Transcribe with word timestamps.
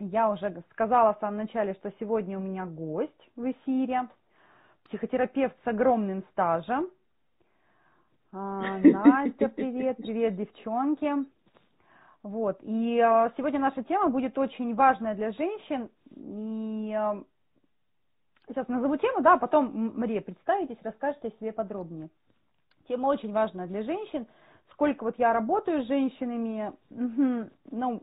Я 0.00 0.30
уже 0.30 0.62
сказала 0.70 1.12
в 1.12 1.18
самом 1.18 1.36
начале, 1.36 1.74
что 1.74 1.92
сегодня 2.00 2.38
у 2.38 2.40
меня 2.40 2.64
гость 2.64 3.30
в 3.36 3.50
эфире, 3.50 4.08
психотерапевт 4.84 5.54
с 5.62 5.66
огромным 5.66 6.24
стажем. 6.32 6.88
А, 8.32 8.78
Настя, 8.82 9.50
привет, 9.50 9.98
привет, 9.98 10.36
девчонки. 10.36 11.12
Вот, 12.22 12.58
и 12.62 12.98
а, 12.98 13.30
сегодня 13.36 13.60
наша 13.60 13.84
тема 13.84 14.08
будет 14.08 14.38
очень 14.38 14.74
важная 14.74 15.14
для 15.14 15.32
женщин, 15.32 15.90
и 16.16 16.94
а, 16.96 17.22
сейчас 18.48 18.68
назову 18.68 18.96
тему, 18.96 19.20
да, 19.20 19.34
а 19.34 19.38
потом, 19.38 19.92
Мария, 19.98 20.22
представитесь, 20.22 20.78
расскажете 20.82 21.28
о 21.28 21.38
себе 21.38 21.52
подробнее. 21.52 22.08
Тема 22.88 23.08
очень 23.08 23.32
важная 23.32 23.66
для 23.66 23.82
женщин, 23.82 24.26
сколько 24.72 25.04
вот 25.04 25.18
я 25.18 25.34
работаю 25.34 25.82
с 25.82 25.88
женщинами, 25.88 26.72
ну, 26.88 28.02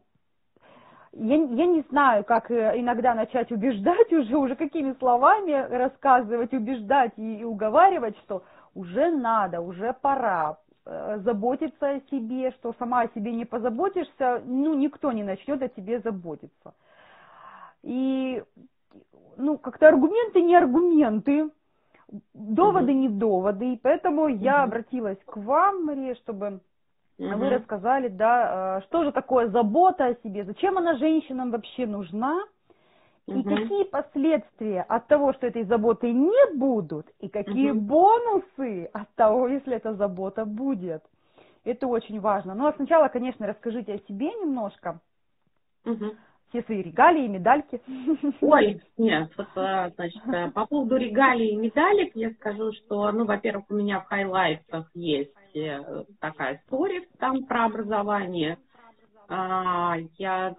я, 1.14 1.36
я 1.36 1.66
не 1.66 1.82
знаю, 1.90 2.24
как 2.24 2.52
э, 2.52 2.74
иногда 2.80 3.14
начать 3.14 3.52
убеждать 3.52 4.12
уже, 4.12 4.38
уже 4.38 4.56
какими 4.56 4.94
словами 4.94 5.54
рассказывать, 5.54 6.54
убеждать 6.54 7.14
и, 7.18 7.40
и 7.40 7.44
уговаривать, 7.44 8.18
что 8.20 8.44
уже 8.76 9.12
надо, 9.12 9.62
уже 9.62 9.94
пора 9.94 10.58
э, 10.86 11.20
заботиться 11.24 11.90
о 11.90 12.02
себе, 12.12 12.52
что 12.52 12.74
сама 12.78 13.02
о 13.02 13.10
себе 13.10 13.34
не 13.34 13.46
позаботишься, 13.46 14.42
ну, 14.46 14.74
никто 14.76 15.12
не 15.12 15.24
начнет 15.24 15.62
о 15.62 15.70
тебе 15.70 16.00
заботиться. 16.00 16.74
И, 17.84 18.44
ну, 19.38 19.58
как-то 19.58 19.88
аргументы 19.88 20.42
не 20.42 20.56
аргументы, 20.56 21.50
доводы 22.34 22.94
не 22.94 23.10
доводы, 23.10 23.74
и 23.74 23.78
поэтому 23.78 24.28
я 24.28 24.64
обратилась 24.64 25.20
к 25.26 25.38
вам, 25.38 25.86
Мария, 25.86 26.16
чтобы 26.16 26.60
Угу. 27.18 27.30
Вы 27.38 27.50
рассказали, 27.50 28.08
да, 28.10 28.80
э, 28.80 28.86
что 28.88 29.04
же 29.04 29.12
такое 29.12 29.48
забота 29.50 30.06
о 30.06 30.16
себе, 30.16 30.44
зачем 30.44 30.78
она 30.78 30.98
женщинам 30.98 31.52
вообще 31.52 31.86
нужна, 31.86 32.44
и 33.26 33.44
какие 33.44 33.84
последствия 33.84 34.84
от 34.84 35.08
того, 35.08 35.34
что 35.34 35.48
этой 35.48 35.64
заботы 35.64 36.14
не 36.14 36.54
будут, 36.56 37.08
и 37.20 37.28
какие 37.28 37.72
угу. 37.72 37.82
бонусы 37.82 38.90
от 38.94 39.14
того, 39.16 39.50
если 39.50 39.76
эта 39.76 39.96
забота 39.96 40.46
будет. 40.46 41.04
Это 41.66 41.88
очень 41.88 42.22
важно. 42.22 42.56
Ну 42.56 42.68
а 42.68 42.74
сначала, 42.74 43.10
конечно, 43.10 43.46
расскажите 43.46 43.96
о 43.96 44.08
себе 44.08 44.28
немножко. 44.28 45.02
Угу 45.86 46.16
все 46.50 46.64
свои 46.64 46.82
регалии 46.82 47.28
медальки. 47.28 47.82
Ой, 48.42 48.82
нет, 48.98 49.32
вот, 49.38 49.48
э, 49.56 49.92
значит, 49.96 50.28
э, 50.28 50.52
по 50.52 50.66
поводу 50.66 50.98
регалий 50.98 51.50
и 51.50 51.56
медалек 51.56 52.16
я 52.16 52.32
скажу, 52.32 52.72
что, 52.74 53.12
ну, 53.12 53.26
во-первых, 53.26 53.66
у 53.70 53.76
меня 53.76 54.00
в 54.00 54.06
хайлайтах 54.06 54.90
есть 54.94 55.34
э, 55.56 56.04
такая 56.20 56.58
история 56.58 57.04
там 57.20 57.46
про 57.46 57.66
образование. 57.66 58.58
А, 59.30 59.98
я 60.18 60.56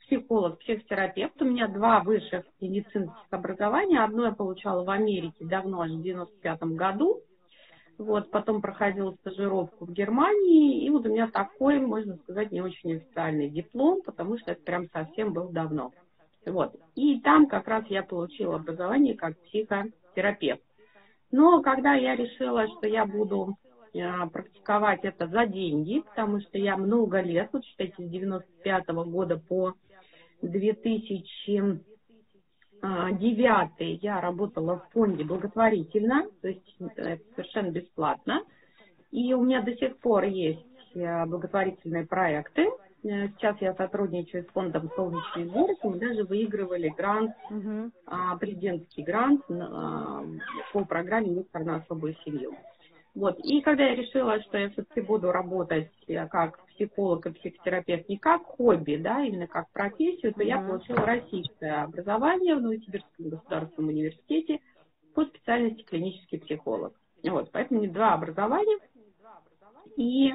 психолог, 0.00 0.58
психотерапевт. 0.58 1.40
У 1.40 1.44
меня 1.44 1.68
два 1.68 2.00
высших 2.00 2.44
медицинских 2.60 3.26
образования. 3.30 4.02
Одно 4.02 4.26
я 4.26 4.32
получала 4.32 4.84
в 4.84 4.90
Америке 4.90 5.44
давно, 5.44 5.84
в 5.84 6.02
95 6.02 6.62
году. 6.74 7.22
Вот, 8.00 8.30
потом 8.30 8.62
проходила 8.62 9.12
стажировку 9.20 9.84
в 9.84 9.92
Германии, 9.92 10.86
и 10.86 10.88
вот 10.88 11.04
у 11.04 11.10
меня 11.10 11.28
такой, 11.28 11.78
можно 11.80 12.16
сказать, 12.16 12.50
не 12.50 12.62
очень 12.62 12.96
официальный 12.96 13.50
диплом, 13.50 14.00
потому 14.00 14.38
что 14.38 14.52
это 14.52 14.62
прям 14.62 14.88
совсем 14.88 15.34
был 15.34 15.50
давно. 15.50 15.92
Вот. 16.46 16.74
И 16.94 17.20
там 17.20 17.46
как 17.46 17.68
раз 17.68 17.84
я 17.90 18.02
получила 18.02 18.56
образование 18.56 19.14
как 19.14 19.38
психотерапевт. 19.40 20.62
Но 21.30 21.60
когда 21.60 21.92
я 21.92 22.16
решила, 22.16 22.68
что 22.68 22.86
я 22.88 23.04
буду 23.04 23.58
э, 23.92 24.00
практиковать 24.32 25.00
это 25.02 25.28
за 25.28 25.44
деньги, 25.44 26.00
потому 26.00 26.40
что 26.40 26.56
я 26.56 26.78
много 26.78 27.20
лет, 27.20 27.50
вот 27.52 27.66
считайте, 27.66 27.96
с 27.98 28.08
95 28.08 28.88
-го 28.88 29.04
года 29.04 29.36
по 29.36 29.74
2000 30.40 31.58
а, 31.58 31.78
девятый 32.82 33.98
я 34.02 34.20
работала 34.20 34.78
в 34.78 34.92
фонде 34.92 35.24
благотворительно, 35.24 36.26
то 36.40 36.48
есть 36.48 36.76
это 36.96 37.22
совершенно 37.34 37.70
бесплатно. 37.70 38.42
И 39.10 39.34
у 39.34 39.42
меня 39.42 39.62
до 39.62 39.74
сих 39.74 39.98
пор 39.98 40.24
есть 40.24 40.64
э, 40.94 41.26
благотворительные 41.26 42.06
проекты. 42.06 42.68
Э, 43.02 43.28
сейчас 43.28 43.56
я 43.60 43.74
сотрудничаю 43.74 44.44
с 44.44 44.52
фондом 44.52 44.90
«Солнечный 44.94 45.46
город». 45.46 45.78
Мы 45.82 45.98
даже 45.98 46.24
выигрывали 46.24 46.88
грант, 46.96 47.32
угу. 47.50 47.90
президентский 48.38 49.02
грант 49.02 49.44
по 49.46 50.84
программе 50.84 51.30
«Мистер 51.30 51.64
на 51.64 51.76
особую 51.76 52.14
семью». 52.24 52.54
Вот. 53.14 53.38
И 53.40 53.60
когда 53.60 53.86
я 53.88 53.96
решила, 53.96 54.40
что 54.42 54.58
я 54.58 54.70
все-таки 54.70 55.00
буду 55.00 55.32
работать 55.32 55.90
э, 56.06 56.26
как 56.28 56.64
психолог 56.66 57.26
и 57.26 57.32
психотерапевт 57.32 58.08
не 58.08 58.18
как 58.18 58.42
хобби, 58.44 58.96
да, 58.96 59.24
именно 59.24 59.46
как 59.46 59.70
профессию, 59.72 60.32
то 60.32 60.42
mm-hmm. 60.42 60.46
я 60.46 60.60
получила 60.60 60.98
российское 60.98 61.82
образование 61.82 62.54
в 62.54 62.62
Новосибирском 62.62 63.30
государственном 63.30 63.90
университете 63.90 64.60
по 65.14 65.24
специальности 65.24 65.82
клинический 65.82 66.38
психолог. 66.38 66.94
Вот, 67.24 67.50
поэтому 67.50 67.80
меня 67.80 67.92
два 67.92 68.14
образования, 68.14 68.78
и 69.96 70.32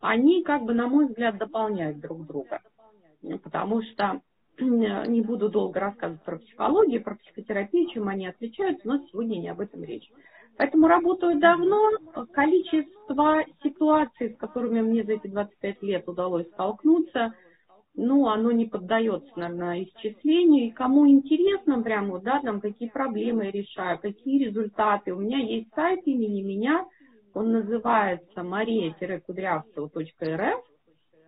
они, 0.00 0.42
как 0.42 0.62
бы, 0.62 0.74
на 0.74 0.86
мой 0.86 1.08
взгляд, 1.08 1.38
дополняют 1.38 2.00
друг 2.00 2.26
друга. 2.26 2.60
Потому 3.42 3.82
что 3.82 4.20
не 4.60 5.22
буду 5.22 5.48
долго 5.48 5.80
рассказывать 5.80 6.22
про 6.22 6.38
психологию, 6.38 7.02
про 7.02 7.16
психотерапию, 7.16 7.88
чем 7.90 8.08
они 8.08 8.26
отличаются, 8.26 8.86
но 8.86 8.98
сегодня 9.10 9.36
не 9.36 9.48
об 9.48 9.60
этом 9.60 9.82
речь. 9.82 10.10
Поэтому 10.60 10.86
работаю 10.88 11.40
давно. 11.40 11.90
Количество 12.32 13.42
ситуаций, 13.62 14.34
с 14.34 14.36
которыми 14.36 14.82
мне 14.82 15.02
за 15.04 15.14
эти 15.14 15.26
25 15.26 15.82
лет 15.82 16.06
удалось 16.06 16.46
столкнуться, 16.48 17.32
ну, 17.94 18.28
оно 18.28 18.52
не 18.52 18.66
поддается, 18.66 19.30
наверное, 19.36 19.84
исчислению. 19.84 20.66
И 20.66 20.70
кому 20.70 21.08
интересно 21.08 21.80
прямо, 21.80 22.20
да, 22.20 22.40
там, 22.40 22.60
какие 22.60 22.90
проблемы 22.90 23.46
я 23.46 23.52
решаю, 23.52 23.98
какие 24.00 24.44
результаты. 24.44 25.14
У 25.14 25.20
меня 25.20 25.38
есть 25.38 25.72
сайт 25.74 26.00
имени 26.04 26.42
меня, 26.42 26.84
он 27.32 27.52
называется 27.52 28.42
maria-кудрявцева.рф. 28.42 30.60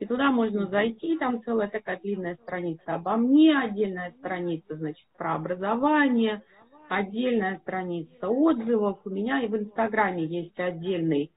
И 0.00 0.04
туда 0.04 0.30
можно 0.30 0.66
зайти, 0.66 1.16
там 1.16 1.42
целая 1.42 1.68
такая 1.68 1.98
длинная 1.98 2.36
страница 2.42 2.96
обо 2.96 3.16
мне, 3.16 3.58
отдельная 3.58 4.10
страница, 4.18 4.76
значит, 4.76 5.06
про 5.16 5.36
образование– 5.36 6.42
отдельная 6.96 7.58
страница 7.58 8.28
отзывов. 8.28 8.98
У 9.04 9.10
меня 9.10 9.40
и 9.42 9.48
в 9.48 9.56
Инстаграме 9.56 10.24
есть 10.24 10.58
отдельный 10.58 11.30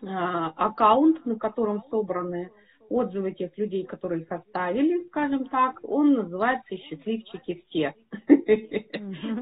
э, 0.00 0.06
аккаунт, 0.06 1.24
на 1.26 1.36
котором 1.36 1.82
собраны 1.90 2.50
отзывы 2.88 3.32
тех 3.32 3.56
людей, 3.58 3.84
которые 3.84 4.22
их 4.22 4.30
оставили, 4.30 5.04
скажем 5.08 5.46
так. 5.46 5.80
Он 5.82 6.14
называется 6.14 6.76
«Счастливчики 6.76 7.64
все». 7.68 7.94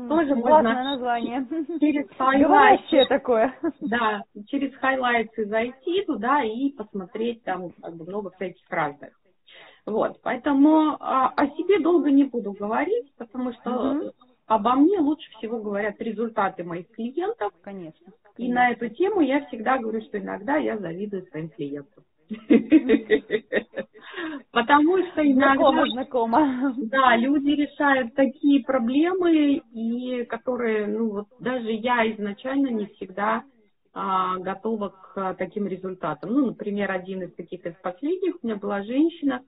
Тоже 0.09 0.34
можно 0.34 0.84
название. 0.84 1.47
Через 1.81 2.09
хайлайты. 2.16 3.06
такое. 3.09 3.54
Да, 3.81 4.22
через 4.47 4.75
хайлайты 4.77 5.47
зайти 5.47 6.04
туда 6.04 6.43
и 6.43 6.71
посмотреть 6.71 7.43
там 7.44 7.72
много 7.83 8.31
всяких 8.31 8.69
разных. 8.71 9.10
Вот, 9.84 10.21
поэтому 10.22 10.97
а, 11.00 11.33
о 11.37 11.49
себе 11.49 11.81
долго 11.81 12.12
не 12.12 12.22
буду 12.22 12.53
говорить, 12.53 13.12
потому 13.19 13.53
что 13.53 14.12
Обо 14.47 14.75
мне 14.75 14.98
лучше 14.98 15.30
всего 15.38 15.60
говорят 15.60 16.00
результаты 16.00 16.64
моих 16.64 16.88
клиентов. 16.91 17.53
Конечно. 17.62 18.12
И 18.36 18.53
на 18.53 18.70
эту 18.70 18.88
тему 18.88 19.20
я 19.20 19.44
всегда 19.47 19.78
говорю, 19.78 20.00
что 20.03 20.19
иногда 20.19 20.56
я 20.56 20.78
завидую 20.78 21.26
своим 21.26 21.48
клиентам. 21.50 22.04
Потому 24.50 24.98
что 25.06 25.22
иногда... 25.25 25.86
Знакомо, 25.86 26.75
Да, 26.76 27.16
люди 27.16 27.50
решают 27.50 28.14
такие 28.14 28.62
проблемы, 28.64 29.62
и 29.72 30.25
которые, 30.25 30.86
ну 30.86 31.10
вот 31.10 31.26
даже 31.41 31.70
я 31.70 32.10
изначально 32.12 32.69
не 32.69 32.86
всегда 32.86 33.44
а, 33.94 34.38
готова 34.38 34.88
к 34.91 35.34
таким 35.34 35.66
результатам. 35.66 36.32
Ну, 36.32 36.47
например, 36.47 36.91
один 36.91 37.22
из 37.22 37.34
таких 37.34 37.66
из 37.66 37.74
последних 37.82 38.36
у 38.42 38.47
меня 38.47 38.56
была 38.56 38.82
женщина, 38.82 39.42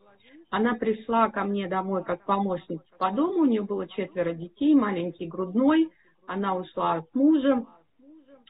она 0.54 0.74
пришла 0.74 1.30
ко 1.30 1.42
мне 1.42 1.66
домой 1.66 2.04
как 2.04 2.24
помощница 2.24 2.84
по 2.96 3.10
дому, 3.10 3.40
у 3.40 3.44
нее 3.44 3.62
было 3.62 3.88
четверо 3.88 4.34
детей, 4.34 4.72
маленький 4.72 5.26
грудной, 5.26 5.90
она 6.28 6.54
ушла 6.54 7.02
с 7.02 7.12
мужем, 7.12 7.66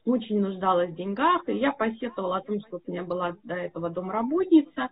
очень 0.04 0.38
нуждалась 0.38 0.90
в 0.90 0.96
деньгах, 0.96 1.48
и 1.48 1.54
я 1.54 1.72
посетовала 1.72 2.36
о 2.36 2.42
том, 2.42 2.60
что 2.60 2.78
у 2.86 2.90
меня 2.90 3.04
была 3.04 3.36
до 3.42 3.54
этого 3.54 3.88
домработница 3.88 4.90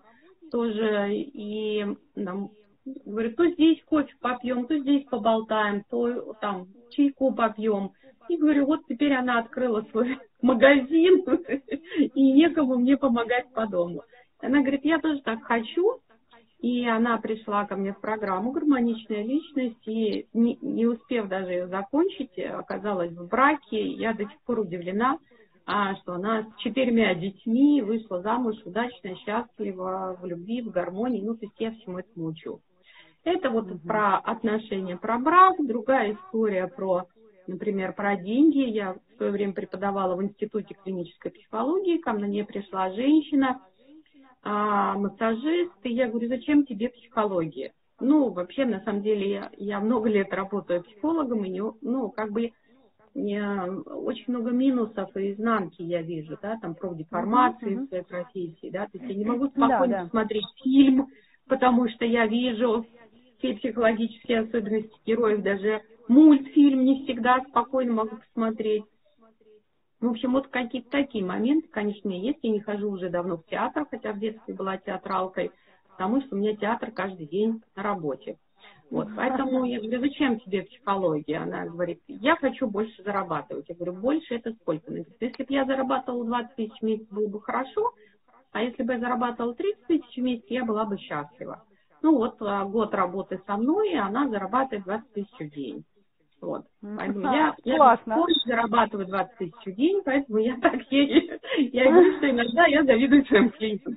тоже, 0.51 1.13
и 1.13 1.85
там, 2.15 2.49
говорит, 3.05 3.37
то 3.37 3.47
здесь 3.47 3.85
кофе 3.85 4.15
попьем, 4.23 4.67
то 4.67 4.79
здесь 4.79 5.05
поболтаем, 5.05 5.85
то 5.91 6.33
там 6.41 6.69
чайку 6.93 7.31
попьем. 7.35 7.91
И 8.31 8.39
говорю, 8.39 8.65
вот 8.65 8.87
теперь 8.89 9.13
она 9.13 9.41
открыла 9.41 9.83
свой 9.91 10.17
магазин, 10.41 11.27
и 11.99 12.33
некому 12.33 12.77
мне 12.77 12.97
помогать 12.97 13.53
по 13.53 13.67
дому. 13.67 14.03
Она 14.41 14.61
говорит, 14.61 14.87
я 14.87 14.99
тоже 14.99 15.21
так 15.21 15.43
хочу, 15.43 16.01
и 16.63 16.87
она 16.87 17.19
пришла 17.19 17.67
ко 17.67 17.75
мне 17.75 17.93
в 17.93 18.01
программу 18.01 18.53
«Гармоничная 18.53 19.25
личность», 19.25 19.87
и 19.87 20.29
не, 20.33 20.57
не 20.63 20.87
успев 20.87 21.27
даже 21.27 21.51
ее 21.51 21.67
закончить, 21.67 22.39
оказалась 22.39 23.11
в 23.11 23.27
браке. 23.27 23.85
Я 23.89 24.15
до 24.15 24.23
сих 24.23 24.41
пор 24.47 24.61
удивлена, 24.61 25.19
а, 25.67 25.97
что 25.97 26.15
она 26.15 26.45
с 26.45 26.61
четырьмя 26.61 27.17
детьми 27.17 27.83
вышла 27.83 28.23
замуж 28.23 28.55
удачно, 28.65 29.17
счастлива, 29.17 30.17
в 30.23 30.25
любви, 30.25 30.63
в 30.63 30.71
гармонии. 30.71 31.21
Ну, 31.21 31.35
то 31.35 31.47
есть 31.47 31.57
я 31.59 31.73
всему 31.73 31.99
этому 31.99 32.27
учу. 32.27 32.61
Это 33.25 33.51
вот 33.51 33.67
угу. 33.67 33.79
про 33.81 34.19
отношения, 34.19 34.97
про 34.97 35.19
брак, 35.19 35.57
другая 35.59 36.15
история 36.15 36.69
про, 36.69 37.07
например, 37.49 37.93
про 37.93 38.15
деньги. 38.17 38.59
Я 38.59 38.95
в 38.95 39.17
свое 39.17 39.33
время 39.33 39.53
преподавала 39.53 40.15
в 40.15 40.23
Институте 40.23 40.77
клинической 40.85 41.33
психологии, 41.33 41.99
ко 41.99 42.13
мне 42.13 42.45
пришла 42.45 42.93
женщина, 42.93 43.61
а, 44.43 44.97
массажист, 44.99 45.73
и 45.85 45.93
я 45.93 46.09
говорю, 46.09 46.29
зачем 46.29 46.67
тебе 46.67 46.89
психология? 46.91 47.73
Ну, 48.01 48.31
вообще, 48.31 48.65
на 48.65 48.81
самом 48.81 49.03
деле, 49.03 49.31
я, 49.31 49.51
я 49.57 49.81
много 49.81 50.09
лет 50.09 50.33
работаю 50.33 50.83
психологом, 50.83 51.45
и 51.45 51.49
не, 51.49 51.63
ну, 51.83 52.11
как 52.11 52.33
бы 52.33 52.53
не, 53.15 53.41
очень 53.87 54.25
много 54.29 54.51
минусов 54.51 55.17
и 55.17 55.33
изнанки 55.33 55.83
я 55.83 56.03
вижу, 56.03 56.37
да, 56.43 56.59
там 56.61 56.75
про 56.75 56.95
деформации 56.95 57.77
uh-huh, 57.77 57.85
в 57.85 57.89
своей 57.89 58.05
профессии, 58.05 58.71
да, 58.71 58.87
то 58.87 58.99
есть 58.99 59.09
я 59.09 59.15
не 59.15 59.25
могу 59.25 59.49
спокойно 59.49 59.95
да, 59.95 60.03
да. 60.05 60.11
смотреть 60.11 60.47
фильм, 60.63 61.09
потому 61.47 61.89
что 61.91 62.05
я 62.05 62.27
вижу 62.27 62.87
все 63.39 63.55
психологические 63.55 64.41
особенности 64.41 64.95
героев, 65.05 65.43
даже 65.43 65.83
мультфильм 66.09 66.85
не 66.85 67.05
всегда 67.05 67.41
спокойно 67.49 67.93
могу 67.93 68.17
посмотреть. 68.17 68.85
В 70.03 70.09
общем, 70.09 70.33
вот 70.33 70.49
какие-то 70.49 70.91
такие 70.91 71.25
моменты, 71.25 71.69
конечно, 71.69 72.09
есть. 72.11 72.41
Я 72.43 72.51
не 72.51 72.61
хожу 72.61 72.91
уже 72.91 73.09
давно 73.09 73.37
в 73.37 73.47
театр, 73.47 73.87
хотя 73.89 74.13
в 74.13 74.19
детстве 74.19 74.53
была 74.53 74.77
театралкой, 74.77 75.53
потому 75.93 76.21
что 76.21 76.35
у 76.35 76.39
меня 76.41 76.57
театр 76.57 76.91
каждый 76.91 77.27
день 77.27 77.63
на 77.77 77.85
работе. 77.85 78.37
Вот, 78.91 79.07
поэтому 79.15 79.65
я 79.65 79.79
говорю, 79.81 80.01
зачем 80.01 80.41
тебе 80.41 80.65
психология? 80.65 81.39
Она 81.39 81.67
говорит, 81.67 82.01
я 82.09 82.35
хочу 82.35 82.67
больше 82.67 83.01
зарабатывать. 83.05 83.69
Я 83.69 83.77
говорю, 83.77 83.93
больше 83.93 84.35
это 84.35 84.53
сколько? 84.55 84.91
Она 84.91 85.03
говорит, 85.03 85.17
если 85.21 85.45
бы 85.45 85.55
я 85.55 85.65
зарабатывала 85.65 86.25
20 86.25 86.57
тысяч 86.57 86.79
в 86.81 86.83
месяц, 86.83 87.07
было 87.09 87.29
бы 87.29 87.41
хорошо, 87.41 87.93
а 88.51 88.61
если 88.61 88.83
бы 88.83 88.95
я 88.95 88.99
зарабатывала 88.99 89.55
30 89.55 89.87
тысяч 89.87 90.17
в 90.17 90.21
месяц, 90.21 90.45
я 90.49 90.65
была 90.65 90.85
бы 90.85 90.99
счастлива. 90.99 91.63
Ну 92.03 92.17
вот 92.17 92.43
а, 92.43 92.65
год 92.65 92.93
работы 92.93 93.41
со 93.47 93.57
мной, 93.57 93.93
и 93.93 93.97
она 93.97 94.29
зарабатывает 94.29 94.85
20 94.85 95.13
тысяч 95.13 95.39
в 95.39 95.55
день. 95.55 95.85
Вот. 96.43 96.65
Поэтому 96.83 97.33
я, 97.33 97.55
я 97.65 97.77
Классно. 97.77 98.27
зарабатываю 98.45 99.07
20 99.07 99.39
тысяч 99.39 99.55
в 99.65 99.73
день, 99.77 100.03
поэтому 100.05 100.39
я 100.39 100.57
так 100.61 100.83
ей, 100.91 101.31
я 101.73 101.85
говорю, 101.91 102.17
что 102.17 102.29
иногда 102.29 102.67
я 102.67 102.83
завидую 102.83 103.25
своим 103.27 103.51
клиентам. 103.51 103.97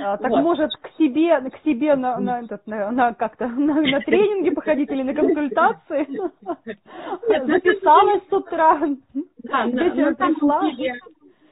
А, 0.00 0.16
так 0.16 0.30
вот. 0.30 0.42
может 0.42 0.70
к 0.76 0.90
себе, 0.98 1.40
к 1.50 1.58
себе 1.64 1.96
на, 1.96 2.18
на, 2.18 2.40
этот, 2.40 2.66
на, 2.66 2.90
на 2.90 3.12
как-то 3.14 3.48
на, 3.48 3.80
на 3.80 4.00
тренинги 4.00 4.50
походить 4.50 4.90
или 4.90 5.02
на 5.02 5.14
консультации? 5.14 6.06
Записалась 7.28 8.22
с 8.28 8.32
утра. 8.32 8.80
Да, 9.42 9.66
на, 9.66 9.94
на 9.94 10.14
самом 10.14 10.76
деле, 10.76 10.94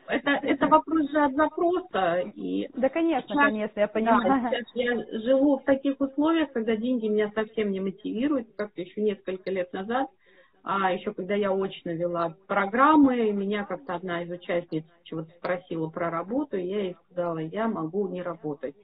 это, 0.08 0.30
это 0.30 0.66
вопрос 0.66 1.10
же 1.10 1.18
от 1.20 1.34
запроса. 1.34 2.22
И 2.34 2.68
да, 2.74 2.88
конечно, 2.88 3.34
сейчас, 3.34 3.48
конечно, 3.48 3.80
я 3.80 3.88
понимаю. 3.88 4.22
Да, 4.22 4.50
сейчас 4.50 4.66
я 4.74 5.20
живу 5.20 5.58
в 5.58 5.64
таких 5.64 6.00
условиях, 6.00 6.52
когда 6.52 6.76
деньги 6.76 7.06
меня 7.06 7.30
совсем 7.34 7.70
не 7.70 7.80
мотивируют, 7.80 8.48
как-то 8.56 8.80
еще 8.80 9.00
несколько 9.00 9.50
лет 9.50 9.72
назад. 9.72 10.08
А 10.64 10.92
еще 10.92 11.12
когда 11.12 11.34
я 11.34 11.52
очно 11.52 11.90
вела 11.90 12.34
программы, 12.46 13.32
меня 13.32 13.64
как-то 13.64 13.94
одна 13.94 14.22
из 14.22 14.30
участниц 14.30 14.84
чего-то 15.02 15.28
спросила 15.38 15.88
про 15.88 16.08
работу, 16.08 16.56
и 16.56 16.64
я 16.66 16.80
ей 16.82 16.96
сказала, 17.06 17.38
я 17.38 17.66
могу 17.66 18.06
не 18.08 18.22
работать. 18.22 18.74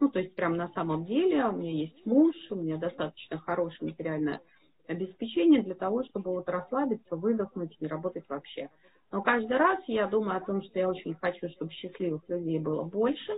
Ну, 0.00 0.08
то 0.08 0.18
есть 0.18 0.34
прям 0.34 0.56
на 0.56 0.68
самом 0.70 1.04
деле 1.04 1.44
у 1.46 1.52
меня 1.52 1.72
есть 1.72 2.04
муж, 2.04 2.34
у 2.50 2.56
меня 2.56 2.76
достаточно 2.76 3.38
хорошее 3.38 3.90
материальное 3.90 4.40
обеспечение 4.88 5.62
для 5.62 5.74
того, 5.74 6.02
чтобы 6.04 6.30
вот 6.30 6.48
расслабиться, 6.48 7.14
выдохнуть 7.14 7.72
и 7.72 7.84
не 7.84 7.88
работать 7.88 8.24
вообще. 8.28 8.68
Но 9.10 9.22
каждый 9.22 9.56
раз 9.56 9.78
я 9.86 10.06
думаю 10.06 10.36
о 10.36 10.44
том, 10.44 10.62
что 10.62 10.78
я 10.78 10.88
очень 10.88 11.14
хочу, 11.14 11.48
чтобы 11.50 11.72
счастливых 11.72 12.22
людей 12.28 12.58
было 12.58 12.82
больше. 12.82 13.32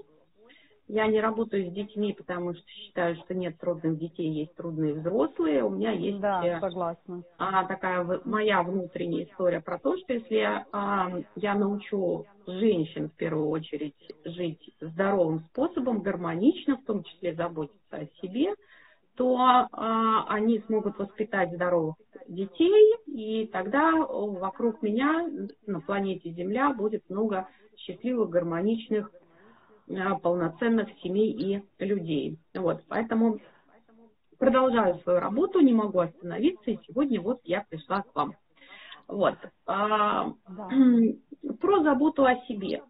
Я 0.93 1.07
не 1.07 1.21
работаю 1.21 1.71
с 1.71 1.73
детьми, 1.73 2.13
потому 2.13 2.53
что 2.53 2.69
считаю, 2.69 3.15
что 3.15 3.33
нет 3.33 3.57
трудных 3.61 3.97
детей, 3.97 4.29
есть 4.29 4.53
трудные 4.57 4.95
взрослые. 4.95 5.63
У 5.63 5.71
меня 5.71 5.93
есть 5.93 6.19
да, 6.19 6.59
согласна. 6.59 7.23
А, 7.39 7.65
такая 7.67 8.05
моя 8.25 8.65
внутренняя 8.65 9.25
история 9.25 9.61
про 9.61 9.79
то, 9.79 9.97
что 9.97 10.15
если 10.15 10.65
а, 10.73 11.13
я 11.37 11.55
научу 11.55 12.27
женщин 12.45 13.09
в 13.09 13.13
первую 13.15 13.51
очередь 13.51 13.95
жить 14.25 14.75
здоровым 14.81 15.45
способом, 15.53 16.03
гармонично, 16.03 16.77
в 16.77 16.85
том 16.85 17.05
числе 17.05 17.35
заботиться 17.35 17.97
о 17.97 18.07
себе, 18.21 18.55
то 19.17 19.37
а, 19.37 20.25
они 20.29 20.61
смогут 20.61 20.99
воспитать 20.99 21.53
здоровых 21.53 21.97
детей, 22.29 22.97
и 23.07 23.47
тогда 23.47 23.93
вокруг 23.93 24.83
меня 24.83 25.29
на 25.67 25.81
планете 25.81 26.31
Земля 26.31 26.73
будет 26.73 27.09
много 27.09 27.49
счастливых, 27.77 28.31
гармоничных, 28.31 29.11
а, 29.91 30.19
полноценных 30.19 30.89
семей 31.03 31.33
и 31.33 31.85
людей. 31.85 32.39
Вот, 32.55 32.83
поэтому 32.89 33.41
продолжаю 34.39 34.99
свою 35.01 35.21
работу, 35.21 35.61
не 35.61 35.73
могу 35.73 35.99
остановиться, 36.01 36.71
и 36.71 36.79
сегодня 36.87 37.21
вот 37.21 37.41
я 37.45 37.65
пришла 37.69 38.03
к 38.03 38.15
вам. 38.15 38.35
Вот. 39.07 39.37
А, 39.67 40.33
да. 40.49 40.69
Про 41.61 41.83
заботу 41.83 42.25
о 42.25 42.37
себе. 42.47 42.83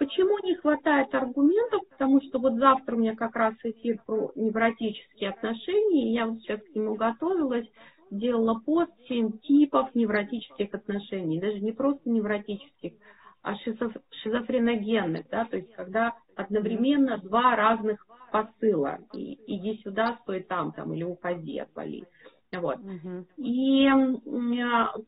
Почему 0.00 0.38
не 0.38 0.54
хватает 0.54 1.14
аргументов? 1.14 1.82
Потому 1.90 2.22
что 2.22 2.38
вот 2.38 2.54
завтра 2.54 2.96
у 2.96 2.98
меня 2.98 3.14
как 3.14 3.36
раз 3.36 3.54
эфир 3.62 4.00
про 4.06 4.32
невротические 4.34 5.28
отношения, 5.28 6.08
и 6.08 6.14
я 6.14 6.26
вот 6.26 6.40
сейчас 6.40 6.58
к 6.62 6.74
нему 6.74 6.94
готовилась, 6.94 7.66
делала 8.10 8.58
пост 8.64 8.90
«7 9.10 9.40
типов 9.40 9.94
невротических 9.94 10.72
отношений». 10.72 11.38
Даже 11.38 11.60
не 11.60 11.72
просто 11.72 12.08
невротических, 12.08 12.94
а 13.42 13.54
шизоф, 13.56 13.92
шизофреногенных, 14.22 15.28
да, 15.28 15.44
то 15.44 15.58
есть 15.58 15.70
когда 15.74 16.14
одновременно 16.34 17.18
два 17.18 17.54
разных 17.54 18.06
посыла. 18.32 19.00
И, 19.12 19.38
иди 19.46 19.82
сюда, 19.82 20.18
стой 20.22 20.40
там, 20.44 20.72
там, 20.72 20.94
или 20.94 21.04
уходи, 21.04 21.58
отвали. 21.58 22.04
Вот. 22.52 22.78
Угу. 22.78 23.26
И, 23.36 23.86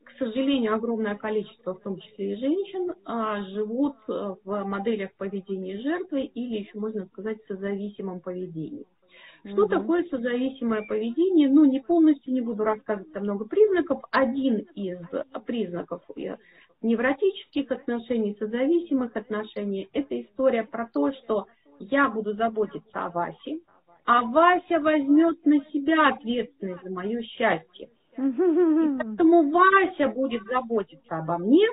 к 0.05 0.19
сожалению, 0.19 0.75
огромное 0.75 1.17
количество, 1.17 1.75
в 1.75 1.81
том 1.81 1.99
числе 1.99 2.35
и 2.35 2.37
женщин, 2.37 2.95
а, 3.05 3.43
живут 3.47 3.97
э, 4.09 4.37
в 4.45 4.65
моделях 4.65 5.13
поведения 5.15 5.81
жертвы 5.81 6.23
или 6.23 6.61
еще 6.61 6.79
можно 6.79 7.07
сказать 7.07 7.39
созависимом 7.49 8.21
поведении. 8.21 8.87
Что 9.45 9.65
угу. 9.65 9.71
такое 9.71 10.05
созависимое 10.05 10.83
поведение? 10.83 11.49
Ну, 11.49 11.65
не 11.65 11.81
полностью 11.81 12.33
не 12.33 12.41
буду 12.41 12.63
рассказывать, 12.63 13.13
там 13.13 13.25
много 13.25 13.45
признаков. 13.45 14.05
Один 14.13 14.59
из 14.77 15.01
признаков 15.45 16.03
э, 16.17 16.37
невротических 16.81 17.73
отношений, 17.73 18.37
созависимых 18.39 19.17
отношений, 19.17 19.89
это 19.93 20.21
история 20.21 20.63
про 20.63 20.89
то, 20.93 21.13
что 21.13 21.47
я 21.81 22.09
буду 22.09 22.35
заботиться 22.35 23.05
о 23.05 23.11
Васе, 23.11 23.59
а 24.05 24.23
Вася 24.23 24.81
возьмет 24.81 25.45
на 25.47 25.61
себя 25.67 26.09
ответственность 26.09 26.83
за 26.83 26.91
мое 26.91 27.23
счастье. 27.23 27.89
И 28.17 28.99
поэтому 28.99 29.51
Вася 29.51 30.09
будет 30.09 30.43
заботиться 30.45 31.19
обо 31.19 31.39
мне, 31.39 31.67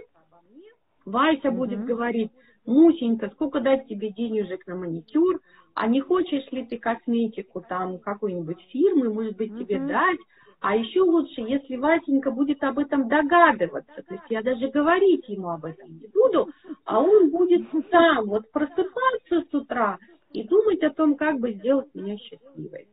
Вася 1.06 1.52
будет 1.52 1.84
говорить, 1.86 2.32
Мусенька, 2.66 3.30
сколько 3.32 3.62
дать 3.62 3.88
тебе 3.88 4.12
денежек 4.12 4.68
на 4.68 4.76
маникюр, 4.76 5.42
а 5.74 5.88
не 5.88 6.02
хочешь 6.02 6.50
ли 6.52 6.66
ты 6.66 6.78
косметику 6.78 7.62
там 7.68 7.98
какой-нибудь 8.00 8.62
фирмы, 8.72 9.12
может 9.12 9.36
быть, 9.38 9.58
тебе 9.58 9.80
дать, 9.80 10.20
а 10.62 10.76
еще 10.76 11.02
лучше, 11.02 11.42
если 11.42 11.78
Васенька 11.78 12.32
будет 12.32 12.62
об 12.64 12.80
этом 12.80 13.08
догадываться, 13.08 14.04
то 14.04 14.14
есть 14.14 14.26
я 14.30 14.44
даже 14.44 14.68
говорить 14.68 15.28
ему 15.30 15.50
об 15.50 15.66
этом 15.66 15.90
не 15.90 16.08
буду, 16.08 16.50
а 16.86 17.02
он 17.02 17.32
будет 17.32 17.62
сам 17.90 18.26
вот 18.26 18.52
просыпаться 18.52 19.42
с 19.50 19.54
утра 19.54 19.98
и 20.32 20.44
думать 20.44 20.82
о 20.84 20.92
том, 20.92 21.16
как 21.16 21.40
бы 21.40 21.54
сделать 21.54 21.94
меня 21.94 22.18
счастливой. 22.18 22.88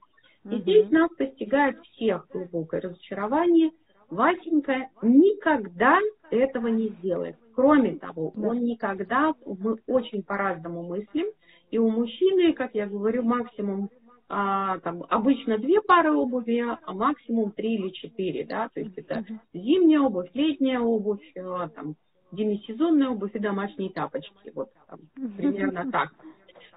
И 0.44 0.48
угу. 0.48 0.56
здесь 0.58 0.90
нас 0.90 1.10
постигает 1.16 1.78
всех 1.82 2.26
глубокое 2.30 2.80
разочарование. 2.80 3.70
Васенька 4.10 4.88
никогда 5.02 5.98
этого 6.30 6.68
не 6.68 6.88
сделает. 6.90 7.36
Кроме 7.54 7.96
того, 7.96 8.32
он 8.36 8.64
никогда, 8.64 9.34
мы 9.44 9.78
очень 9.86 10.22
по-разному 10.22 10.84
мыслим, 10.84 11.26
и 11.70 11.78
у 11.78 11.88
мужчины, 11.90 12.52
как 12.52 12.74
я 12.74 12.86
говорю, 12.86 13.24
максимум 13.24 13.90
а, 14.28 14.78
там, 14.80 15.04
обычно 15.08 15.58
две 15.58 15.80
пары 15.80 16.12
обуви, 16.12 16.60
а 16.60 16.92
максимум 16.92 17.52
три 17.52 17.74
или 17.74 17.90
четыре, 17.90 18.44
да, 18.44 18.68
то 18.72 18.80
есть 18.80 18.96
это 18.98 19.24
зимняя 19.52 20.00
обувь, 20.00 20.30
летняя 20.34 20.80
обувь, 20.80 21.32
а, 21.36 21.68
там, 21.68 21.94
демисезонная 22.32 23.10
обувь 23.10 23.34
и 23.34 23.38
домашние 23.38 23.90
тапочки, 23.90 24.52
вот 24.54 24.70
там, 24.88 25.00
примерно 25.36 25.90
так. 25.90 26.12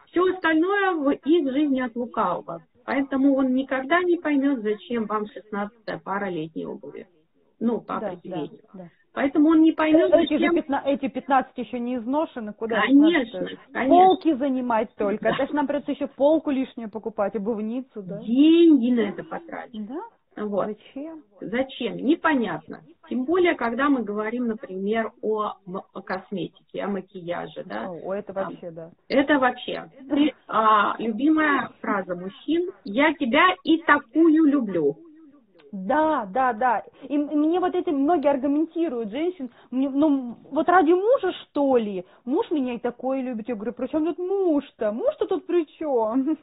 Все 0.10 0.24
остальное 0.34 0.94
в 0.94 1.10
их 1.12 1.52
жизни 1.52 1.82
от 1.82 1.96
лукавого. 1.96 2.64
Поэтому 2.86 3.36
он 3.36 3.54
никогда 3.54 4.02
не 4.02 4.18
поймет, 4.18 4.62
зачем 4.62 5.06
вам 5.06 5.28
16 5.28 6.04
пара 6.04 6.30
летней 6.30 6.66
обуви. 6.66 7.08
Ну, 7.60 7.82
по 7.82 8.00
да, 8.00 8.12
определению. 8.12 8.62
Да, 8.74 8.80
да. 8.80 8.90
Поэтому 9.14 9.50
он 9.50 9.62
не 9.62 9.74
поймет, 9.74 10.14
эти 10.14 10.38
зачем... 10.38 10.56
15, 10.56 10.88
эти 10.88 11.08
15 11.10 11.58
еще 11.58 11.80
не 11.80 11.98
изношены, 11.98 12.54
куда 12.54 12.82
конечно, 12.82 13.48
конечно. 13.74 13.96
Полки 13.96 14.34
занимать 14.34 14.90
только. 14.96 15.24
Да. 15.24 15.32
Это 15.32 15.48
же 15.48 15.54
нам 15.54 15.68
придется 15.68 15.92
еще 15.92 16.08
полку 16.08 16.52
лишнюю 16.52 16.90
покупать, 16.90 17.36
обувницу, 17.36 18.02
да? 18.02 18.20
Деньги 18.20 18.92
на 18.92 19.02
это 19.02 19.24
потратить. 19.24 19.88
Да? 19.88 20.02
Вот. 20.36 20.68
Зачем? 20.68 21.24
Зачем? 21.42 21.98
Непонятно. 21.98 22.82
Тем 23.10 23.26
более, 23.26 23.56
когда 23.56 23.90
мы 23.90 24.04
говорим, 24.04 24.48
например, 24.48 25.12
о, 25.22 25.54
о 25.66 26.02
косметике, 26.02 26.84
о 26.84 26.88
макияже, 26.88 27.64
да. 27.66 27.90
О, 27.90 28.14
это 28.14 28.34
вообще, 28.34 28.72
да. 28.72 28.92
Это 29.08 29.40
вообще. 29.40 29.90
Ты, 30.08 30.34
а, 30.48 30.96
любимая 31.00 31.70
фраза 31.82 32.16
мужчин: 32.16 32.70
"Я 32.84 33.14
тебя 33.16 33.56
и 33.64 33.80
такую 33.80 34.46
люблю". 34.46 34.96
Да, 35.72 36.26
да, 36.26 36.54
да. 36.54 36.84
И, 37.04 37.14
и 37.14 37.18
мне 37.18 37.60
вот 37.60 37.76
эти 37.76 37.90
многие 37.90 38.30
аргументируют 38.32 39.12
женщин, 39.12 39.52
мне, 39.70 39.90
ну 39.90 40.38
вот 40.52 40.68
ради 40.68 40.92
мужа 40.92 41.32
что 41.44 41.78
ли? 41.78 42.06
Муж 42.26 42.50
меня 42.50 42.74
и 42.74 42.80
такое 42.80 43.22
любит. 43.22 43.48
Я 43.48 43.56
говорю, 43.56 43.74
при 43.74 43.88
чем 43.88 44.06
тут 44.06 44.18
муж-то? 44.18 44.92
Муж-то 44.92 45.28
тут 45.28 45.46
при 45.46 45.66
чем? 45.78 46.38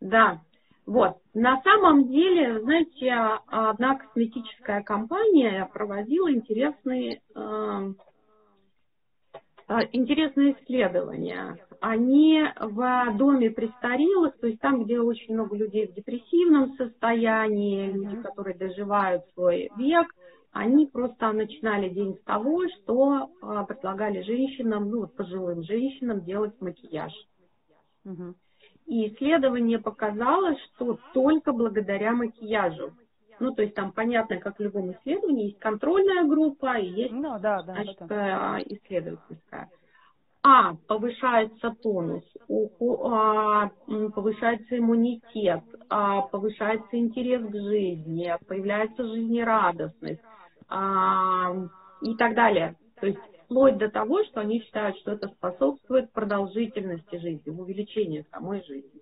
Да, 0.00 0.40
вот. 0.86 1.16
На 1.34 1.62
самом 1.62 2.08
деле, 2.08 2.60
знаете, 2.60 3.12
одна 3.46 3.96
косметическая 3.96 4.82
компания 4.82 5.68
проводила 5.72 6.32
интересные, 6.32 7.20
э, 7.34 7.92
интересные 9.92 10.56
исследования. 10.60 11.56
Они 11.80 12.42
в 12.60 13.14
доме 13.16 13.50
престарелых, 13.50 14.38
то 14.38 14.46
есть 14.48 14.60
там, 14.60 14.84
где 14.84 15.00
очень 15.00 15.34
много 15.34 15.56
людей 15.56 15.86
в 15.86 15.94
депрессивном 15.94 16.74
состоянии, 16.76 17.90
люди, 17.90 18.16
которые 18.16 18.56
доживают 18.56 19.24
свой 19.34 19.70
век, 19.76 20.08
они 20.52 20.86
просто 20.86 21.32
начинали 21.32 21.88
день 21.88 22.14
с 22.16 22.24
того, 22.24 22.68
что 22.68 23.30
э, 23.40 23.64
предлагали 23.66 24.20
женщинам, 24.22 24.90
ну 24.90 25.00
вот 25.02 25.16
пожилым 25.16 25.62
женщинам 25.62 26.24
делать 26.24 26.60
макияж. 26.60 27.12
Угу. 28.04 28.34
И 28.86 29.08
исследование 29.08 29.78
показало, 29.78 30.56
что 30.58 30.98
только 31.12 31.52
благодаря 31.52 32.12
макияжу. 32.12 32.92
Ну, 33.40 33.52
то 33.54 33.62
есть 33.62 33.74
там 33.74 33.92
понятно, 33.92 34.36
как 34.36 34.58
в 34.58 34.62
любом 34.62 34.92
исследовании, 34.92 35.46
есть 35.46 35.58
контрольная 35.58 36.24
группа 36.24 36.78
и 36.78 36.86
есть 36.86 37.12
ну, 37.12 37.38
да, 37.40 37.62
да, 37.62 37.74
значит, 37.74 37.96
да. 38.00 38.58
Э, 38.58 38.62
исследовательская. 38.66 39.68
А, 40.44 40.74
повышается 40.88 41.70
тонус, 41.82 42.24
а, 42.48 43.70
повышается 44.14 44.76
иммунитет, 44.76 45.62
а, 45.88 46.22
повышается 46.22 46.96
интерес 46.96 47.42
к 47.48 47.54
жизни, 47.54 48.32
появляется 48.48 49.06
жизнерадостность 49.06 50.20
а, 50.68 51.52
и 52.00 52.16
так 52.16 52.34
далее. 52.34 52.74
То 53.00 53.06
есть 53.06 53.20
вплоть 53.52 53.76
до 53.76 53.90
того, 53.90 54.24
что 54.24 54.40
они 54.40 54.60
считают, 54.62 54.96
что 54.98 55.12
это 55.12 55.28
способствует 55.28 56.10
продолжительности 56.12 57.16
жизни, 57.16 57.50
увеличению 57.50 58.24
самой 58.30 58.64
жизни. 58.64 59.00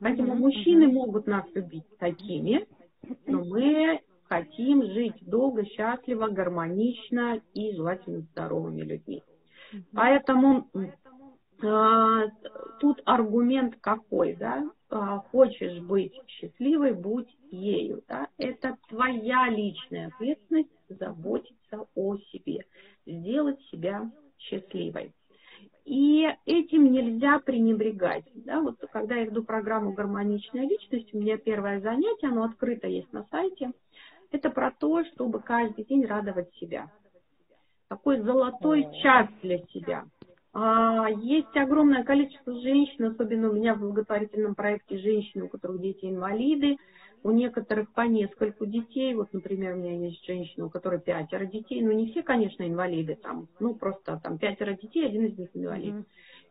Поэтому 0.00 0.34
mm-hmm. 0.34 0.38
мужчины 0.38 0.86
могут 0.86 1.26
нас 1.26 1.44
любить 1.54 1.84
такими, 1.98 2.66
но 3.26 3.44
мы 3.44 4.00
хотим 4.28 4.84
жить 4.84 5.16
долго, 5.22 5.64
счастливо, 5.64 6.28
гармонично 6.28 7.40
и 7.54 7.74
желательно 7.74 8.20
здоровыми 8.20 8.82
людьми. 8.82 9.24
Mm-hmm. 9.72 9.82
Поэтому 9.92 10.70
тут 12.80 13.02
аргумент 13.04 13.76
какой, 13.80 14.36
да? 14.36 14.70
А, 14.90 15.18
хочешь 15.18 15.80
быть 15.82 16.14
счастливой, 16.26 16.92
будь 16.92 17.28
ею, 17.50 18.02
да? 18.08 18.28
Это 18.38 18.76
твоя 18.88 19.48
личная 19.48 20.08
ответственность 20.08 20.70
заботиться 20.88 21.86
о 21.94 22.16
себе 22.32 22.64
сделать 23.06 23.60
себя 23.70 24.10
счастливой. 24.38 25.12
И 25.84 26.26
этим 26.44 26.92
нельзя 26.92 27.38
пренебрегать. 27.38 28.24
Да? 28.34 28.60
Вот 28.60 28.76
когда 28.92 29.16
я 29.16 29.24
веду 29.24 29.42
программу 29.42 29.92
«Гармоничная 29.92 30.68
личность», 30.68 31.14
у 31.14 31.18
меня 31.18 31.38
первое 31.38 31.80
занятие, 31.80 32.28
оно 32.28 32.44
открыто 32.44 32.86
есть 32.86 33.10
на 33.12 33.24
сайте, 33.30 33.72
это 34.30 34.50
про 34.50 34.70
то, 34.70 35.02
чтобы 35.04 35.40
каждый 35.40 35.84
день 35.84 36.04
радовать 36.04 36.52
себя. 36.56 36.90
Такой 37.88 38.20
золотой 38.20 38.86
час 39.02 39.28
для 39.42 39.58
себя. 39.68 40.04
А, 40.60 41.08
есть 41.08 41.56
огромное 41.56 42.02
количество 42.02 42.52
женщин, 42.60 43.04
особенно 43.04 43.48
у 43.48 43.52
меня 43.52 43.74
в 43.74 43.80
благотворительном 43.80 44.56
проекте 44.56 44.98
женщины, 44.98 45.44
у 45.44 45.48
которых 45.48 45.80
дети 45.80 46.06
инвалиды, 46.06 46.78
у 47.22 47.30
некоторых 47.30 47.92
по 47.92 48.00
нескольку 48.00 48.66
детей. 48.66 49.14
Вот, 49.14 49.32
например, 49.32 49.74
у 49.74 49.76
меня 49.76 49.94
есть 50.08 50.26
женщина, 50.26 50.66
у 50.66 50.70
которой 50.70 51.00
пятеро 51.00 51.44
детей. 51.44 51.80
Ну, 51.80 51.92
не 51.92 52.10
все, 52.10 52.24
конечно, 52.24 52.64
инвалиды 52.64 53.14
там. 53.22 53.46
Ну, 53.60 53.76
просто 53.76 54.20
там 54.20 54.38
пятеро 54.38 54.72
детей, 54.72 55.06
один 55.06 55.26
из 55.26 55.38
них 55.38 55.50
инвалид. 55.54 55.94
Mm-hmm. 55.94 56.06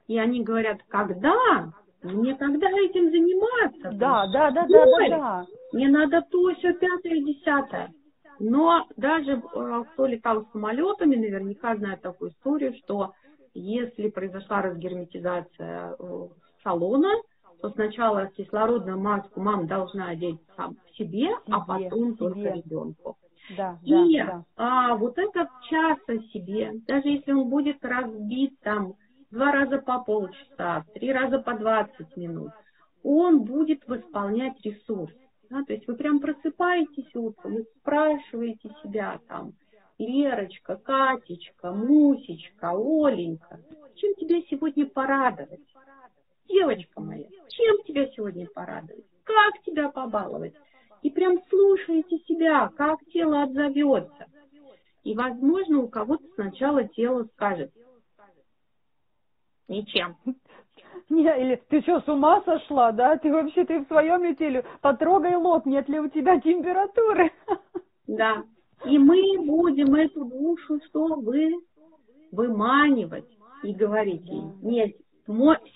И 0.07 0.17
они 0.19 0.41
говорят, 0.41 0.77
когда? 0.87 1.73
Мне 2.01 2.35
когда 2.35 2.69
этим 2.69 3.11
заниматься? 3.11 3.91
Да, 3.91 4.27
да, 4.27 4.51
да, 4.51 4.65
да, 4.69 4.85
да, 4.85 5.09
да. 5.09 5.45
Мне 5.73 5.89
надо 5.89 6.21
то, 6.21 6.53
все 6.55 6.73
пятое, 6.73 7.19
десятое. 7.19 7.91
Но 8.39 8.85
даже 8.95 9.31
э, 9.31 9.83
кто 9.91 10.05
летал 10.05 10.47
самолетами, 10.53 11.15
наверняка 11.17 11.75
знает 11.75 12.01
такую 12.01 12.31
историю, 12.31 12.73
что 12.75 13.13
если 13.59 14.09
произошла 14.09 14.61
разгерметизация 14.61 15.95
э, 15.97 16.27
салона, 16.63 17.13
то 17.61 17.69
сначала 17.71 18.27
кислородную 18.27 18.99
маску 18.99 19.41
мама 19.41 19.65
должна 19.65 20.09
одеть 20.09 20.39
сам 20.55 20.75
себе, 20.97 21.27
себе 21.27 21.35
а 21.49 21.59
потом 21.61 22.09
себе. 22.09 22.17
только 22.17 22.39
ребенку. 22.39 23.17
Да, 23.55 23.79
и 23.83 24.17
да, 24.17 24.25
да. 24.25 24.43
А, 24.57 24.95
вот 24.95 25.17
этот 25.17 25.47
час 25.69 25.97
о 26.07 26.17
себе, 26.33 26.73
даже 26.85 27.07
если 27.07 27.31
он 27.31 27.49
будет 27.49 27.83
разбит 27.83 28.59
там 28.59 28.95
два 29.31 29.51
раза 29.51 29.77
по 29.79 29.99
полчаса, 29.99 30.83
три 30.93 31.11
раза 31.11 31.39
по 31.39 31.53
20 31.53 32.17
минут, 32.17 32.51
он 33.03 33.43
будет 33.43 33.87
восполнять 33.87 34.59
ресурс. 34.63 35.13
Да? 35.49 35.63
То 35.63 35.73
есть 35.73 35.87
вы 35.87 35.95
прям 35.95 36.19
просыпаетесь 36.19 37.15
утром 37.15 37.59
и 37.59 37.63
спрашиваете 37.79 38.69
себя 38.83 39.19
там, 39.27 39.53
Лерочка, 39.99 40.77
Катечка, 40.77 41.71
Мусечка, 41.71 42.71
Оленька, 42.71 43.59
чем 43.95 44.13
тебя 44.15 44.41
сегодня 44.49 44.85
порадовать? 44.85 45.61
девочка 46.47 47.01
моя, 47.01 47.27
чем 47.49 47.83
тебя 47.83 48.07
сегодня 48.07 48.47
порадовать? 48.47 49.05
Как 49.23 49.61
тебя 49.63 49.89
побаловать? 49.89 50.53
И 51.01 51.09
прям 51.09 51.39
слушаете 51.49 52.17
себя, 52.19 52.69
как 52.75 52.99
тело 53.13 53.43
отзовется. 53.43 54.25
И, 55.03 55.15
возможно, 55.15 55.79
у 55.79 55.87
кого-то 55.87 56.23
сначала 56.35 56.83
тело 56.85 57.25
скажет, 57.33 57.71
ничем. 59.67 60.17
Не, 61.09 61.23
или 61.23 61.55
ты 61.69 61.81
что, 61.81 62.01
с 62.01 62.07
ума 62.07 62.41
сошла, 62.43 62.91
да? 62.91 63.17
Ты 63.17 63.31
вообще, 63.31 63.63
ты 63.65 63.79
в 63.79 63.87
своем 63.87 64.35
теле, 64.35 64.65
потрогай 64.81 65.35
лоб, 65.35 65.65
нет 65.65 65.87
ли 65.87 65.99
у 65.99 66.09
тебя 66.09 66.39
температуры? 66.39 67.31
Да. 68.07 68.43
И 68.85 68.97
мы 68.97 69.37
будем 69.45 69.95
эту 69.95 70.25
душу, 70.25 70.79
что 70.87 71.15
вы 71.15 71.61
выманивать 72.31 73.25
и 73.63 73.73
говорить 73.73 74.25
ей, 74.25 74.43
нет, 74.61 74.95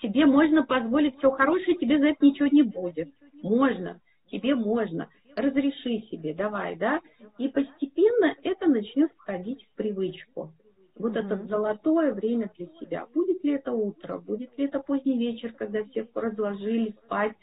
себе 0.00 0.26
можно 0.26 0.64
позволить 0.64 1.18
все 1.18 1.30
хорошее, 1.30 1.76
тебе 1.76 1.98
за 1.98 2.08
это 2.08 2.24
ничего 2.24 2.48
не 2.48 2.62
будет. 2.62 3.08
Можно, 3.42 4.00
тебе 4.30 4.54
можно. 4.54 5.08
Разреши 5.34 6.02
себе, 6.10 6.34
давай, 6.34 6.76
да. 6.76 7.00
И 7.38 7.48
постепенно 7.48 8.34
это 8.42 8.66
начнет 8.66 9.10
входить 9.12 9.64
в 9.64 9.76
привычку. 9.76 10.52
Вот 10.96 11.16
mm-hmm. 11.16 11.26
это 11.26 11.46
золотое 11.46 12.12
время 12.12 12.50
для 12.56 12.66
себя. 12.78 13.06
Будет 13.14 13.42
ли 13.42 13.52
это 13.52 13.72
утро, 13.72 14.18
будет 14.18 14.56
ли 14.58 14.66
это 14.66 14.78
поздний 14.80 15.18
вечер, 15.18 15.52
когда 15.52 15.84
все 15.84 16.06
разложили 16.14 16.94
спать, 17.04 17.34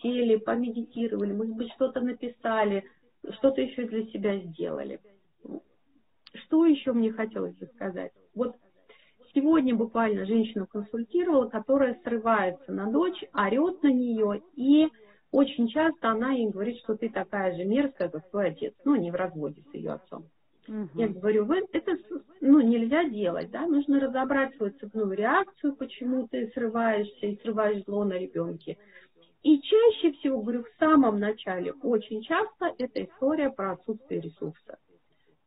сели, 0.00 0.36
помедитировали, 0.36 1.32
может 1.32 1.56
быть, 1.56 1.72
что-то 1.72 2.00
написали, 2.00 2.84
что-то 3.30 3.60
еще 3.60 3.86
для 3.86 4.04
себя 4.06 4.38
сделали. 4.38 5.00
Что 6.34 6.66
еще 6.66 6.92
мне 6.92 7.12
хотелось 7.12 7.54
бы 7.56 7.66
сказать? 7.66 8.12
Вот 8.34 8.56
Сегодня 9.34 9.74
буквально 9.74 10.26
женщину 10.26 10.66
консультировала, 10.66 11.48
которая 11.48 11.98
срывается 12.04 12.70
на 12.70 12.90
дочь, 12.90 13.24
орет 13.32 13.82
на 13.82 13.90
нее, 13.90 14.42
и 14.56 14.88
очень 15.30 15.68
часто 15.68 16.10
она 16.10 16.32
ей 16.32 16.50
говорит, 16.50 16.76
что 16.80 16.96
ты 16.96 17.08
такая 17.08 17.56
же 17.56 17.64
мерзкая, 17.64 18.10
как 18.10 18.28
твой 18.30 18.48
отец. 18.48 18.74
Ну, 18.84 18.94
не 18.96 19.10
в 19.10 19.14
разводе 19.14 19.62
с 19.70 19.74
ее 19.74 19.92
отцом. 19.92 20.26
Угу. 20.68 20.88
Я 20.94 21.08
говорю, 21.08 21.46
вы, 21.46 21.62
это 21.72 21.96
ну, 22.40 22.60
нельзя 22.60 23.04
делать, 23.04 23.50
да, 23.50 23.66
нужно 23.66 24.00
разобрать 24.00 24.54
свою 24.56 24.72
цепную 24.74 25.12
реакцию, 25.12 25.74
почему 25.76 26.28
ты 26.28 26.50
срываешься 26.54 27.26
и 27.26 27.40
срываешь 27.42 27.84
зло 27.84 28.04
на 28.04 28.18
ребенке. 28.18 28.76
И 29.42 29.60
чаще 29.60 30.12
всего, 30.12 30.40
говорю, 30.40 30.62
в 30.64 30.78
самом 30.78 31.18
начале, 31.18 31.72
очень 31.82 32.22
часто 32.22 32.74
это 32.78 33.04
история 33.04 33.50
про 33.50 33.72
отсутствие 33.72 34.20
ресурса. 34.20 34.78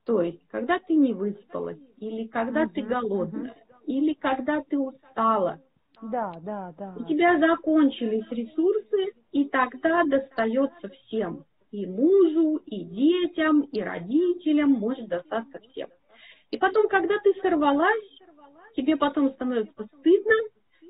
То 0.05 0.21
есть, 0.21 0.45
когда 0.49 0.79
ты 0.79 0.93
не 0.95 1.13
выспалась 1.13 1.79
или 1.97 2.27
когда 2.27 2.63
угу, 2.63 2.71
ты 2.73 2.81
голодная, 2.81 3.51
угу 3.51 3.65
или 3.85 4.13
когда 4.13 4.61
ты 4.63 4.77
устала. 4.77 5.59
Да, 6.01 6.33
да, 6.41 6.73
да. 6.77 6.93
У 6.97 7.05
тебя 7.05 7.39
закончились 7.39 8.29
ресурсы, 8.29 9.13
и 9.31 9.45
тогда 9.45 10.03
достается 10.03 10.89
всем. 10.89 11.45
И 11.71 11.85
мужу, 11.85 12.57
и 12.65 12.83
детям, 12.83 13.61
и 13.61 13.81
родителям 13.81 14.71
может 14.71 15.07
достаться 15.07 15.59
всем. 15.59 15.89
И 16.51 16.57
потом, 16.57 16.87
когда 16.87 17.17
ты 17.19 17.33
сорвалась, 17.41 18.19
тебе 18.75 18.97
потом 18.97 19.31
становится 19.31 19.87
стыдно, 19.99 20.33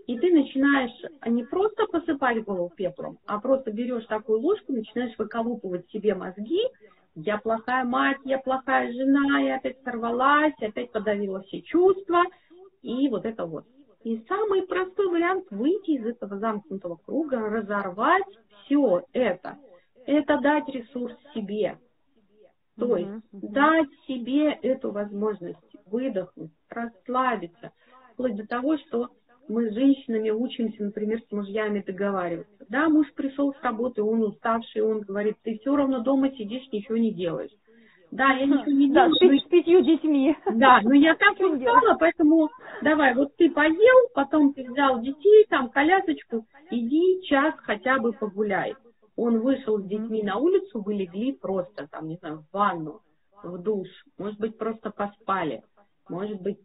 и 0.08 0.20
ты 0.20 0.32
начинаешь 0.32 0.92
не 1.26 1.44
просто 1.44 1.86
посыпать 1.88 2.44
голову 2.44 2.72
пеплом, 2.76 3.18
а 3.26 3.40
просто 3.40 3.72
берешь 3.72 4.06
такую 4.06 4.40
ложку, 4.40 4.74
начинаешь 4.74 5.18
выколупывать 5.18 5.90
себе 5.90 6.16
мозги 6.16 6.62
я 7.16 7.38
плохая 7.38 7.86
мать, 7.86 8.18
я 8.26 8.40
плохая 8.40 8.92
жена, 8.92 9.40
я 9.40 9.56
опять 9.56 9.82
сорвалась, 9.84 10.54
опять 10.60 10.92
подавила 10.92 11.42
все 11.44 11.62
чувства, 11.62 12.24
и 12.82 13.08
вот 13.08 13.26
это 13.26 13.46
вот. 13.46 13.66
И 14.04 14.24
самый 14.28 14.64
простой 14.64 15.08
вариант 15.08 15.46
выйти 15.50 15.92
из 15.92 16.06
этого 16.06 16.38
замкнутого 16.38 16.98
круга, 16.98 17.40
разорвать 17.40 18.28
все 18.66 19.04
это, 19.14 19.58
это 20.06 20.40
дать 20.42 20.68
ресурс 20.68 21.16
себе. 21.34 21.80
То 22.78 22.98
есть 22.98 23.10
uh-huh. 23.10 23.22
дать 23.32 23.90
себе 24.06 24.52
эту 24.52 24.92
возможность 24.92 25.76
выдохнуть, 25.86 26.52
расслабиться, 26.70 27.72
вплоть 28.12 28.36
до 28.36 28.46
того, 28.46 28.78
что 28.78 29.10
мы 29.48 29.70
с 29.70 29.74
женщинами 29.74 30.30
учимся, 30.30 30.84
например, 30.84 31.22
с 31.22 31.32
мужьями 31.32 31.84
договариваться. 31.86 32.66
Да, 32.70 32.90
муж 32.90 33.08
пришел 33.16 33.54
с 33.54 33.62
работы, 33.62 34.02
он 34.02 34.24
уставший, 34.24 34.82
он 34.82 35.02
говорит, 35.02 35.36
ты 35.44 35.58
все 35.60 35.76
равно 35.76 36.00
дома 36.00 36.32
сидишь, 36.32 36.68
ничего 36.72 36.98
не 36.98 37.14
делаешь. 37.14 37.52
Да, 38.12 38.32
я 38.32 38.46
ничего 38.46 38.72
не 38.72 38.92
делаю. 38.92 39.12
Да, 39.20 39.38
с 39.38 39.50
пятью 39.50 39.82
детьми. 39.82 40.36
Да, 40.54 40.80
но 40.84 40.94
я 40.94 41.16
так 41.16 41.34
устала, 41.40 41.96
поэтому 42.00 42.50
давай, 42.82 43.14
вот 43.14 43.36
ты 43.36 43.50
поел, 43.50 44.10
потом 44.14 44.54
ты 44.54 44.64
взял 44.64 45.02
детей, 45.02 45.46
там, 45.50 45.70
колясочку, 45.70 46.46
иди 46.72 47.22
час 47.26 47.54
хотя 47.58 48.00
бы 48.00 48.14
погуляй. 48.14 48.76
Он 49.18 49.40
вышел 49.40 49.80
с 49.80 49.86
детьми 49.86 50.24
на 50.24 50.38
улицу, 50.38 50.82
вы 50.82 50.96
легли 50.96 51.34
просто, 51.34 51.88
там, 51.90 52.08
не 52.08 52.18
знаю, 52.18 52.44
в 52.50 52.54
ванну, 52.54 53.02
в 53.44 53.58
душ, 53.62 53.88
может 54.18 54.40
быть, 54.40 54.58
просто 54.58 54.92
поспали, 54.92 55.62
может 56.10 56.42
быть, 56.42 56.58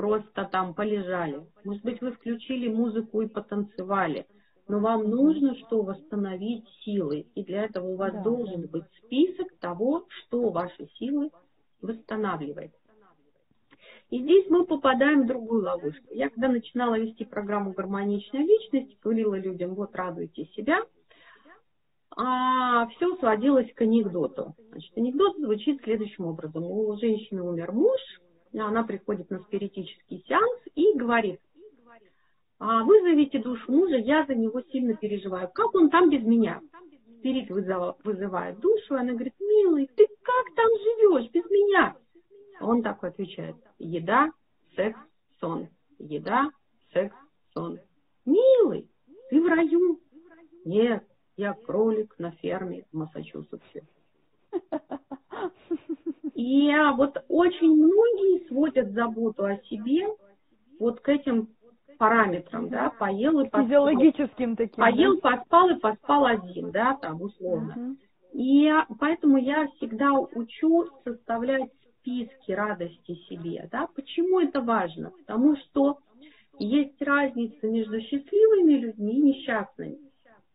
просто 0.00 0.48
там 0.50 0.72
полежали. 0.72 1.42
Может 1.62 1.82
быть, 1.84 2.00
вы 2.00 2.12
включили 2.12 2.72
музыку 2.72 3.20
и 3.20 3.28
потанцевали. 3.28 4.26
Но 4.66 4.78
вам 4.78 5.10
нужно 5.10 5.54
что? 5.56 5.82
Восстановить 5.82 6.66
силы. 6.82 7.26
И 7.34 7.44
для 7.44 7.64
этого 7.64 7.88
у 7.88 7.96
вас 7.96 8.14
да, 8.14 8.22
должен 8.22 8.66
быть 8.66 8.84
список 9.04 9.54
того, 9.58 10.06
что 10.08 10.48
ваши 10.48 10.88
силы 10.98 11.30
восстанавливает. 11.82 12.72
И 14.08 14.22
здесь 14.22 14.46
мы 14.48 14.64
попадаем 14.64 15.24
в 15.24 15.26
другую 15.26 15.64
ловушку. 15.64 16.14
Я 16.14 16.30
когда 16.30 16.48
начинала 16.48 16.98
вести 16.98 17.26
программу 17.26 17.72
«Гармоничная 17.72 18.42
личность», 18.42 18.98
говорила 19.02 19.34
людям, 19.34 19.74
вот 19.74 19.94
радуйте 19.94 20.46
себя, 20.56 20.78
а 22.16 22.86
все 22.86 23.16
сводилось 23.16 23.70
к 23.74 23.82
анекдоту. 23.82 24.54
Значит, 24.70 24.96
анекдот 24.96 25.36
звучит 25.36 25.82
следующим 25.82 26.24
образом. 26.24 26.64
У 26.64 26.96
женщины 26.96 27.42
умер 27.42 27.72
муж, 27.72 28.00
она 28.58 28.82
приходит 28.82 29.30
на 29.30 29.40
спиритический 29.40 30.24
сеанс 30.26 30.60
и 30.74 30.96
говорит, 30.96 31.40
«А 32.58 32.84
вызовите 32.84 33.38
душу 33.38 33.70
мужа, 33.70 33.96
я 33.96 34.26
за 34.26 34.34
него 34.34 34.60
сильно 34.72 34.94
переживаю. 34.94 35.48
Как 35.54 35.74
он 35.74 35.88
там 35.90 36.10
без 36.10 36.22
меня? 36.22 36.60
Спирит 37.18 37.50
вызывает 37.50 38.58
душу, 38.60 38.94
она 38.94 39.12
говорит, 39.12 39.34
милый, 39.38 39.88
ты 39.94 40.06
как 40.22 40.54
там 40.56 40.66
живешь 40.66 41.30
без 41.30 41.44
меня? 41.44 41.96
Он 42.60 42.82
такой 42.82 43.10
отвечает, 43.10 43.56
еда, 43.78 44.30
секс, 44.74 44.98
сон. 45.38 45.68
Еда, 45.98 46.50
секс, 46.92 47.14
сон. 47.52 47.78
Милый, 48.24 48.88
ты 49.30 49.42
в 49.42 49.46
раю? 49.46 50.00
Нет, 50.64 51.04
я 51.36 51.54
кролик 51.54 52.18
на 52.18 52.32
ферме 52.32 52.84
в 52.90 52.96
Массачусетсе. 52.96 53.86
И 56.34 56.72
вот 56.96 57.22
очень 57.28 57.74
многие 57.74 58.46
сводят 58.48 58.92
заботу 58.92 59.44
о 59.44 59.56
себе 59.68 60.06
вот 60.78 61.00
к 61.00 61.08
этим 61.08 61.48
параметрам, 61.98 62.68
да, 62.70 62.90
поел 62.98 63.40
и 63.40 63.44
поспал. 63.44 63.64
Физиологическим 63.64 64.56
таким. 64.56 64.82
Поел, 64.82 65.20
да? 65.20 65.36
поспал 65.36 65.68
и 65.68 65.78
поспал 65.78 66.24
один, 66.24 66.70
да, 66.70 66.96
там 66.96 67.20
условно. 67.20 67.74
Uh-huh. 67.76 67.96
И 68.32 68.72
поэтому 68.98 69.36
я 69.36 69.68
всегда 69.76 70.14
учу 70.14 70.88
составлять 71.04 71.70
списки 71.98 72.52
радости 72.52 73.14
себе, 73.28 73.68
да. 73.70 73.86
Почему 73.94 74.40
это 74.40 74.62
важно? 74.62 75.10
Потому 75.10 75.56
что 75.56 75.98
есть 76.58 77.00
разница 77.02 77.66
между 77.66 78.00
счастливыми 78.00 78.74
людьми 78.74 79.12
и 79.12 79.22
несчастными. 79.22 79.98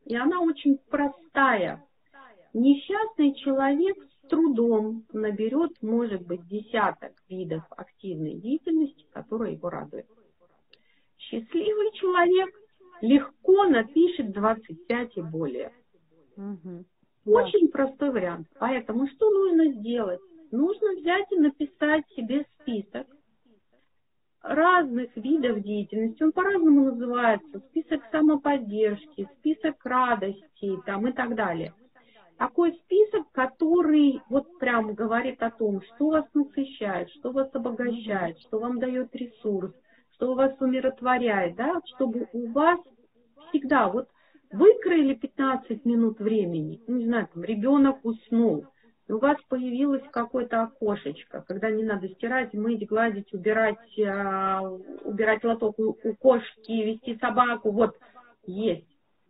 И 0.06 0.16
она 0.16 0.42
очень 0.42 0.80
простая. 0.90 1.84
Несчастный 2.57 3.33
человек 3.33 3.97
с 4.01 4.29
трудом 4.29 5.03
наберет, 5.12 5.74
может 5.81 6.25
быть, 6.25 6.48
десяток 6.48 7.11
видов 7.27 7.63
активной 7.70 8.35
деятельности, 8.35 9.05
которые 9.11 9.55
его 9.55 9.70
радуют. 9.70 10.05
Счастливый 11.18 11.91
человек 11.96 12.55
легко 13.01 13.65
напишет 13.65 14.31
25 14.31 15.18
и 15.18 15.22
более. 15.22 15.74
Угу. 16.37 16.85
Очень 17.25 17.65
да. 17.65 17.72
простой 17.74 18.11
вариант. 18.11 18.48
Поэтому 18.57 19.05
что 19.09 19.29
нужно 19.31 19.74
сделать? 19.74 20.22
Нужно 20.51 20.94
взять 20.94 21.29
и 21.33 21.35
написать 21.35 22.07
себе 22.15 22.46
список 22.61 23.05
разных 24.41 25.13
видов 25.18 25.61
деятельности. 25.61 26.24
Он 26.24 26.31
по-разному 26.31 26.85
называется. 26.85 27.59
Список 27.72 28.01
самоподдержки, 28.13 29.27
список 29.39 29.75
радости 29.83 30.79
там, 30.85 31.05
и 31.05 31.11
так 31.11 31.35
далее– 31.35 31.74
такой 32.37 32.74
список, 32.74 33.31
который 33.31 34.21
вот 34.29 34.59
прям 34.59 34.93
говорит 34.93 35.41
о 35.41 35.51
том, 35.51 35.81
что 35.81 36.09
вас 36.09 36.25
насыщает, 36.33 37.09
что 37.11 37.31
вас 37.31 37.50
обогащает, 37.53 38.39
что 38.39 38.59
вам 38.59 38.79
дает 38.79 39.15
ресурс, 39.15 39.74
что 40.15 40.33
вас 40.33 40.53
умиротворяет, 40.59 41.55
да, 41.55 41.79
чтобы 41.95 42.27
у 42.33 42.51
вас 42.51 42.79
всегда 43.50 43.89
вот 43.89 44.07
выкроили 44.51 45.15
15 45.15 45.85
минут 45.85 46.19
времени, 46.19 46.81
не 46.87 47.05
знаю, 47.05 47.27
там 47.33 47.43
ребенок 47.43 48.03
уснул, 48.03 48.65
у 49.07 49.17
вас 49.17 49.37
появилось 49.50 50.03
какое-то 50.11 50.63
окошечко, 50.63 51.43
когда 51.48 51.69
не 51.69 51.83
надо 51.83 52.09
стирать, 52.09 52.53
мыть, 52.53 52.87
гладить, 52.87 53.31
убирать, 53.33 54.00
э, 54.00 54.59
убирать 55.03 55.43
лоток 55.43 55.77
у, 55.77 55.95
у 56.03 56.15
кошки, 56.15 56.71
вести 56.71 57.17
собаку, 57.19 57.71
вот 57.71 57.95
есть. 58.48 58.87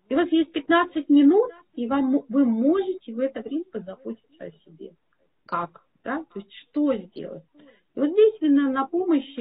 И 0.07 0.13
у 0.13 0.17
вас 0.17 0.29
есть 0.31 0.51
15 0.53 1.09
минут, 1.09 1.51
и 1.75 1.87
вам, 1.87 2.23
вы 2.29 2.45
можете 2.45 3.13
в 3.13 3.19
это 3.19 3.41
время 3.41 3.65
позаботиться 3.71 4.43
о 4.43 4.51
себе. 4.51 4.93
Как? 5.45 5.81
Да? 6.03 6.25
То 6.33 6.39
есть 6.39 6.51
что 6.53 6.93
сделать? 6.95 7.43
И 7.95 7.99
вот 7.99 8.09
здесь 8.09 8.35
именно 8.41 8.71
на 8.71 8.85
помощь 8.87 9.37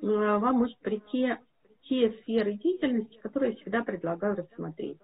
вам 0.00 0.56
может 0.56 0.78
прийти 0.78 1.36
те 1.82 2.12
сферы 2.22 2.54
деятельности, 2.54 3.18
которые 3.18 3.52
я 3.52 3.56
всегда 3.58 3.82
предлагаю 3.82 4.36
рассмотреть. 4.36 4.98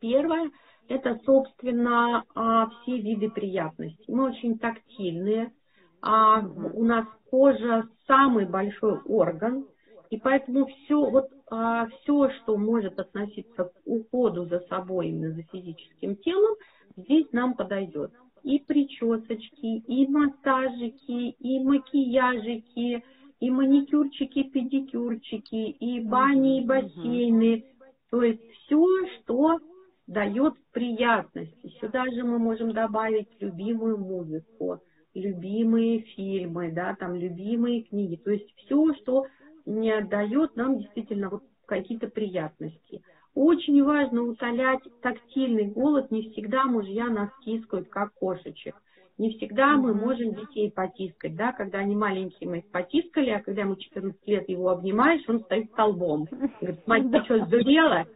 Первое– 0.00 0.50
это, 0.88 1.20
собственно, 1.24 2.24
а, 2.34 2.68
все 2.68 2.98
виды 2.98 3.30
приятностей. 3.30 4.12
Мы 4.12 4.30
очень 4.30 4.58
тактильные. 4.58 5.52
А 6.00 6.40
у 6.40 6.82
нас 6.84 7.06
кожа 7.30 7.88
самый 8.08 8.46
большой 8.46 9.00
орган, 9.02 9.68
и 10.12 10.18
поэтому 10.18 10.66
все, 10.66 11.08
вот, 11.08 11.30
а, 11.50 11.86
все, 11.86 12.28
что 12.42 12.58
может 12.58 13.00
относиться 13.00 13.64
к 13.64 13.72
уходу 13.86 14.44
за 14.44 14.60
собой, 14.68 15.08
именно 15.08 15.32
за 15.32 15.42
физическим 15.44 16.16
телом, 16.16 16.54
здесь 16.98 17.32
нам 17.32 17.54
подойдет. 17.54 18.12
И 18.42 18.58
причесочки, 18.58 19.78
и 19.78 20.06
массажики, 20.06 21.30
и 21.30 21.64
макияжики, 21.64 23.02
и 23.40 23.50
маникюрчики, 23.50 24.42
педикюрчики, 24.42 25.70
и 25.70 26.00
бани, 26.00 26.60
и 26.60 26.66
бассейны. 26.66 27.64
То 28.10 28.22
есть 28.22 28.42
все, 28.66 28.86
что 29.16 29.60
дает 30.06 30.52
приятности. 30.72 31.72
Сюда 31.80 32.04
же 32.10 32.22
мы 32.22 32.38
можем 32.38 32.74
добавить 32.74 33.28
любимую 33.40 33.96
музыку, 33.96 34.82
любимые 35.14 36.00
фильмы, 36.00 36.70
да, 36.70 36.96
там 37.00 37.14
любимые 37.14 37.84
книги. 37.84 38.16
То 38.16 38.30
есть 38.30 38.54
все, 38.58 38.92
что 39.00 39.24
не 39.66 40.00
дает 40.02 40.56
нам 40.56 40.78
действительно 40.78 41.30
вот 41.30 41.42
какие-то 41.66 42.08
приятности. 42.08 43.02
Очень 43.34 43.82
важно 43.82 44.22
утолять 44.22 44.82
тактильный 45.00 45.66
голод. 45.66 46.10
Не 46.10 46.30
всегда 46.30 46.64
мужья 46.64 47.08
нас 47.08 47.30
тискают, 47.44 47.88
как 47.88 48.12
кошечек. 48.14 48.74
Не 49.18 49.30
всегда 49.36 49.76
мы 49.76 49.94
можем 49.94 50.34
детей 50.34 50.70
потискать, 50.70 51.36
да, 51.36 51.52
когда 51.52 51.78
они 51.78 51.94
маленькие, 51.94 52.48
мы 52.48 52.58
их 52.58 52.70
потискали, 52.70 53.30
а 53.30 53.42
когда 53.42 53.62
ему 53.62 53.76
14 53.76 54.18
лет 54.26 54.48
его 54.48 54.70
обнимаешь, 54.70 55.22
он 55.28 55.40
стоит 55.40 55.70
столбом. 55.70 56.26
Говорит, 56.60 56.86
мать, 56.86 57.10
ты 57.10 57.22
что, 57.24 57.44
сдурела? 57.46 58.06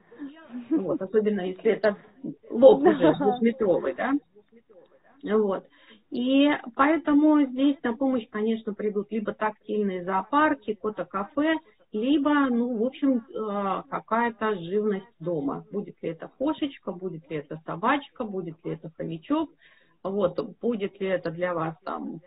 Вот, 0.70 1.00
особенно 1.00 1.42
если 1.42 1.72
это 1.72 1.96
лоб 2.50 2.82
уже 2.82 3.14
двухметровый, 3.14 3.94
да. 3.94 4.12
Вот. 5.22 5.64
И 6.10 6.50
поэтому 6.74 7.42
здесь 7.46 7.76
на 7.82 7.96
помощь, 7.96 8.26
конечно, 8.30 8.74
придут 8.74 9.10
либо 9.10 9.34
тактильные 9.34 10.04
зоопарки, 10.04 10.74
кота-кафе, 10.74 11.56
либо, 11.92 12.30
ну, 12.48 12.76
в 12.76 12.84
общем, 12.84 13.18
э, 13.18 13.82
какая-то 13.88 14.56
живность 14.56 15.06
дома. 15.18 15.64
Будет 15.72 16.00
ли 16.02 16.10
это 16.10 16.30
кошечка, 16.38 16.92
будет 16.92 17.28
ли 17.30 17.36
это 17.38 17.60
собачка, 17.64 18.24
будет 18.24 18.64
ли 18.64 18.72
это 18.72 18.90
хомячок, 18.96 19.50
вот, 20.02 20.38
будет 20.60 21.00
ли 21.00 21.08
это 21.08 21.30
для 21.30 21.54
вас 21.54 21.74
там 21.84 22.20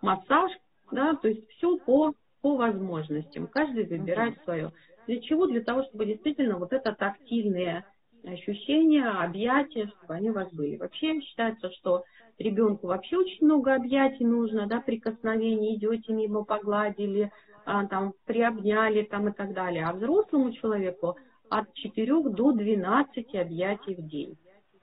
массаж, 0.00 0.52
да, 0.92 1.14
то 1.16 1.28
есть 1.28 1.48
все 1.50 1.76
по, 1.78 2.14
по 2.40 2.56
возможностям. 2.56 3.46
Каждый 3.48 3.86
выбирает 3.86 4.42
свое. 4.44 4.72
Для 5.06 5.20
чего? 5.20 5.46
Для 5.46 5.62
того, 5.62 5.82
чтобы 5.84 6.06
действительно 6.06 6.58
вот 6.58 6.72
это 6.72 6.92
тактильные 6.92 7.84
ощущения, 8.24 9.06
объятия, 9.06 9.86
чтобы 9.88 10.14
они 10.14 10.30
у 10.30 10.34
вас 10.34 10.52
были. 10.52 10.76
Вообще 10.76 11.20
считается, 11.20 11.70
что 11.72 12.04
ребенку 12.38 12.88
вообще 12.88 13.16
очень 13.16 13.44
много 13.44 13.74
объятий 13.74 14.24
нужно, 14.24 14.66
да, 14.66 14.80
прикосновений, 14.80 15.76
идете 15.76 16.12
мимо, 16.12 16.44
погладили, 16.44 17.30
а, 17.64 17.86
там, 17.86 18.14
приобняли 18.24 19.02
там 19.02 19.28
и 19.28 19.32
так 19.32 19.52
далее. 19.54 19.84
А 19.84 19.92
взрослому 19.92 20.52
человеку 20.52 21.16
от 21.48 21.72
4 21.74 22.22
до 22.30 22.52
12 22.52 23.34
объятий 23.34 23.94
в 23.94 24.06
день. 24.06 24.36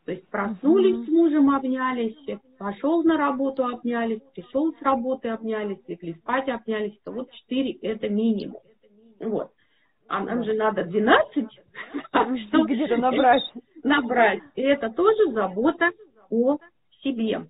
То 0.06 0.12
есть 0.12 0.28
проснулись 0.30 0.98
mm-hmm. 0.98 1.06
с 1.06 1.08
мужем, 1.10 1.50
обнялись, 1.50 2.40
пошел 2.58 3.04
на 3.04 3.18
работу, 3.18 3.66
обнялись, 3.66 4.20
пришел 4.36 4.74
с 4.74 4.82
работы, 4.82 5.30
обнялись, 5.30 5.80
легли 5.88 6.14
спать, 6.16 6.50
обнялись. 6.50 7.00
То 7.06 7.12
вот 7.12 7.32
4 7.32 7.72
это 7.82 8.10
минимум. 8.10 8.60
Вот. 9.22 9.52
А 10.08 10.24
нам 10.24 10.44
же 10.44 10.54
надо 10.54 10.84
12, 10.84 11.48
чтобы 12.48 12.74
где-то 12.74 12.98
набрать. 12.98 13.44
Набрать. 13.84 14.42
И 14.56 14.62
это 14.62 14.90
тоже 14.90 15.32
забота 15.32 15.92
о 16.30 16.58
себе. 17.02 17.48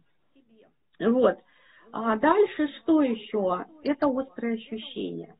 Вот. 1.00 1.38
А 1.92 2.16
дальше 2.18 2.68
что 2.80 3.02
еще? 3.02 3.66
Это 3.84 4.08
острые 4.08 4.56
ощущения. 4.56 5.36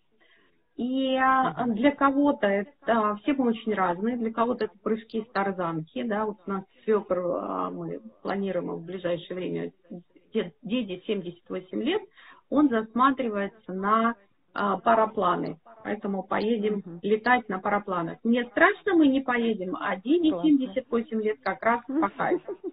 И 0.76 1.16
а, 1.18 1.66
для 1.68 1.92
кого-то 1.92 2.48
это, 2.48 3.18
все 3.22 3.34
мы 3.34 3.50
очень 3.50 3.76
разные, 3.76 4.18
для 4.18 4.34
кого-то 4.34 4.66
это 4.66 4.74
прыжки 4.82 5.20
из 5.20 5.28
тарзанки, 5.32 6.02
да, 6.02 6.26
вот 6.26 6.38
у 6.48 6.50
нас 6.50 6.64
свекр, 6.84 7.20
а, 7.20 7.70
мы 7.70 8.02
планируем 8.24 8.72
в 8.72 8.84
ближайшее 8.84 9.36
время, 9.36 9.72
деде 10.64 11.02
78 11.06 11.84
лет, 11.84 12.02
он 12.50 12.70
засматривается 12.70 13.72
на 13.72 14.10
а, 14.10 14.16
парапланы, 14.54 15.58
поэтому 15.84 16.24
поедем 16.24 16.80
угу. 16.80 17.00
летать 17.02 17.50
на 17.50 17.60
парапланах. 17.60 18.18
Мне 18.24 18.46
страшно, 18.46 18.96
мы 18.96 19.08
не 19.08 19.22
поедем, 19.22 19.76
а 19.80 19.96
деде 19.98 20.30
78 20.30 21.22
лет 21.22 21.38
как 21.44 21.62
раз 21.64 21.82
по 21.86 22.10
кайфу. 22.10 22.58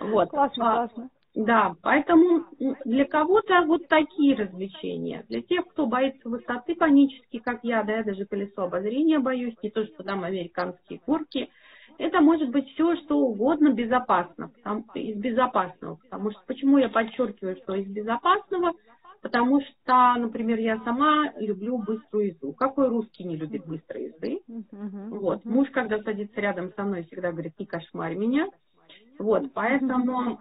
Вот. 0.00 0.28
Классно, 0.28 0.64
классно. 0.64 1.10
Да, 1.34 1.74
поэтому 1.82 2.44
для 2.84 3.04
кого-то 3.04 3.62
вот 3.66 3.86
такие 3.88 4.36
развлечения. 4.36 5.24
Для 5.28 5.42
тех, 5.42 5.66
кто 5.68 5.86
боится 5.86 6.28
высоты 6.28 6.74
панически, 6.74 7.38
как 7.38 7.60
я, 7.62 7.82
да, 7.84 7.98
я 7.98 8.04
даже 8.04 8.24
колесо 8.26 8.62
обозрения 8.62 9.18
боюсь, 9.18 9.54
не 9.62 9.70
то, 9.70 9.84
что 9.84 10.02
там 10.02 10.24
американские 10.24 11.00
горки, 11.06 11.50
это 11.98 12.20
может 12.20 12.50
быть 12.50 12.68
все, 12.72 12.96
что 12.96 13.18
угодно 13.18 13.72
безопасно, 13.72 14.48
потому, 14.48 14.84
из 14.94 15.16
безопасного. 15.16 15.96
Потому 15.96 16.30
что, 16.30 16.40
почему 16.46 16.78
я 16.78 16.88
подчеркиваю, 16.88 17.56
что 17.56 17.74
из 17.74 17.86
безопасного? 17.88 18.72
Потому 19.20 19.60
что, 19.60 20.14
например, 20.16 20.58
я 20.58 20.78
сама 20.84 21.32
люблю 21.36 21.78
быструю 21.78 22.28
езду. 22.28 22.52
Какой 22.52 22.88
русский 22.88 23.24
не 23.24 23.36
любит 23.36 23.66
быстрой 23.66 24.06
езды? 24.06 24.40
Вот. 25.10 25.44
Муж, 25.44 25.68
когда 25.70 26.02
садится 26.02 26.40
рядом 26.40 26.72
со 26.74 26.84
мной, 26.84 27.04
всегда 27.04 27.32
говорит, 27.32 27.58
не 27.58 27.66
кошмарь 27.66 28.14
меня. 28.14 28.48
Вот, 29.18 29.52
поэтому 29.52 30.40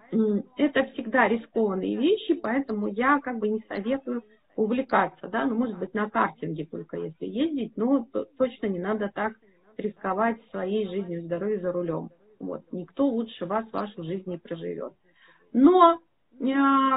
это 0.56 0.84
всегда 0.92 1.28
рискованные 1.28 1.98
вещи, 1.98 2.36
поэтому 2.36 2.88
я 2.88 3.20
как 3.20 3.40
бы 3.40 3.48
не 3.50 3.62
советую 3.68 4.24
увлекаться, 4.56 5.28
да, 5.28 5.46
ну, 5.46 5.56
может 5.56 5.80
быть, 5.80 5.94
на 5.96 6.10
картинге 6.10 6.66
только 6.66 6.98
если 6.98 7.26
ездить, 7.26 7.76
но 7.76 8.08
точно 8.38 8.68
не 8.68 8.80
надо 8.80 9.10
так 9.14 9.34
рисковать 9.78 10.38
своей 10.52 10.88
жизнью, 10.88 11.24
здоровьем 11.24 11.62
за 11.62 11.72
рулем. 11.72 12.10
Вот, 12.40 12.62
никто 12.72 13.08
лучше 13.08 13.46
вас 13.46 13.66
вашу 13.72 14.04
жизнь 14.04 14.30
не 14.30 14.38
проживет. 14.38 14.94
Но 15.54 16.00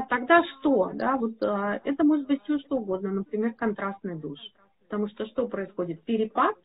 тогда 0.09 0.42
что, 0.44 0.90
да, 0.94 1.16
вот 1.16 1.42
а, 1.42 1.81
это 1.85 2.05
может 2.05 2.26
быть 2.26 2.42
все 2.44 2.59
что 2.59 2.76
угодно, 2.76 3.11
например, 3.11 3.55
контрастный 3.55 4.16
душ. 4.16 4.38
Потому 4.88 5.09
что 5.09 5.26
что 5.26 5.48
происходит? 5.48 6.03
Перепад, 6.05 6.57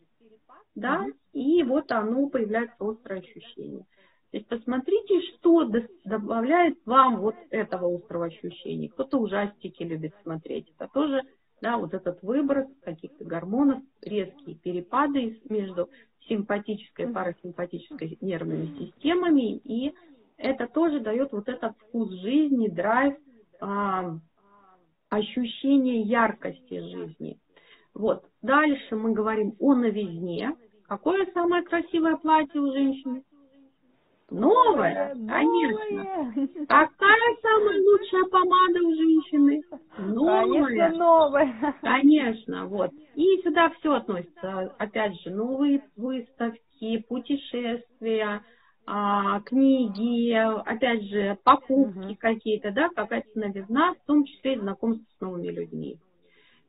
да, 0.74 1.06
и 1.32 1.64
вот 1.64 1.92
оно 1.92 2.28
появляется 2.28 2.76
острое 2.80 3.20
ощущение. 3.20 3.86
То 4.32 4.38
есть 4.38 4.48
посмотрите, 4.48 5.22
что 5.22 5.72
добавляет 6.04 6.78
вам 6.86 7.22
вот 7.22 7.36
этого 7.52 7.96
острого 7.96 8.26
ощущения. 8.26 8.90
Кто-то 8.90 9.18
ужастики 9.20 9.84
любит 9.84 10.14
смотреть. 10.24 10.74
Это 10.78 10.92
тоже, 10.94 11.22
да, 11.62 11.78
вот 11.78 11.94
этот 11.94 12.22
выброс 12.22 12.68
каких-то 12.84 13.24
гормонов, 13.24 13.82
резкие 14.02 14.58
перепады 14.58 15.40
между 15.48 15.90
симпатической 16.28 17.06
и 17.06 17.14
парасимпатической 17.14 18.18
нервными 18.20 18.78
системами. 18.78 19.58
И 19.58 19.94
это 20.38 20.68
тоже 20.68 21.00
дает 21.00 21.32
вот 21.32 21.48
этот 21.48 21.78
вкус 21.78 22.10
жизни, 22.22 22.68
драйв, 22.68 23.16
а, 23.62 24.18
ощущение 25.10 26.02
яркости 26.02 26.80
жизни. 26.80 27.38
Вот. 27.94 28.26
Дальше 28.42 28.96
мы 28.96 29.14
говорим 29.14 29.56
о 29.60 29.76
новизне. 29.76 30.56
Какое 30.88 31.26
самое 31.34 31.64
красивое 31.64 32.18
платье 32.18 32.60
у 32.62 32.72
женщины? 32.72 33.24
Новая, 34.32 35.14
конечно. 35.28 36.34
Какая 36.68 37.36
самая 37.42 37.82
лучшая 37.82 38.24
помада 38.26 38.80
у 38.82 38.96
женщины? 38.96 39.64
Новая. 40.00 40.80
Конечно, 40.80 40.98
новая. 40.98 41.76
Конечно, 41.82 42.66
вот. 42.66 42.92
И 43.14 43.42
сюда 43.44 43.70
все 43.80 43.94
относится. 43.94 44.74
Опять 44.80 45.20
же, 45.22 45.30
новые 45.30 45.84
выставки, 45.96 46.98
путешествия, 47.08 48.42
а, 48.86 49.42
книги, 49.42 50.32
опять 50.34 51.04
же, 51.04 51.38
покупки 51.44 51.98
угу. 51.98 52.18
какие-то, 52.20 52.72
да, 52.72 52.90
какая-то 52.90 53.30
новизна, 53.38 53.94
в 53.94 54.06
том 54.06 54.26
числе 54.26 54.56
и 54.56 54.60
знакомство 54.60 55.06
с 55.18 55.22
новыми 55.22 55.48
людьми. 55.48 55.98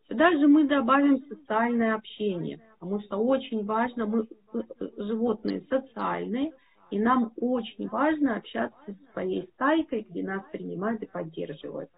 Сюда 0.08 0.30
же 0.32 0.46
мы 0.46 0.68
добавим 0.68 1.24
социальное 1.28 1.94
общение, 1.94 2.60
потому 2.78 3.00
что 3.00 3.16
очень 3.16 3.64
важно, 3.64 4.06
мы 4.06 4.26
э, 4.54 4.62
э, 4.80 4.88
животные 4.98 5.62
социальные– 5.68 6.52
и 6.90 6.98
нам 6.98 7.32
очень 7.36 7.88
важно 7.88 8.36
общаться 8.36 8.78
со 8.86 9.12
своей 9.12 9.48
стайкой, 9.54 10.06
где 10.08 10.22
нас 10.22 10.42
принимают 10.52 11.02
и 11.02 11.06
поддерживают. 11.06 11.90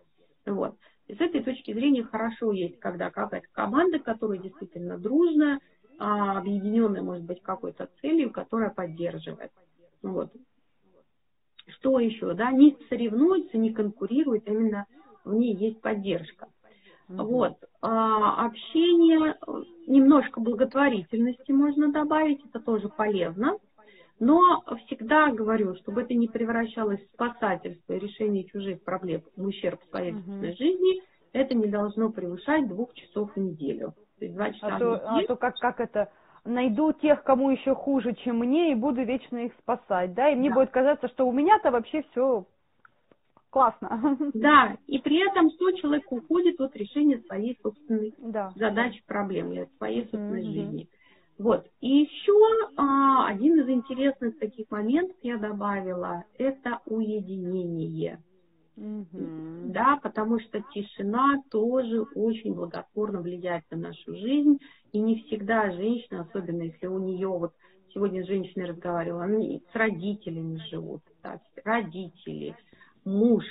Вот. 0.47 0.77
И 1.07 1.15
с 1.15 1.21
этой 1.21 1.43
точки 1.43 1.73
зрения 1.73 2.05
хорошо 2.05 2.53
есть, 2.53 2.79
когда 2.81 3.11
какая-то 3.11 3.47
команда, 3.53 3.99
которая 3.99 4.39
действительно 4.39 4.99
дружная, 4.99 5.61
а, 5.99 6.39
объединенная, 6.39 7.03
может 7.03 7.25
быть, 7.25 7.43
какой-то 7.43 7.89
целью, 8.01 8.31
которая 8.31 8.71
поддерживает. 8.71 9.51
Вот. 10.03 10.33
Что 11.67 11.99
еще? 12.01 12.35
Да? 12.35 12.51
Не 12.51 12.77
соревнуются, 12.89 13.59
не 13.59 13.73
конкурируют, 13.73 14.49
а 14.49 14.53
именно 14.53 14.87
в 15.25 15.35
ней 15.35 15.55
есть 15.55 15.81
поддержка. 15.81 16.49
Mm-hmm. 17.09 17.23
Вот. 17.25 17.57
А, 17.81 18.47
общение, 18.47 19.37
немножко 19.87 20.41
благотворительности 20.41 21.53
можно 21.53 21.91
добавить, 21.93 22.45
это 22.47 22.61
тоже 22.61 22.89
полезно. 22.89 23.59
Но 24.21 24.41
всегда 24.87 25.31
говорю, 25.31 25.77
чтобы 25.77 26.03
это 26.03 26.15
не 26.15 26.27
превращалось 26.27 27.01
в 27.01 27.13
спасательство 27.15 27.93
и 27.93 28.01
решение 28.01 28.45
чужих 28.45 28.83
проблем 28.83 29.23
в 29.37 29.47
ущерб 29.47 29.81
своей 29.91 30.13
собственной 30.13 30.57
жизни, 30.57 31.03
это 31.33 31.55
не 31.55 31.69
должно 31.69 32.11
превышать 32.11 32.67
двух 32.69 32.93
часов 32.95 33.31
в 33.35 33.39
неделю. 33.39 33.95
То 34.19 34.25
есть 34.25 34.35
два 34.35 34.53
часа 34.53 34.77
а 34.77 34.79
то, 34.79 34.95
а 34.95 35.23
то 35.25 35.37
как, 35.37 35.55
как 35.57 35.81
это 35.81 36.11
найду 36.49 36.93
тех, 36.93 37.23
кому 37.23 37.51
еще 37.51 37.75
хуже, 37.75 38.15
чем 38.15 38.39
мне, 38.39 38.73
и 38.73 38.75
буду 38.75 39.03
вечно 39.03 39.37
их 39.39 39.53
спасать, 39.61 40.15
да, 40.15 40.31
и 40.31 40.35
мне 40.35 40.49
да. 40.49 40.55
будет 40.57 40.71
казаться, 40.71 41.09
что 41.09 41.27
у 41.27 41.33
меня-то 41.33 41.71
вообще 41.71 42.05
все 42.11 42.45
классно. 43.51 44.17
Да, 44.35 44.77
и 44.87 44.99
при 44.99 45.27
этом 45.29 45.51
что 45.51 45.73
человек 45.73 46.11
уходит 46.11 46.61
от 46.61 46.75
решения 46.77 47.19
своей 47.27 47.59
собственной 47.63 48.15
да. 48.19 48.53
задачи, 48.57 49.03
проблемы, 49.07 49.69
своей 49.79 50.03
собственной 50.03 50.43
mm-hmm. 50.43 50.53
жизни. 50.53 50.89
Вот. 51.39 51.67
И 51.81 51.89
еще 51.89 52.33
а, 52.77 53.29
один 53.29 53.61
из 53.61 53.69
интересных 53.69 54.39
таких 54.39 54.71
моментов 54.71 55.17
я 55.23 55.37
добавила, 55.39 56.25
это 56.37 56.81
уединение. 56.87 58.19
Mm-hmm. 58.79 59.73
Да, 59.73 59.99
потому 60.03 60.39
что 60.41 60.63
тишина 60.73 61.43
тоже 61.51 62.03
очень 62.15 62.55
благотворно 62.55 63.21
влияет 63.21 63.65
на 63.71 63.79
нашу 63.79 64.15
жизнь. 64.15 64.59
И 64.93 65.01
не 65.01 65.23
всегда 65.23 65.73
женщина, 65.73 66.23
особенно 66.23 66.63
если 66.63 66.87
у 66.87 66.99
нее, 66.99 67.29
вот 67.29 67.53
сегодня 67.93 68.25
с 68.25 68.29
женщиной 68.29 68.67
разговаривала, 68.67 69.25
они 69.25 69.63
с 69.73 69.75
родителями 69.75 70.61
живут, 70.71 71.03
да, 71.23 71.41
родители, 71.65 72.55
муж, 73.05 73.45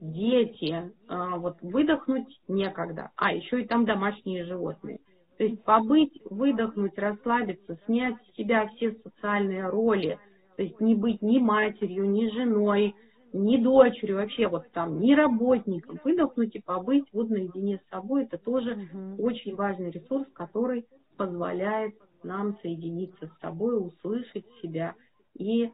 дети, 0.00 0.92
а, 1.08 1.38
вот 1.38 1.56
выдохнуть 1.62 2.40
некогда. 2.46 3.10
А, 3.16 3.32
еще 3.32 3.62
и 3.62 3.66
там 3.66 3.86
домашние 3.86 4.44
животные. 4.44 4.98
То 5.38 5.44
есть 5.44 5.64
побыть, 5.64 6.20
выдохнуть, 6.24 6.96
расслабиться, 6.98 7.78
снять 7.86 8.16
с 8.22 8.36
себя 8.36 8.68
все 8.68 8.92
социальные 9.02 9.68
роли, 9.68 10.18
то 10.56 10.62
есть 10.62 10.80
не 10.80 10.94
быть 10.94 11.22
ни 11.22 11.38
матерью, 11.38 12.08
ни 12.08 12.28
женой, 12.30 12.94
ни 13.34 13.56
дочерью, 13.56 14.16
вообще 14.16 14.46
вот 14.46 14.70
там, 14.70 15.00
ни 15.00 15.12
работником, 15.12 16.00
выдохнуть 16.04 16.54
и 16.54 16.60
побыть 16.60 17.04
вот 17.12 17.30
наедине 17.30 17.80
с 17.84 17.90
собой, 17.90 18.24
это 18.24 18.38
тоже 18.38 18.88
угу. 18.92 19.24
очень 19.24 19.56
важный 19.56 19.90
ресурс, 19.90 20.26
который 20.32 20.86
позволяет 21.16 21.96
нам 22.22 22.56
соединиться 22.62 23.26
с 23.26 23.40
собой, 23.40 23.76
услышать 23.84 24.46
себя 24.62 24.94
и 25.34 25.70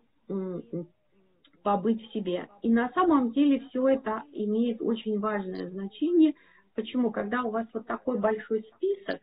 побыть 1.63 2.03
в 2.03 2.13
себе. 2.13 2.49
И 2.63 2.71
на 2.71 2.91
самом 2.95 3.33
деле 3.33 3.61
все 3.69 3.89
это 3.89 4.23
имеет 4.33 4.81
очень 4.81 5.19
важное 5.21 5.69
значение. 5.69 6.35
Почему? 6.75 7.11
Когда 7.11 7.43
у 7.43 7.51
вас 7.51 7.67
вот 7.75 7.87
такой 7.87 8.19
большой 8.19 8.65
список, 8.77 9.21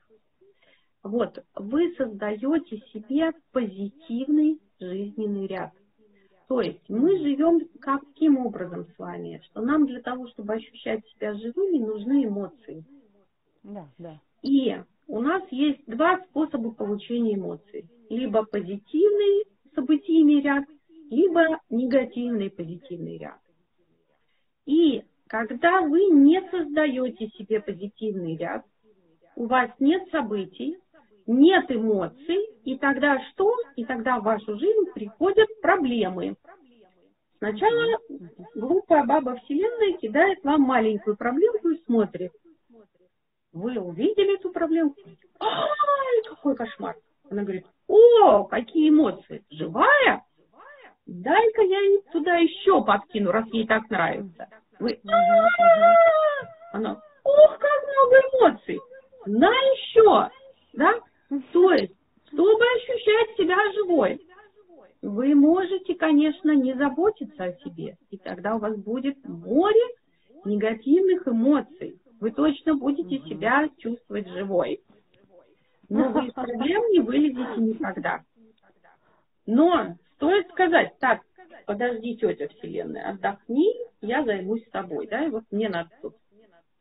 вот, 1.02 1.44
вы 1.56 1.96
создаете 1.98 2.78
себе 2.94 3.32
позитивный 3.52 4.60
жизненный 4.80 5.48
ряд. 5.48 5.72
То 6.48 6.62
есть 6.62 6.88
мы 6.88 7.18
живем 7.20 7.60
каким 7.82 8.38
образом 8.38 8.86
с 8.86 8.98
вами, 8.98 9.42
что 9.46 9.62
нам 9.62 9.86
для 9.86 10.02
того, 10.02 10.28
чтобы 10.30 10.54
ощущать 10.54 11.06
себя 11.10 11.34
живыми, 11.34 11.80
нужны 11.80 12.26
эмоции. 12.26 12.86
Да, 13.64 13.88
да. 13.98 14.22
И 14.44 14.76
у 15.08 15.22
нас 15.22 15.44
есть 15.52 15.86
два 15.88 16.20
способа 16.30 16.72
получения 16.72 17.36
эмоций. 17.36 17.90
Либо 18.10 18.44
позитивный 18.44 19.44
событийный 19.76 20.42
ряд, 20.42 20.64
либо 21.10 21.60
негативный 21.70 22.50
позитивный 22.50 23.18
ряд. 23.18 23.40
И 24.66 25.04
когда 25.28 25.82
вы 25.82 26.06
не 26.06 26.42
создаете 26.50 27.28
себе 27.38 27.60
позитивный 27.60 28.38
ряд, 28.38 28.66
у 29.36 29.46
вас 29.46 29.70
нет 29.80 30.10
событий, 30.12 30.78
нет 31.28 31.70
эмоций, 31.70 32.40
и 32.64 32.78
тогда 32.78 33.22
что? 33.30 33.54
И 33.76 33.86
тогда 33.86 34.20
в 34.20 34.24
вашу 34.24 34.58
жизнь 34.58 34.92
приходят 34.94 35.48
проблемы. 35.62 36.36
Сначала 37.38 38.00
глупая 38.56 39.06
баба 39.06 39.36
Вселенная 39.44 39.98
кидает 39.98 40.44
вам 40.44 40.62
маленькую 40.62 41.18
проблемку 41.18 41.70
и 41.70 41.84
смотрит. 41.86 42.32
Вы 43.54 43.80
увидели 43.80 44.36
эту 44.36 44.50
проблемку? 44.50 45.00
Ай, 45.40 46.24
какой 46.30 46.56
кошмар. 46.56 46.96
Она 47.30 47.44
говорит, 47.44 47.66
о, 47.88 48.46
какие 48.46 48.90
эмоции. 48.90 49.44
Живая? 49.52 50.24
Дай-ка 51.06 51.62
я 51.62 52.02
туда 52.12 52.36
еще 52.36 52.84
подкину, 52.84 53.32
раз 53.32 53.46
ей 53.52 53.66
так 53.66 53.90
нравится. 53.90 54.48
Вы, 54.80 55.00
она, 56.74 57.02
ох, 57.24 57.58
как 57.58 57.84
много 57.84 58.16
эмоций. 58.18 58.80
На 59.26 59.50
еще, 59.50 60.30
да? 60.74 60.94
То 61.30 61.72
есть, 61.74 61.94
чтобы 62.28 62.64
ощущать 62.76 63.38
себя 63.38 63.58
живой, 63.74 64.22
вы 65.02 65.36
можете, 65.36 65.96
конечно, 65.96 66.56
не 66.56 66.74
заботиться 66.74 67.44
о 67.44 67.54
себе, 67.58 67.98
и 68.10 68.18
тогда 68.18 68.56
у 68.56 68.60
вас 68.60 68.78
будет 68.78 69.18
море 69.28 69.82
негативных 70.46 71.28
эмоций. 71.28 72.00
Вы 72.20 72.32
точно 72.32 72.76
будете 72.76 73.20
себя 73.28 73.70
чувствовать 73.78 74.28
живой. 74.30 74.82
Но 75.90 76.10
вы 76.12 76.28
из 76.28 76.34
проблем 76.34 76.84
не 76.92 77.00
вылезете 77.00 77.62
никогда. 77.62 78.22
Но 79.46 79.96
стоит 80.16 80.50
сказать, 80.50 80.98
так, 81.00 81.22
подожди, 81.66 82.18
тетя 82.18 82.48
Вселенная, 82.48 83.10
отдохни, 83.12 83.74
я 84.02 84.24
займусь 84.24 84.68
собой, 84.72 85.08
да, 85.08 85.26
и 85.26 85.30
вот 85.30 85.44
мне 85.52 85.70
надо 85.70 85.90
тут 86.02 86.16
с 86.16 86.80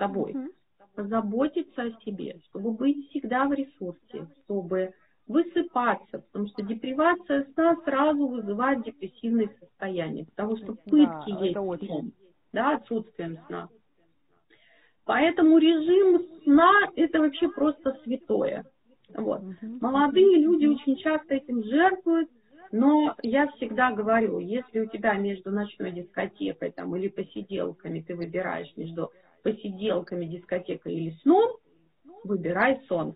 позаботиться 0.96 1.82
о 1.82 1.92
себе, 2.04 2.40
чтобы 2.48 2.72
быть 2.72 3.09
всегда 3.11 3.46
в 3.46 3.52
ресурсе, 3.52 4.26
чтобы 4.44 4.92
высыпаться, 5.28 6.18
потому 6.18 6.48
что 6.48 6.62
депривация 6.62 7.46
сна 7.54 7.76
сразу 7.85 8.26
вызывает 8.26 8.85
депрессивные 8.85 9.50
состояния, 9.61 10.24
потому 10.24 10.56
что 10.56 10.74
пытки 10.74 11.30
да, 11.30 11.44
есть 11.44 11.56
очень. 11.56 12.12
да, 12.52 12.76
отсутствием 12.76 13.38
сна. 13.46 13.68
Поэтому 15.04 15.59
режим 15.59 16.26
сна– 16.42 16.72
это 16.96 17.20
вообще 17.20 17.48
просто 17.48 17.96
святое. 18.02 18.64
Вот. 19.14 19.40
Угу. 19.40 19.78
Молодые 19.80 20.38
люди 20.38 20.66
очень 20.66 20.96
часто 20.96 21.35
этим 21.35 21.62
жертвуют, 21.62 22.28
но 22.72 23.14
я 23.22 23.46
всегда 23.52 23.92
говорю, 23.92 24.40
если 24.40 24.80
у 24.80 24.87
тебя 24.87 25.14
между 25.14 25.52
ночной 25.52 25.92
дискотекой 25.92 26.72
там, 26.72 26.94
или 26.96 27.09
посиделками 27.09 28.00
ты 28.00 28.16
выбираешь 28.16 28.72
между 28.76 29.12
посиделками, 29.46 30.26
дискотекой 30.26 30.94
или 30.94 31.11
сном, 31.22 31.56
выбирай 32.24 32.80
сон. 32.88 33.14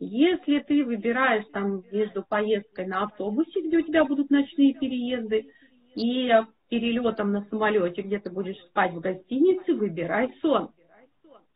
Если 0.00 0.58
ты 0.60 0.84
выбираешь 0.84 1.44
там 1.52 1.84
между 1.92 2.24
поездкой 2.24 2.86
на 2.86 3.04
автобусе, 3.04 3.60
где 3.60 3.78
у 3.78 3.82
тебя 3.82 4.04
будут 4.04 4.30
ночные 4.30 4.74
переезды, 4.74 5.46
и 5.94 6.30
перелетом 6.68 7.30
на 7.30 7.44
самолете, 7.50 8.02
где 8.02 8.18
ты 8.18 8.30
будешь 8.30 8.58
спать 8.66 8.92
в 8.92 9.00
гостинице, 9.00 9.74
выбирай 9.74 10.34
сон. 10.42 10.70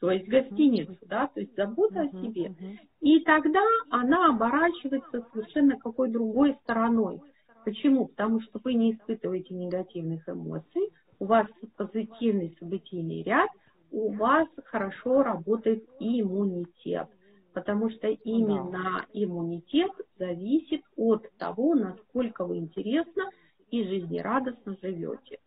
То 0.01 0.13
есть 0.13 0.29
гостиницу, 0.29 0.97
да, 1.07 1.27
то 1.27 1.41
есть 1.41 1.55
забота 1.57 2.03
о 2.03 2.09
себе. 2.09 2.55
И 3.01 3.21
тогда 3.21 3.63
она 3.91 4.29
оборачивается 4.29 5.27
совершенно 5.33 5.77
какой 5.77 6.09
другой 6.09 6.57
стороной. 6.63 7.21
Почему? 7.65 8.07
Потому 8.07 8.41
что 8.43 8.61
вы 8.63 8.75
не 8.75 8.93
испытываете 8.93 9.55
негативных 9.55 10.29
эмоций, 10.29 10.91
у 11.19 11.27
вас 11.27 11.47
позитивный 11.77 12.57
событийный 12.59 13.23
ряд, 13.23 13.49
у 13.93 14.11
вас 14.13 14.49
хорошо 14.65 15.23
работает 15.23 15.85
иммунитет, 16.01 17.09
потому 17.53 17.91
что 17.91 18.09
именно 18.09 19.07
иммунитет 19.13 19.93
зависит 20.19 20.83
от 20.97 21.31
того, 21.37 21.75
насколько 21.75 22.45
вы 22.45 22.57
интересно 22.57 23.31
и 23.71 23.85
жизнерадостно 23.85 24.77
живете. 24.83 25.39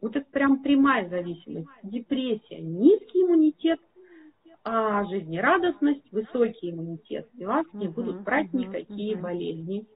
Вот 0.00 0.14
это 0.14 0.26
прям 0.30 0.62
прямая 0.62 1.08
зависимость. 1.08 1.68
Депрессия, 1.82 2.60
низкий 2.60 3.22
иммунитет, 3.22 3.80
а 4.62 5.04
жизнерадостность, 5.04 6.12
высокий 6.12 6.70
иммунитет. 6.70 7.28
И 7.34 7.46
вас 7.46 7.66
не 7.72 7.88
будут 7.88 8.20
брать 8.22 8.52
никакие 8.52 9.16
болезни. 9.16 9.86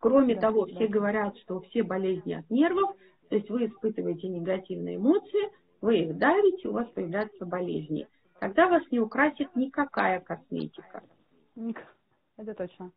Кроме 0.00 0.34
да, 0.34 0.42
того, 0.42 0.66
да. 0.66 0.74
все 0.74 0.86
говорят, 0.86 1.36
что 1.38 1.60
все 1.60 1.82
болезни 1.82 2.34
от 2.34 2.48
нервов, 2.50 2.94
то 3.28 3.36
есть 3.36 3.48
вы 3.48 3.66
испытываете 3.66 4.28
негативные 4.28 4.96
эмоции, 4.96 5.50
вы 5.80 6.00
их 6.00 6.18
давите, 6.18 6.68
у 6.68 6.72
вас 6.72 6.88
появляются 6.88 7.44
болезни. 7.46 8.06
Тогда 8.38 8.68
вас 8.68 8.82
не 8.90 9.00
украсит 9.00 9.54
никакая 9.54 10.20
косметика. 10.20 11.02
Это 12.36 12.54
точно. 12.54 12.90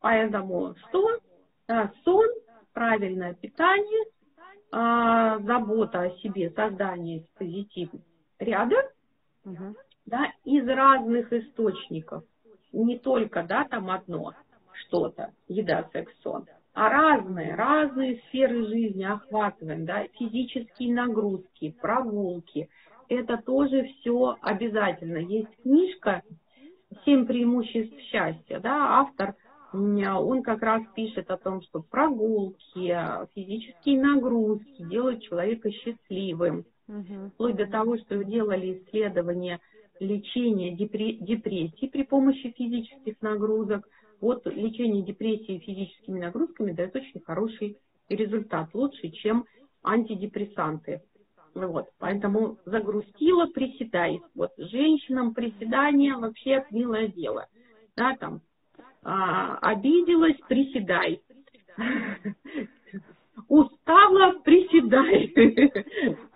Поэтому 0.00 0.74
что? 0.88 1.18
Сон, 2.04 2.28
правильное 2.72 3.34
питание, 3.34 4.04
а, 4.72 5.38
забота 5.40 6.02
о 6.02 6.10
себе, 6.18 6.50
создание 6.50 7.26
позитивного 7.36 8.04
ряда, 8.38 8.76
угу. 9.44 9.76
да, 10.06 10.32
из 10.44 10.66
разных 10.66 11.32
источников. 11.32 12.24
Не 12.72 12.98
только, 12.98 13.42
да, 13.42 13.64
там 13.64 13.90
одно 13.90 14.32
что-то, 14.72 15.32
еда, 15.48 15.88
секс, 15.92 16.12
сон 16.22 16.46
а 16.72 16.88
разные, 16.88 17.54
разные 17.54 18.20
сферы 18.28 18.66
жизни 18.66 19.04
охватываем, 19.04 19.84
да, 19.84 20.04
физические 20.18 20.94
нагрузки, 20.94 21.74
прогулки. 21.80 22.68
Это 23.08 23.38
тоже 23.38 23.84
все 23.84 24.36
обязательно. 24.40 25.18
Есть 25.18 25.50
книжка 25.62 26.22
«Семь 27.04 27.26
преимуществ 27.26 27.98
счастья», 28.02 28.60
да, 28.60 29.00
автор, 29.00 29.34
он 29.72 30.42
как 30.42 30.62
раз 30.62 30.82
пишет 30.94 31.30
о 31.30 31.36
том, 31.36 31.62
что 31.62 31.80
прогулки, 31.80 32.96
физические 33.34 34.00
нагрузки 34.00 34.84
делают 34.84 35.22
человека 35.22 35.70
счастливым. 35.70 36.64
Угу. 36.88 37.30
Вплоть 37.34 37.56
до 37.56 37.66
того, 37.66 37.96
что 37.98 38.24
делали 38.24 38.78
исследования 38.78 39.60
лечения 40.00 40.74
депрессии 40.74 41.86
при 41.88 42.02
помощи 42.04 42.54
физических 42.56 43.20
нагрузок– 43.22 43.88
от 44.20 44.46
лечения 44.46 45.02
депрессии 45.02 45.58
физическими 45.58 46.20
нагрузками 46.20 46.72
дает 46.72 46.94
очень 46.94 47.20
хороший 47.20 47.78
результат, 48.08 48.68
лучше, 48.74 49.10
чем 49.10 49.46
антидепрессанты. 49.82 51.02
Вот, 51.54 51.88
поэтому 51.98 52.58
загрустила, 52.64 53.46
приседай. 53.46 54.20
Вот 54.34 54.50
женщинам 54.56 55.34
приседание 55.34 56.14
вообще 56.16 56.64
милое 56.70 57.08
дело. 57.08 57.46
Да, 57.96 58.16
там, 58.16 58.40
а, 59.02 59.56
обиделась, 59.58 60.36
приседай. 60.48 61.20
Устала, 63.48 64.38
приседай. 64.44 65.32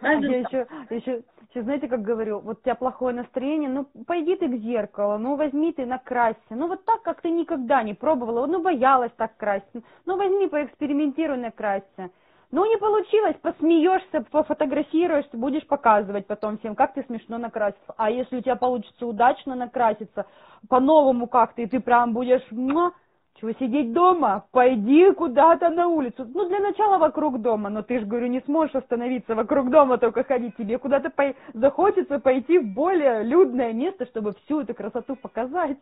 Еще, 0.04 0.66
еще 0.90 1.22
Сейчас, 1.54 1.66
знаете, 1.66 1.86
как 1.86 2.02
говорю, 2.02 2.40
вот 2.40 2.58
у 2.58 2.60
тебя 2.62 2.74
плохое 2.74 3.14
настроение, 3.14 3.70
ну, 3.70 3.86
пойди 4.08 4.34
ты 4.34 4.48
к 4.48 4.56
зеркалу, 4.56 5.18
ну, 5.18 5.36
возьми 5.36 5.72
ты 5.72 5.86
накрасься. 5.86 6.40
Ну, 6.50 6.66
вот 6.66 6.84
так, 6.84 7.02
как 7.02 7.20
ты 7.20 7.30
никогда 7.30 7.84
не 7.84 7.94
пробовала, 7.94 8.44
ну, 8.46 8.60
боялась 8.60 9.12
так 9.16 9.36
краситься. 9.36 9.84
Ну, 10.04 10.16
возьми, 10.16 10.48
поэкспериментируй, 10.48 11.36
накрасься. 11.38 12.10
Ну, 12.50 12.66
не 12.66 12.76
получилось, 12.76 13.36
посмеешься, 13.40 14.24
пофотографируешь, 14.32 15.26
будешь 15.32 15.64
показывать 15.68 16.26
потом 16.26 16.58
всем, 16.58 16.74
как 16.74 16.92
ты 16.94 17.04
смешно 17.04 17.38
накрасился. 17.38 17.94
А 17.96 18.10
если 18.10 18.38
у 18.38 18.40
тебя 18.40 18.56
получится 18.56 19.06
удачно 19.06 19.54
накраситься, 19.54 20.26
по-новому 20.68 21.28
как-то, 21.28 21.62
и 21.62 21.66
ты 21.66 21.78
прям 21.78 22.14
будешь, 22.14 22.44
чего 23.44 23.52
сидеть 23.52 23.92
дома? 23.92 24.46
Пойди 24.52 25.12
куда-то 25.12 25.68
на 25.68 25.88
улицу. 25.88 26.26
Ну, 26.32 26.48
для 26.48 26.60
начала 26.60 26.98
вокруг 26.98 27.42
дома, 27.42 27.68
но 27.68 27.82
ты 27.82 28.00
же, 28.00 28.06
говорю, 28.06 28.26
не 28.28 28.40
сможешь 28.40 28.74
остановиться 28.74 29.34
вокруг 29.34 29.70
дома 29.70 29.98
только 29.98 30.24
ходить. 30.24 30.56
Тебе 30.56 30.78
куда-то 30.78 31.10
по... 31.10 31.34
захочется 31.52 32.18
пойти 32.18 32.58
в 32.58 32.72
более 32.72 33.22
людное 33.22 33.72
место, 33.72 34.06
чтобы 34.06 34.32
всю 34.32 34.60
эту 34.60 34.74
красоту 34.74 35.16
показать. 35.16 35.76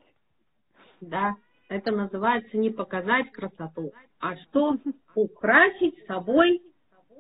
Да, 1.01 1.35
это 1.69 1.93
называется 1.93 2.57
не 2.57 2.71
показать 2.71 3.31
красоту, 3.31 3.93
а 4.21 4.37
что? 4.37 4.77
Украсить 5.15 6.05
собой 6.07 6.63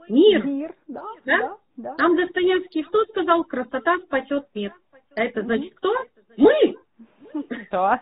мир. 0.09 0.45
Мир, 0.45 0.75
да, 0.89 1.03
да. 1.25 1.39
да, 1.39 1.57
да. 1.77 1.95
Там 1.97 2.17
Достоевский 2.17 2.85
что 2.85 3.05
сказал? 3.07 3.45
Красота 3.45 3.99
спасет 4.07 4.47
мир. 4.55 4.73
Это 5.15 5.43
значит 5.43 5.75
кто? 5.75 5.93
Мы! 6.37 6.77
Кто? 7.67 7.99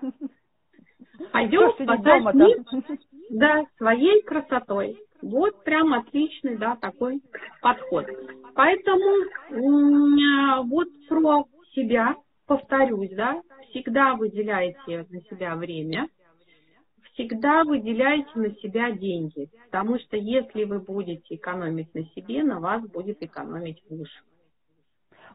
Пойдем 1.32 1.72
спасать 1.72 2.34
мир. 2.34 2.64
да, 3.30 3.64
своей 3.76 4.22
красотой. 4.22 4.98
Вот 5.22 5.62
прям 5.64 5.92
отличный, 5.92 6.56
да, 6.56 6.76
такой 6.76 7.20
подход. 7.60 8.06
Поэтому 8.54 9.26
а, 9.50 10.62
вот 10.62 10.88
про 11.08 11.44
себя 11.74 12.16
повторюсь, 12.46 13.10
да, 13.14 13.40
всегда 13.68 14.14
выделяйте 14.14 15.06
на 15.10 15.20
себя 15.22 15.54
время, 15.56 16.08
всегда 17.12 17.64
выделяйте 17.64 18.30
на 18.34 18.50
себя 18.56 18.90
деньги, 18.90 19.48
потому 19.70 19.98
что 19.98 20.16
если 20.16 20.64
вы 20.64 20.80
будете 20.80 21.36
экономить 21.36 21.94
на 21.94 22.04
себе, 22.06 22.42
на 22.42 22.60
вас 22.60 22.82
будет 22.88 23.22
экономить 23.22 23.82
муж. 23.88 24.08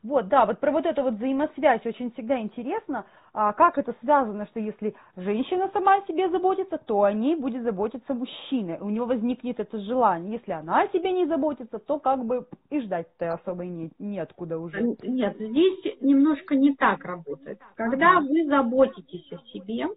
Вот, 0.04 0.28
да, 0.28 0.46
вот 0.46 0.60
про 0.60 0.72
вот 0.72 0.86
эту 0.86 1.04
вот 1.04 1.16
взаимосвязь 1.16 1.86
очень 1.86 2.12
всегда 2.12 2.40
интересно, 2.40 3.06
а 3.34 3.54
как 3.54 3.78
это 3.78 3.94
связано, 4.02 4.46
что 4.48 4.60
если 4.60 4.96
женщина 5.16 5.70
сама 5.74 5.96
о 5.96 6.08
себе 6.08 6.30
заботится, 6.30 6.78
то 6.78 7.04
о 7.04 7.12
ней 7.12 7.36
будет 7.36 7.64
заботиться 7.64 8.14
мужчина, 8.14 8.78
у 8.80 8.90
него 8.90 9.06
возникнет 9.06 9.60
это 9.60 9.80
желание. 9.80 10.34
Если 10.34 10.52
она 10.52 10.84
о 10.84 10.88
себе 10.90 11.12
не 11.12 11.26
заботится, 11.26 11.80
то 11.80 12.00
как 12.00 12.24
бы 12.26 12.46
и 12.70 12.80
ждать-то 12.80 13.34
особо 13.34 13.66
не, 13.66 13.92
неоткуда 14.00 14.58
уже. 14.58 14.82
Нет, 15.04 15.36
здесь 15.38 16.02
немножко 16.02 16.56
не 16.56 16.76
так 16.76 17.04
работает. 17.04 17.60
Когда 17.76 18.18
ага. 18.18 18.28
вы 18.28 18.46
заботитесь 18.46 19.32
о 19.32 19.38
себе, 19.52 19.88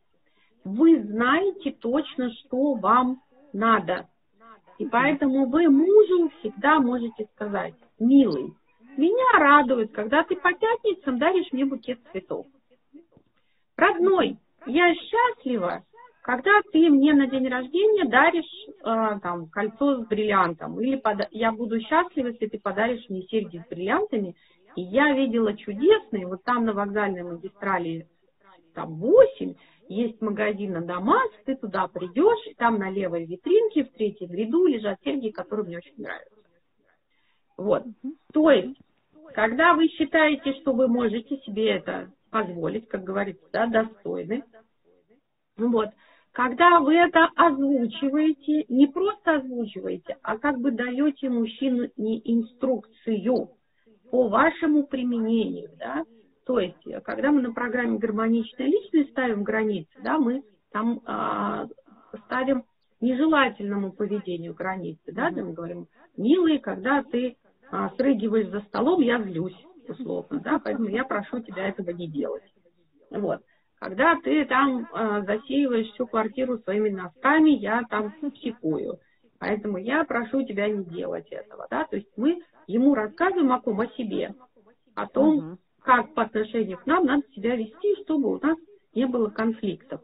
вы 0.64 1.02
знаете 1.02 1.72
точно, 1.72 2.30
что 2.32 2.74
вам 2.74 3.20
надо. 3.52 4.08
И 4.78 4.86
поэтому 4.86 5.46
вы 5.46 5.68
мужу 5.68 6.30
всегда 6.38 6.78
можете 6.78 7.26
сказать, 7.34 7.74
милый, 7.98 8.52
меня 8.98 9.38
радует, 9.38 9.92
когда 9.92 10.24
ты 10.24 10.36
по 10.36 10.52
пятницам 10.52 11.18
даришь 11.18 11.52
мне 11.52 11.64
букет 11.64 12.00
цветов. 12.10 12.46
Родной, 13.76 14.36
я 14.66 14.92
счастлива, 14.94 15.84
когда 16.22 16.50
ты 16.72 16.90
мне 16.90 17.14
на 17.14 17.28
день 17.28 17.48
рождения 17.48 18.06
даришь 18.06 18.68
э, 18.68 19.20
там 19.22 19.48
кольцо 19.48 20.02
с 20.02 20.06
бриллиантом, 20.06 20.80
или 20.80 20.96
пода- 20.96 21.28
я 21.30 21.52
буду 21.52 21.80
счастлива, 21.80 22.26
если 22.28 22.48
ты 22.48 22.58
подаришь 22.58 23.08
мне 23.08 23.22
серьги 23.22 23.58
с 23.64 23.68
бриллиантами, 23.68 24.34
и 24.74 24.82
я 24.82 25.14
видела 25.14 25.56
чудесные, 25.56 26.26
вот 26.26 26.42
там 26.42 26.64
на 26.64 26.72
вокзальной 26.72 27.22
магистрали 27.22 28.08
там 28.74 28.96
8, 28.96 29.54
есть 29.88 30.20
магазин 30.20 30.72
на 30.72 30.82
Дамас, 30.82 31.30
ты 31.46 31.56
туда 31.56 31.86
придешь, 31.88 32.46
и 32.46 32.54
там 32.54 32.78
на 32.78 32.90
левой 32.90 33.24
витринке 33.24 33.84
в 33.84 33.92
третьем 33.92 34.32
ряду 34.32 34.66
лежат 34.66 34.98
серьги, 35.04 35.30
которые 35.30 35.66
мне 35.66 35.78
очень 35.78 35.94
нравятся. 36.02 36.34
Вот. 37.56 37.84
То 38.32 38.50
есть 38.50 38.76
когда 39.34 39.74
вы 39.74 39.88
считаете, 39.88 40.54
что 40.60 40.72
вы 40.72 40.88
можете 40.88 41.38
себе 41.38 41.70
это 41.70 42.10
позволить, 42.30 42.88
как 42.88 43.04
говорится, 43.04 43.44
да, 43.52 43.66
достойны, 43.66 44.44
вот, 45.56 45.90
когда 46.32 46.80
вы 46.80 46.94
это 46.94 47.28
озвучиваете, 47.34 48.64
не 48.68 48.86
просто 48.86 49.36
озвучиваете, 49.36 50.16
а 50.22 50.38
как 50.38 50.58
бы 50.60 50.70
даете 50.70 51.28
мужчину 51.28 51.88
не 51.96 52.20
инструкцию 52.24 53.50
по 54.10 54.28
вашему 54.28 54.86
применению, 54.86 55.70
да, 55.78 56.04
то 56.44 56.60
есть, 56.60 56.78
когда 57.04 57.30
мы 57.30 57.42
на 57.42 57.52
программе 57.52 57.98
гармоничная 57.98 58.66
личность 58.66 59.10
ставим 59.10 59.42
границы, 59.42 59.90
да, 60.02 60.18
мы 60.18 60.42
там 60.72 61.00
а, 61.04 61.66
ставим 62.24 62.64
нежелательному 63.00 63.92
поведению 63.92 64.54
границы, 64.54 65.12
да, 65.12 65.30
mm-hmm. 65.30 65.44
мы 65.44 65.52
говорим, 65.52 65.86
милый, 66.16 66.58
когда 66.58 67.02
ты 67.02 67.36
а, 67.70 67.90
срыгиваешь 67.96 68.48
за 68.48 68.60
столом, 68.60 69.00
я 69.00 69.22
злюсь, 69.22 69.56
условно, 69.88 70.40
да, 70.40 70.58
поэтому 70.58 70.88
я 70.88 71.04
прошу 71.04 71.40
тебя 71.40 71.68
этого 71.68 71.90
не 71.90 72.08
делать. 72.08 72.44
Вот. 73.10 73.42
Когда 73.78 74.16
ты 74.16 74.44
там 74.44 74.88
э, 74.92 75.22
засеиваешь 75.24 75.92
всю 75.92 76.06
квартиру 76.06 76.58
своими 76.58 76.88
носками, 76.88 77.50
я 77.50 77.82
там 77.88 78.12
психую. 78.32 78.98
Поэтому 79.38 79.78
я 79.78 80.02
прошу 80.04 80.44
тебя 80.44 80.68
не 80.68 80.84
делать 80.84 81.28
этого, 81.30 81.68
да. 81.70 81.84
То 81.84 81.96
есть 81.96 82.08
мы 82.16 82.42
ему 82.66 82.94
рассказываем 82.94 83.52
о 83.52 83.60
ком, 83.60 83.80
о 83.80 83.86
себе, 83.88 84.34
о 84.94 85.06
том, 85.06 85.38
uh 85.38 85.56
как 85.80 86.12
по 86.12 86.24
отношению 86.24 86.76
к 86.76 86.84
нам 86.84 87.06
надо 87.06 87.22
себя 87.34 87.56
вести, 87.56 88.02
чтобы 88.02 88.34
у 88.34 88.40
нас 88.40 88.58
не 88.94 89.06
было 89.06 89.30
конфликтов. 89.30 90.02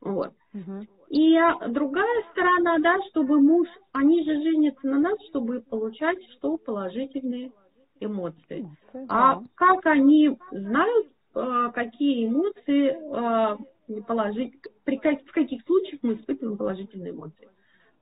Вот. 0.00 0.34
uh 0.52 0.86
и 1.14 1.38
другая 1.68 2.24
сторона, 2.32 2.78
да, 2.80 2.98
чтобы 3.10 3.40
муж, 3.40 3.68
они 3.92 4.24
же 4.24 4.34
женятся 4.42 4.84
на 4.88 4.98
нас, 4.98 5.14
чтобы 5.28 5.60
получать 5.60 6.18
что? 6.32 6.56
Положительные 6.56 7.52
эмоции. 8.00 8.68
А 9.08 9.40
как 9.54 9.86
они 9.86 10.36
знают, 10.50 11.06
э, 11.36 11.70
какие 11.72 12.26
эмоции 12.26 12.96
э, 12.98 14.02
положить, 14.02 14.54
в 14.84 15.32
каких 15.32 15.62
случаях 15.64 16.00
мы 16.02 16.14
испытываем 16.14 16.58
положительные 16.58 17.12
эмоции? 17.12 17.48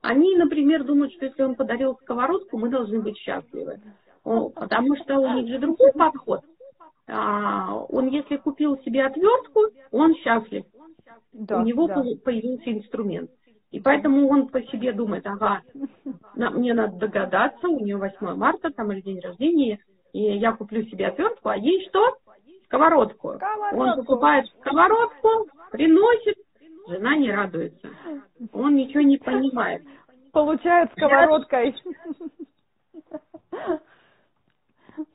Они, 0.01 0.35
например, 0.35 0.83
думают, 0.83 1.13
что 1.13 1.25
если 1.25 1.43
он 1.43 1.53
подарил 1.53 1.95
сковородку, 2.01 2.57
мы 2.57 2.69
должны 2.69 2.99
быть 2.99 3.17
счастливы. 3.17 3.79
Потому 4.23 4.95
что 4.95 5.19
у 5.19 5.33
них 5.33 5.49
же 5.49 5.59
другой 5.59 5.93
подход. 5.93 6.41
А, 7.07 7.75
он, 7.89 8.07
если 8.07 8.37
купил 8.37 8.75
себе 8.79 9.05
отвертку, 9.05 9.59
он 9.91 10.15
счастлив 10.15 10.65
да, 11.31 11.59
у 11.59 11.63
него 11.63 11.87
да. 11.87 12.03
появился 12.23 12.71
инструмент. 12.71 13.31
И 13.71 13.79
поэтому 13.79 14.27
он 14.29 14.49
по 14.49 14.61
себе 14.63 14.93
думает, 14.93 15.25
ага, 15.25 15.61
на, 16.35 16.51
мне 16.51 16.75
надо 16.75 16.97
догадаться, 16.97 17.67
у 17.67 17.79
нее 17.79 17.97
8 17.97 18.35
марта, 18.35 18.69
там 18.69 18.91
или 18.91 19.01
день 19.01 19.19
рождения, 19.19 19.79
и 20.13 20.21
я 20.21 20.51
куплю 20.51 20.83
себе 20.83 21.07
отвертку, 21.07 21.49
а 21.49 21.57
ей 21.57 21.87
что? 21.89 22.17
Сковородку. 22.65 23.33
сковородку. 23.33 23.79
Он 23.79 23.95
покупает 23.95 24.45
сковородку, 24.59 25.47
приносит, 25.71 26.37
жена 26.87 27.15
не 27.15 27.31
радуется. 27.31 27.89
Он 28.51 28.75
ничего 28.75 29.01
не 29.01 29.17
понимает. 29.17 29.83
Получает 30.31 30.91
сковородкой. 30.91 31.75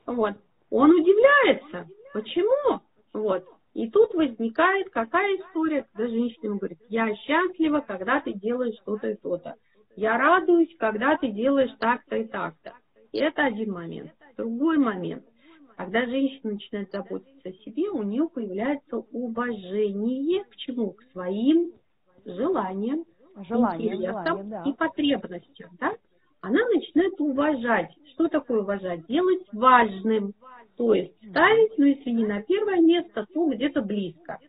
Вот. 0.05 0.35
Он 0.69 0.91
удивляется. 0.91 1.87
Почему? 2.13 2.81
Вот. 3.13 3.45
И 3.73 3.89
тут 3.89 4.13
возникает 4.13 4.89
какая 4.89 5.37
история, 5.37 5.85
когда 5.93 6.09
женщина 6.09 6.55
говорит, 6.55 6.79
я 6.89 7.13
счастлива, 7.15 7.81
когда 7.81 8.19
ты 8.19 8.33
делаешь 8.33 8.75
что-то 8.81 9.11
и 9.11 9.15
то-то. 9.15 9.55
Я 9.95 10.17
радуюсь, 10.17 10.75
когда 10.77 11.17
ты 11.17 11.29
делаешь 11.29 11.71
так-то 11.79 12.15
и 12.17 12.25
так-то. 12.25 12.73
И 13.11 13.19
это 13.19 13.43
один 13.43 13.71
момент. 13.71 14.11
Другой 14.37 14.77
момент. 14.77 15.25
Когда 15.77 16.05
женщина 16.05 16.53
начинает 16.53 16.91
заботиться 16.91 17.49
о 17.49 17.53
себе, 17.53 17.89
у 17.89 18.03
нее 18.03 18.27
появляется 18.27 18.97
уважение 18.97 20.43
к 20.45 20.55
чему? 20.57 20.91
К 20.91 21.03
своим 21.11 21.71
желаниям, 22.25 23.05
желание, 23.47 23.95
интересам 23.95 24.25
желание, 24.25 24.43
да. 24.49 24.63
и 24.65 24.73
потребностям. 24.73 25.69
Да? 25.79 25.93
Она 26.41 26.59
начинает 26.67 27.19
уважать. 27.19 27.91
Что 28.13 28.27
такое 28.27 28.61
уважать? 28.61 29.05
Делать 29.07 29.45
важным. 29.53 30.33
То 30.79 30.93
есть 30.93 31.11
ставить, 31.29 31.77
ну 31.77 31.87
если 31.87 32.09
не 32.09 32.25
на 32.25 32.41
первое 32.41 32.79
место, 32.79 33.27
то 33.33 33.49
где-то 33.49 33.81
близко. 33.81 34.39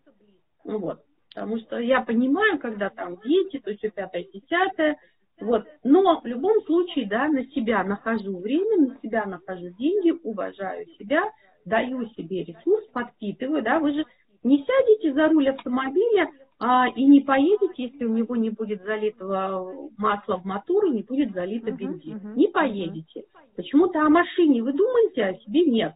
Ну 0.64 0.78
вот. 0.78 1.00
Потому 1.34 1.58
что 1.58 1.78
я 1.78 2.02
понимаю, 2.02 2.60
когда 2.60 2.88
там 2.88 3.18
дети, 3.24 3.58
то 3.58 3.76
все 3.76 3.90
пятое, 3.90 4.24
десятое. 4.32 4.96
Вот. 5.40 5.66
Но 5.82 6.20
в 6.20 6.26
любом 6.26 6.62
случае, 6.66 7.08
да, 7.08 7.26
на 7.26 7.44
себя 7.46 7.82
нахожу 7.82 8.38
время, 8.38 8.90
на 8.90 8.98
себя 9.02 9.26
нахожу 9.26 9.70
деньги, 9.70 10.12
уважаю 10.22 10.86
себя, 11.00 11.24
даю 11.64 12.06
себе 12.10 12.44
ресурс, 12.44 12.86
подпитываю, 12.92 13.64
да, 13.64 13.80
вы 13.80 13.92
же 13.92 14.04
не 14.44 14.64
сядете 14.64 15.12
за 15.12 15.28
руль 15.30 15.48
автомобиля 15.48 16.30
а, 16.60 16.86
и 16.94 17.06
не 17.06 17.22
поедете, 17.22 17.86
если 17.90 18.04
у 18.04 18.14
него 18.14 18.36
не 18.36 18.50
будет 18.50 18.84
залитого 18.84 19.90
масла 19.98 20.36
в 20.36 20.44
мотор 20.44 20.84
и 20.86 20.90
не 20.90 21.02
будет 21.02 21.32
залито 21.32 21.72
бензин. 21.72 22.18
Uh-huh, 22.18 22.22
uh-huh, 22.22 22.36
не 22.36 22.46
поедете. 22.46 23.24
Почему-то 23.56 24.00
о 24.02 24.08
машине 24.08 24.62
вы 24.62 24.72
думаете, 24.72 25.24
а 25.24 25.28
о 25.30 25.34
себе 25.40 25.64
нет. 25.64 25.94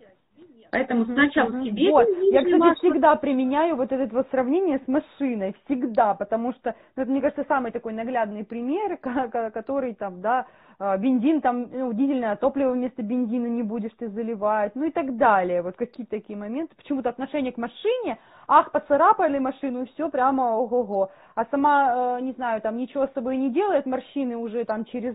Поэтому 0.74 1.04
сначала 1.04 1.52
себе 1.62 1.90
вот. 1.92 2.08
Я, 2.32 2.40
кстати, 2.40 2.58
масло. 2.58 2.74
всегда 2.74 3.14
применяю 3.14 3.76
вот 3.76 3.92
это 3.92 4.12
вот 4.12 4.26
сравнение 4.32 4.80
с 4.84 4.88
машиной, 4.88 5.54
всегда, 5.64 6.14
потому 6.14 6.52
что, 6.54 6.74
ну, 6.96 7.04
это, 7.04 7.12
мне 7.12 7.20
кажется, 7.20 7.44
самый 7.46 7.70
такой 7.70 7.92
наглядный 7.92 8.44
пример, 8.44 8.96
который 9.54 9.94
там, 9.94 10.20
да, 10.20 10.46
а, 10.80 10.98
бензин 10.98 11.40
там, 11.40 11.68
ну, 11.70 11.92
дизельное 11.92 12.34
топливо 12.34 12.72
вместо 12.72 13.04
бензина 13.04 13.46
не 13.46 13.62
будешь 13.62 13.92
ты 13.98 14.08
заливать, 14.08 14.72
ну 14.74 14.84
и 14.84 14.90
так 14.90 15.16
далее. 15.16 15.62
Вот 15.62 15.76
какие-то 15.76 16.10
такие 16.10 16.36
моменты. 16.36 16.74
Почему-то 16.74 17.08
отношение 17.08 17.52
к 17.52 17.56
машине, 17.56 18.18
ах, 18.48 18.72
поцарапали 18.72 19.38
машину, 19.38 19.82
и 19.82 19.86
все 19.94 20.10
прямо 20.10 20.56
ого-го. 20.56 21.10
А 21.36 21.44
сама, 21.52 22.18
э, 22.18 22.22
не 22.22 22.32
знаю, 22.32 22.60
там 22.60 22.76
ничего 22.78 23.06
с 23.06 23.12
собой 23.12 23.36
не 23.36 23.50
делает, 23.50 23.86
морщины 23.86 24.36
уже 24.36 24.64
там 24.64 24.84
через 24.86 25.14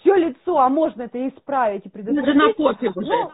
все 0.00 0.14
лицо, 0.14 0.58
а 0.58 0.68
можно 0.68 1.02
это 1.02 1.28
исправить 1.28 1.86
и 1.86 1.88
предотвратить. 1.88 2.26
Даже 2.26 2.38
на 2.38 2.90
уже. 2.96 3.10
Ну, 3.10 3.32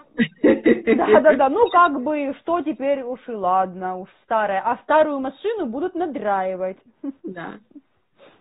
да, 0.96 1.20
да, 1.20 1.34
да, 1.34 1.48
ну 1.48 1.68
как 1.70 2.02
бы, 2.02 2.34
что 2.40 2.60
теперь 2.60 3.02
уж 3.02 3.20
и 3.28 3.32
ладно, 3.32 3.98
уж 3.98 4.08
старая. 4.24 4.60
А 4.60 4.76
старую 4.82 5.20
машину 5.20 5.66
будут 5.66 5.94
надраивать. 5.94 6.78
Да, 7.22 7.54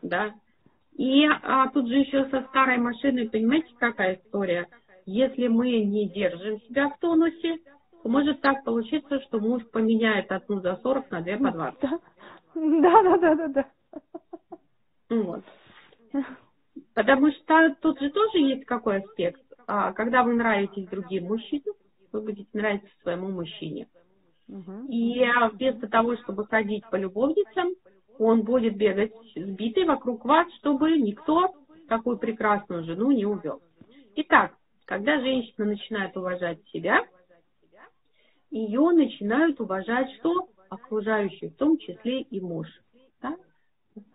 да. 0.01 0.32
И 0.97 1.26
а, 1.26 1.70
тут 1.70 1.88
же 1.88 1.95
еще 1.95 2.26
со 2.30 2.41
старой 2.49 2.78
машиной, 2.78 3.30
понимаете, 3.30 3.74
какая 3.80 4.16
история? 4.16 4.68
Если 5.06 5.47
мы 5.47 5.84
не 5.84 6.08
держим 6.10 6.62
себя 6.62 6.89
в 6.89 6.99
тонусе, 6.99 7.58
то 8.04 8.10
может 8.10 8.41
так 8.41 8.64
получиться, 8.64 9.20
что 9.22 9.39
муж 9.39 9.64
поменяет 9.72 10.32
одну 10.32 10.60
за 10.60 10.76
40 10.76 11.10
на 11.12 11.22
две 11.22 11.38
по 11.38 11.51
20. 11.51 11.80
Да, 12.56 13.01
да, 13.01 13.18
да, 13.18 13.36
да, 13.36 13.47
да. 13.47 13.66
Вот. 15.10 15.43
Потому 16.93 17.31
что 17.31 17.75
тут 17.81 17.99
же 17.99 18.09
тоже 18.09 18.37
есть 18.39 18.65
какой 18.65 18.97
аспект. 18.97 19.41
А, 19.65 19.93
когда 19.93 20.23
вы 20.23 20.33
нравитесь 20.33 20.87
другим 20.87 21.25
мужчинам, 21.25 21.75
вы 22.11 22.21
будете 22.21 22.49
нравиться 22.53 22.89
своему 23.01 23.29
мужчине. 23.29 23.87
И 24.89 25.25
вместо 25.53 25.87
того, 25.87 26.15
чтобы 26.17 26.45
ходить 26.45 26.83
по 26.91 26.95
любовницам, 26.95 27.73
он 28.19 28.43
будет 28.43 28.77
бегать 28.77 29.13
сбитый 29.35 29.85
вокруг 29.85 30.25
вас, 30.25 30.47
чтобы 30.59 30.91
никто 30.99 31.55
такую 31.87 32.17
прекрасную 32.17 32.83
жену 32.83 33.11
не 33.11 33.25
увел. 33.25 33.61
Итак, 34.15 34.53
когда 34.85 35.19
женщина 35.19 35.65
начинает 35.65 36.15
уважать 36.15 36.59
себя, 36.67 37.03
ее 38.51 38.91
начинают 38.91 39.59
уважать 39.59 40.11
что? 40.19 40.49
Окружающие, 40.69 41.49
в 41.49 41.55
том 41.55 41.77
числе 41.77 42.21
и 42.21 42.39
муж. 42.39 42.67
Да? 43.21 43.35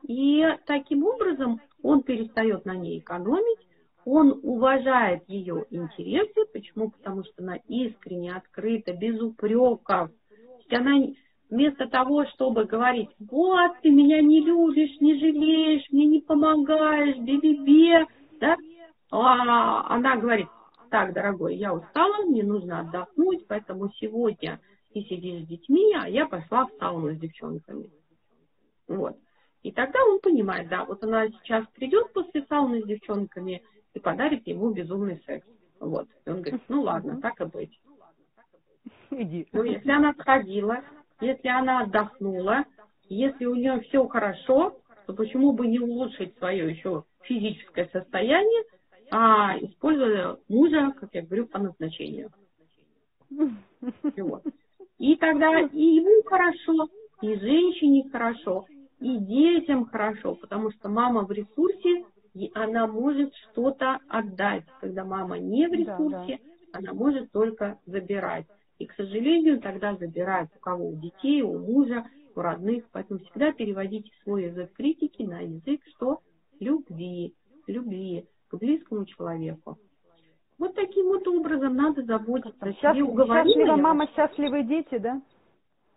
И 0.06 0.44
таким 0.66 1.04
образом 1.04 1.60
он 1.82 2.02
перестает 2.02 2.64
на 2.64 2.74
ней 2.74 2.98
экономить, 2.98 3.66
он 4.04 4.40
уважает 4.42 5.22
ее 5.28 5.66
интересы. 5.70 6.46
Почему? 6.52 6.90
Потому 6.90 7.24
что 7.24 7.42
она 7.42 7.56
искренне, 7.68 8.34
открыта, 8.34 8.92
без 8.92 9.20
упреков. 9.20 10.10
Она 10.70 11.06
вместо 11.50 11.86
того, 11.88 12.26
чтобы 12.26 12.64
говорить, 12.64 13.10
вот, 13.18 13.72
ты 13.82 13.90
меня 13.90 14.20
не 14.20 14.40
любишь, 14.40 15.00
не 15.00 15.14
жалеешь, 15.18 15.90
мне 15.90 16.06
не 16.06 16.20
помогаешь, 16.20 17.16
би-би-би, 17.16 18.06
да, 18.40 18.56
а 19.10 19.94
она 19.94 20.16
говорит, 20.16 20.48
так, 20.90 21.12
дорогой, 21.12 21.56
я 21.56 21.74
устала, 21.74 22.24
мне 22.24 22.42
нужно 22.42 22.80
отдохнуть, 22.80 23.46
поэтому 23.46 23.90
сегодня 23.94 24.60
ты 24.92 25.00
сидишь 25.02 25.44
с 25.44 25.46
детьми, 25.46 25.94
а 25.98 26.08
я 26.08 26.26
пошла 26.26 26.66
в 26.66 26.70
сауну 26.78 27.14
с 27.14 27.18
девчонками. 27.18 27.90
Вот. 28.86 29.16
И 29.62 29.72
тогда 29.72 29.98
он 30.04 30.20
понимает, 30.20 30.68
да, 30.68 30.84
вот 30.84 31.02
она 31.02 31.28
сейчас 31.28 31.66
придет 31.74 32.12
после 32.12 32.44
сауны 32.48 32.82
с 32.82 32.86
девчонками 32.86 33.62
и 33.94 33.98
подарит 33.98 34.46
ему 34.46 34.70
безумный 34.70 35.20
секс. 35.26 35.46
Вот. 35.80 36.08
И 36.24 36.30
он 36.30 36.42
говорит, 36.42 36.62
ну 36.68 36.82
ладно, 36.82 37.20
так 37.20 37.40
и 37.40 37.44
быть. 37.44 37.80
Иди. 39.10 39.46
Ну, 39.52 39.64
если 39.64 39.90
она 39.90 40.14
сходила, 40.14 40.82
если 41.20 41.48
она 41.48 41.80
отдохнула, 41.82 42.64
если 43.08 43.46
у 43.46 43.54
нее 43.54 43.80
все 43.80 44.06
хорошо, 44.06 44.78
то 45.06 45.14
почему 45.14 45.52
бы 45.52 45.66
не 45.66 45.80
улучшить 45.80 46.36
свое 46.38 46.70
еще 46.70 47.04
физическое 47.22 47.88
состояние, 47.92 48.62
а 49.10 49.58
используя 49.58 50.36
мужа, 50.48 50.92
как 51.00 51.10
я 51.14 51.22
говорю, 51.22 51.46
по 51.46 51.58
назначению. 51.58 52.30
Вот. 54.16 54.42
И 54.98 55.14
тогда 55.14 55.60
и 55.60 55.80
ему 55.80 56.22
хорошо, 56.24 56.88
и 57.22 57.34
женщине 57.36 58.08
хорошо, 58.10 58.66
и 59.00 59.16
детям 59.18 59.86
хорошо, 59.86 60.34
потому 60.34 60.70
что 60.72 60.88
мама 60.88 61.24
в 61.24 61.30
ресурсе, 61.30 62.04
и 62.34 62.50
она 62.54 62.86
может 62.86 63.34
что-то 63.50 63.98
отдать. 64.08 64.64
Когда 64.80 65.04
мама 65.04 65.38
не 65.38 65.68
в 65.68 65.72
ресурсе, 65.72 66.38
да, 66.72 66.72
да. 66.72 66.78
она 66.78 66.94
может 66.94 67.30
только 67.32 67.78
забирать. 67.86 68.46
И, 68.78 68.86
к 68.86 68.94
сожалению, 68.94 69.60
тогда 69.60 69.96
забирают 69.96 70.50
у 70.56 70.60
кого? 70.60 70.88
У 70.90 70.96
детей, 70.96 71.42
у 71.42 71.58
мужа, 71.58 72.06
у 72.34 72.40
родных. 72.40 72.84
Поэтому 72.92 73.20
всегда 73.20 73.52
переводите 73.52 74.10
свой 74.22 74.44
язык 74.44 74.72
критики 74.72 75.22
на 75.22 75.40
язык 75.40 75.80
что? 75.96 76.20
Любви. 76.60 77.34
Любви 77.66 78.24
к 78.48 78.56
близкому 78.56 79.04
человеку. 79.06 79.78
Вот 80.58 80.74
таким 80.74 81.06
вот 81.06 81.26
образом 81.28 81.76
надо 81.76 82.02
заботиться 82.02 82.56
о 82.60 82.72
себе. 82.72 82.80
Счастлива 82.80 83.76
мама, 83.76 84.08
счастливые 84.14 84.64
дети, 84.64 84.98
да? 84.98 85.20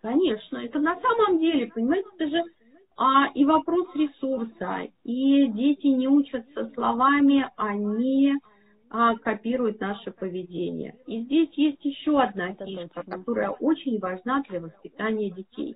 Конечно, 0.01 0.57
это 0.57 0.79
на 0.79 0.99
самом 0.99 1.39
деле, 1.39 1.67
понимаете, 1.67 2.07
это 2.15 2.29
же 2.29 2.43
а, 3.03 3.31
и 3.33 3.45
вопрос 3.45 3.87
ресурса, 3.95 4.87
и 5.03 5.47
дети 5.47 5.87
не 5.87 6.07
учатся 6.07 6.69
словами, 6.75 7.49
они 7.55 8.35
а, 8.91 9.17
копируют 9.17 9.79
наше 9.79 10.11
поведение. 10.11 10.93
И 11.07 11.23
здесь 11.23 11.49
есть 11.53 11.83
еще 11.83 12.21
одна 12.21 12.53
фишка, 12.53 13.01
которая 13.01 13.49
очень 13.49 13.97
важна 13.97 14.43
для 14.47 14.59
воспитания 14.59 15.31
детей. 15.31 15.75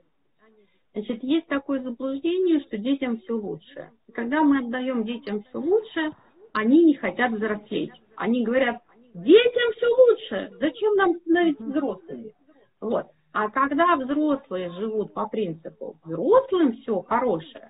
Значит, 0.94 1.24
есть 1.24 1.48
такое 1.48 1.82
заблуждение, 1.82 2.60
что 2.60 2.78
детям 2.78 3.18
все 3.18 3.34
лучше. 3.36 3.90
И 4.08 4.12
когда 4.12 4.44
мы 4.44 4.60
отдаем 4.60 5.04
детям 5.04 5.42
все 5.50 5.58
лучше, 5.58 6.12
они 6.54 6.84
не 6.84 6.94
хотят 6.94 7.32
взрослеть. 7.32 7.92
Они 8.18 8.44
говорят, 8.44 8.84
детям 9.16 9.72
все 9.78 9.88
лучше, 9.88 10.58
зачем 10.60 10.94
нам 10.94 11.16
становиться 11.22 11.64
взрослыми? 11.64 12.34
Вот. 12.82 13.08
А 13.36 13.50
когда 13.50 13.98
взрослые 13.98 14.72
живут 14.72 15.14
по 15.14 15.28
принципу, 15.28 15.98
взрослым 16.06 16.72
все 16.78 17.02
хорошее, 17.02 17.70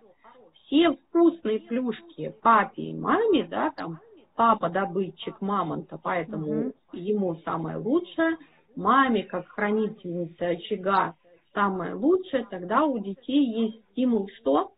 все 0.53 0.91
вкусные 0.91 1.59
плюшки 1.59 2.36
папе 2.43 2.84
и 2.84 2.93
маме, 2.93 3.47
да, 3.49 3.72
там, 3.72 3.97
папа 4.36 4.70
добытчик 4.70 5.41
мамонта, 5.41 5.97
поэтому 5.97 6.68
угу. 6.68 6.74
ему 6.93 7.38
самое 7.38 7.78
лучшее, 7.78 8.38
маме, 8.76 9.24
как 9.24 9.47
хранительница 9.47 10.49
очага, 10.49 11.16
самое 11.51 11.95
лучшее, 11.95 12.45
тогда 12.51 12.84
у 12.84 12.99
детей 12.99 13.43
есть 13.43 13.84
стимул 13.89 14.30
что? 14.38 14.72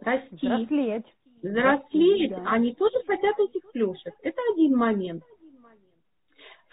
Расти. 0.00 0.46
Взрослеть 0.46 1.06
взрослеть, 1.42 2.30
да. 2.30 2.44
они 2.46 2.74
тоже 2.74 2.96
хотят 3.06 3.38
этих 3.38 3.62
плюшек. 3.72 4.14
Это 4.22 4.40
один 4.52 4.76
момент. 4.76 5.22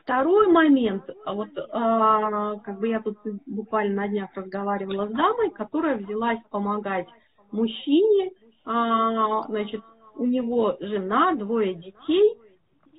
Второй 0.07 0.47
момент, 0.47 1.03
вот 1.25 1.49
а, 1.69 2.59
как 2.59 2.79
бы 2.79 2.87
я 2.87 3.01
тут 3.01 3.17
буквально 3.45 4.03
на 4.03 4.07
днях 4.07 4.29
разговаривала 4.35 5.05
с 5.05 5.11
дамой, 5.11 5.49
которая 5.49 5.97
взялась 5.97 6.39
помогать 6.49 7.07
мужчине, 7.51 8.31
а, 8.63 9.43
значит, 9.49 9.81
у 10.15 10.25
него 10.25 10.77
жена, 10.79 11.33
двое 11.35 11.73
детей, 11.73 12.37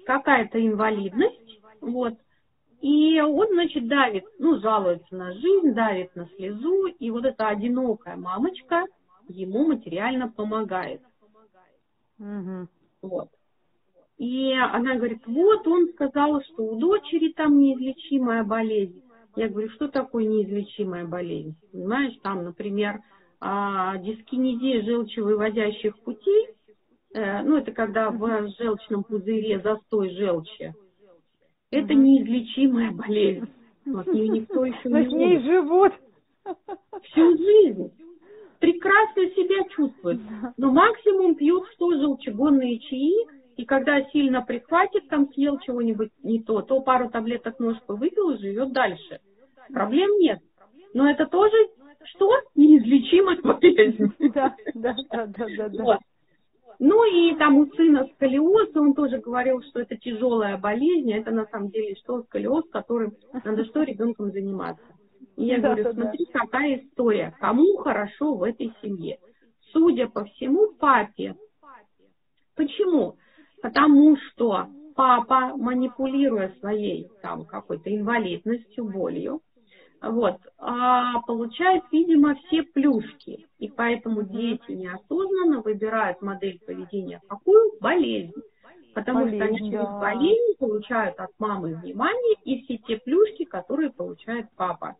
какая-то 0.04 0.62
инвалидность, 0.62 1.62
вот, 1.80 2.12
и 2.82 3.18
он, 3.22 3.54
значит, 3.54 3.88
давит, 3.88 4.26
ну, 4.38 4.60
жалуется 4.60 5.16
на 5.16 5.32
жизнь, 5.32 5.72
давит 5.72 6.14
на 6.14 6.28
слезу, 6.36 6.88
и 6.88 7.10
вот 7.10 7.24
эта 7.24 7.48
одинокая 7.48 8.16
мамочка 8.16 8.84
ему 9.28 9.66
материально 9.66 10.28
помогает. 10.28 11.00
Угу. 12.18 12.68
Вот. 13.00 13.30
И 14.18 14.52
она 14.52 14.96
говорит, 14.96 15.22
вот 15.26 15.66
он 15.66 15.88
сказал, 15.94 16.42
что 16.42 16.64
у 16.64 16.76
дочери 16.76 17.32
там 17.32 17.58
неизлечимая 17.58 18.42
болезнь. 18.42 19.00
Я 19.36 19.48
говорю, 19.48 19.70
что 19.70 19.86
такое 19.86 20.24
неизлечимая 20.24 21.06
болезнь? 21.06 21.54
Понимаешь, 21.70 22.14
там, 22.22 22.42
например, 22.42 22.98
а, 23.40 23.96
дискинезия 23.98 24.82
желчевыводящих 24.82 25.96
путей, 26.00 26.48
э, 27.14 27.42
ну, 27.42 27.58
это 27.58 27.70
когда 27.70 28.10
в 28.10 28.48
желчном 28.58 29.04
пузыре 29.04 29.60
застой 29.60 30.10
желчи. 30.16 30.74
Это 31.70 31.94
неизлечимая 31.94 32.90
болезнь. 32.90 33.48
Вот, 33.86 34.06
никто 34.08 34.64
еще 34.64 34.88
не 34.88 35.08
с 35.08 35.12
ней 35.12 35.38
живут. 35.40 35.92
Всю 37.04 37.36
жизнь 37.36 37.92
прекрасно 38.58 39.26
себя 39.30 39.68
чувствует. 39.76 40.20
Но 40.56 40.72
максимум 40.72 41.36
пьют 41.36 41.64
что 41.74 41.92
желчегонные 41.92 42.78
чаи, 42.80 43.37
и 43.58 43.64
когда 43.64 44.00
сильно 44.12 44.40
прихватит, 44.40 45.08
там 45.08 45.28
съел 45.32 45.58
чего-нибудь 45.58 46.10
не 46.22 46.40
то, 46.40 46.62
то 46.62 46.80
пару 46.80 47.10
таблеток 47.10 47.58
ножку 47.58 47.96
выпил 47.96 48.30
и 48.30 48.38
живет 48.38 48.72
дальше. 48.72 49.18
Проблем 49.72 50.10
нет. 50.20 50.38
Но 50.94 51.10
это 51.10 51.26
тоже 51.26 51.56
что? 52.04 52.30
Неизлечимая 52.54 53.36
болезнь. 53.42 54.12
Да, 54.32 54.54
да, 54.74 54.96
да, 55.10 55.26
да, 55.26 55.46
да. 55.56 55.68
да. 55.70 55.82
Вот. 55.82 55.98
Ну 56.78 57.02
и 57.04 57.34
там 57.36 57.56
у 57.56 57.66
сына 57.74 58.08
сколиоз, 58.14 58.68
он 58.76 58.94
тоже 58.94 59.18
говорил, 59.18 59.60
что 59.62 59.80
это 59.80 59.96
тяжелая 59.96 60.56
болезнь, 60.56 61.12
а 61.12 61.16
это 61.16 61.32
на 61.32 61.46
самом 61.46 61.70
деле 61.70 61.96
что 61.96 62.22
сколиоз, 62.22 62.64
которым 62.70 63.14
надо 63.44 63.64
что 63.64 63.82
ребенком 63.82 64.30
заниматься. 64.30 64.86
И 65.36 65.46
я 65.46 65.58
да, 65.58 65.74
говорю, 65.74 65.94
смотри, 65.94 66.26
да. 66.32 66.40
какая 66.40 66.76
история, 66.76 67.34
кому 67.40 67.76
хорошо 67.78 68.34
в 68.34 68.44
этой 68.44 68.72
семье. 68.80 69.18
Судя 69.72 70.06
по 70.06 70.24
всему, 70.26 70.74
папе. 70.78 71.34
Почему? 72.54 73.16
Потому 73.62 74.16
что 74.16 74.68
папа, 74.94 75.56
манипулируя 75.56 76.54
своей 76.60 77.08
там 77.22 77.44
какой-то 77.44 77.94
инвалидностью, 77.94 78.84
болью, 78.84 79.40
вот, 80.00 80.36
а 80.58 81.20
получает, 81.22 81.82
видимо, 81.90 82.36
все 82.36 82.62
плюшки. 82.62 83.46
И 83.58 83.68
поэтому 83.68 84.22
дети 84.22 84.72
неосознанно 84.72 85.60
выбирают 85.60 86.22
модель 86.22 86.60
поведения. 86.64 87.20
Какую? 87.28 87.72
Болезнь. 87.80 88.32
Потому 88.94 89.20
болезнь, 89.20 89.36
что 89.36 89.44
они 89.44 89.70
через 89.70 89.84
да. 89.84 89.98
болезнь 90.00 90.58
получают 90.58 91.18
от 91.18 91.30
мамы 91.38 91.74
внимание 91.74 92.36
и 92.44 92.62
все 92.62 92.78
те 92.78 92.96
плюшки, 92.98 93.44
которые 93.44 93.90
получает 93.90 94.46
папа. 94.56 94.96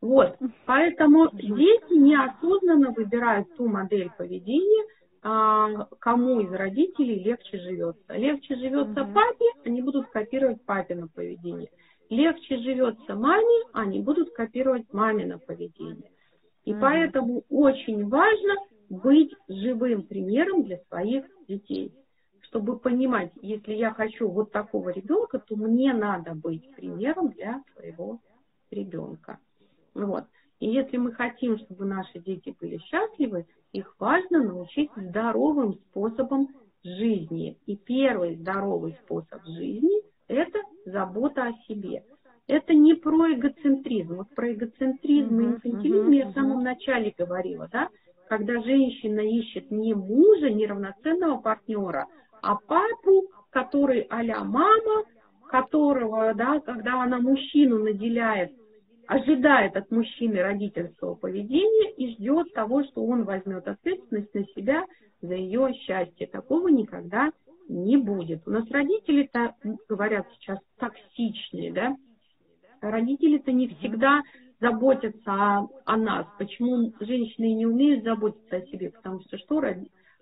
Вот, 0.00 0.36
поэтому 0.64 1.28
дети 1.32 1.92
неосознанно 1.94 2.92
выбирают 2.92 3.48
ту 3.56 3.66
модель 3.66 4.10
поведения, 4.16 4.84
кому 5.20 6.40
из 6.40 6.52
родителей 6.52 7.22
легче 7.22 7.58
живется. 7.58 8.14
Легче 8.14 8.54
живется 8.56 9.00
mm 9.00 9.12
папе, 9.12 9.44
они 9.64 9.82
будут 9.82 10.08
копировать 10.10 10.64
папино 10.64 11.08
поведение. 11.08 11.70
Легче 12.08 12.58
живется 12.58 13.14
маме, 13.14 13.64
они 13.72 14.00
будут 14.00 14.30
копировать 14.32 14.92
мамино 14.92 15.38
поведение. 15.38 16.10
И 16.64 16.72
mm 16.72 16.80
поэтому 16.80 17.44
очень 17.48 18.08
важно 18.08 18.54
быть 18.88 19.34
живым 19.48 20.02
примером 20.04 20.64
для 20.64 20.78
своих 20.88 21.24
детей. 21.48 21.92
Чтобы 22.42 22.78
понимать, 22.78 23.30
если 23.42 23.74
я 23.74 23.92
хочу 23.92 24.28
вот 24.28 24.52
такого 24.52 24.90
ребенка, 24.90 25.38
то 25.38 25.54
мне 25.56 25.92
надо 25.92 26.34
быть 26.34 26.70
примером 26.76 27.28
для 27.30 27.62
своего 27.74 28.20
ребенка. 28.70 29.38
Вот. 29.94 30.24
И 30.60 30.68
если 30.68 30.96
мы 30.96 31.12
хотим, 31.12 31.58
чтобы 31.58 31.84
наши 31.84 32.18
дети 32.18 32.54
были 32.60 32.78
счастливы, 32.78 33.46
их 33.72 33.94
важно 33.98 34.42
научить 34.42 34.90
здоровым 34.96 35.74
способом 35.90 36.48
жизни. 36.82 37.56
И 37.66 37.76
первый 37.76 38.36
здоровый 38.36 38.96
способ 39.04 39.44
жизни– 39.44 40.02
это 40.28 40.58
забота 40.84 41.46
о 41.46 41.52
себе. 41.66 42.02
Это 42.48 42.74
не 42.74 42.94
про 42.94 43.34
эгоцентризм. 43.34 44.16
Вот 44.16 44.34
про 44.34 44.52
эгоцентризм 44.52 45.40
и 45.40 45.44
инфантилизм 45.44 46.10
я 46.10 46.26
в 46.28 46.32
самом 46.32 46.62
начале 46.62 47.14
говорила, 47.16 47.68
да? 47.70 47.88
Когда 48.28 48.60
женщина 48.62 49.20
ищет 49.20 49.70
не 49.70 49.94
мужа, 49.94 50.50
не 50.50 50.66
равноценного 50.66 51.40
партнера, 51.40 52.06
а 52.42 52.56
папу, 52.56 53.24
который 53.50 54.06
а-ля 54.10 54.44
мама, 54.44 55.04
которого, 55.48 56.34
да, 56.34 56.60
когда 56.60 57.02
она 57.02 57.18
мужчину 57.20 57.78
наделяет 57.78 58.52
ожидает 59.08 59.74
от 59.74 59.90
мужчины 59.90 60.42
родительского 60.42 61.14
поведения 61.14 61.92
и 61.92 62.12
ждет 62.12 62.52
того, 62.52 62.84
что 62.84 63.04
он 63.04 63.24
возьмет 63.24 63.66
ответственность 63.66 64.34
на 64.34 64.44
себя 64.48 64.84
за 65.22 65.34
ее 65.34 65.72
счастье. 65.80 66.26
Такого 66.26 66.68
никогда 66.68 67.32
не 67.70 67.96
будет. 67.96 68.46
У 68.46 68.50
нас 68.50 68.70
родители-то, 68.70 69.54
говорят 69.88 70.26
сейчас, 70.34 70.58
токсичные, 70.78 71.72
да? 71.72 71.96
Родители-то 72.82 73.50
не 73.50 73.68
всегда 73.68 74.20
заботятся 74.60 75.32
о, 75.32 75.68
о 75.86 75.96
нас. 75.96 76.26
Почему 76.38 76.92
женщины 77.00 77.54
не 77.54 77.64
умеют 77.64 78.04
заботиться 78.04 78.56
о 78.56 78.66
себе? 78.66 78.90
Потому 78.90 79.20
что 79.22 79.38
что 79.38 79.60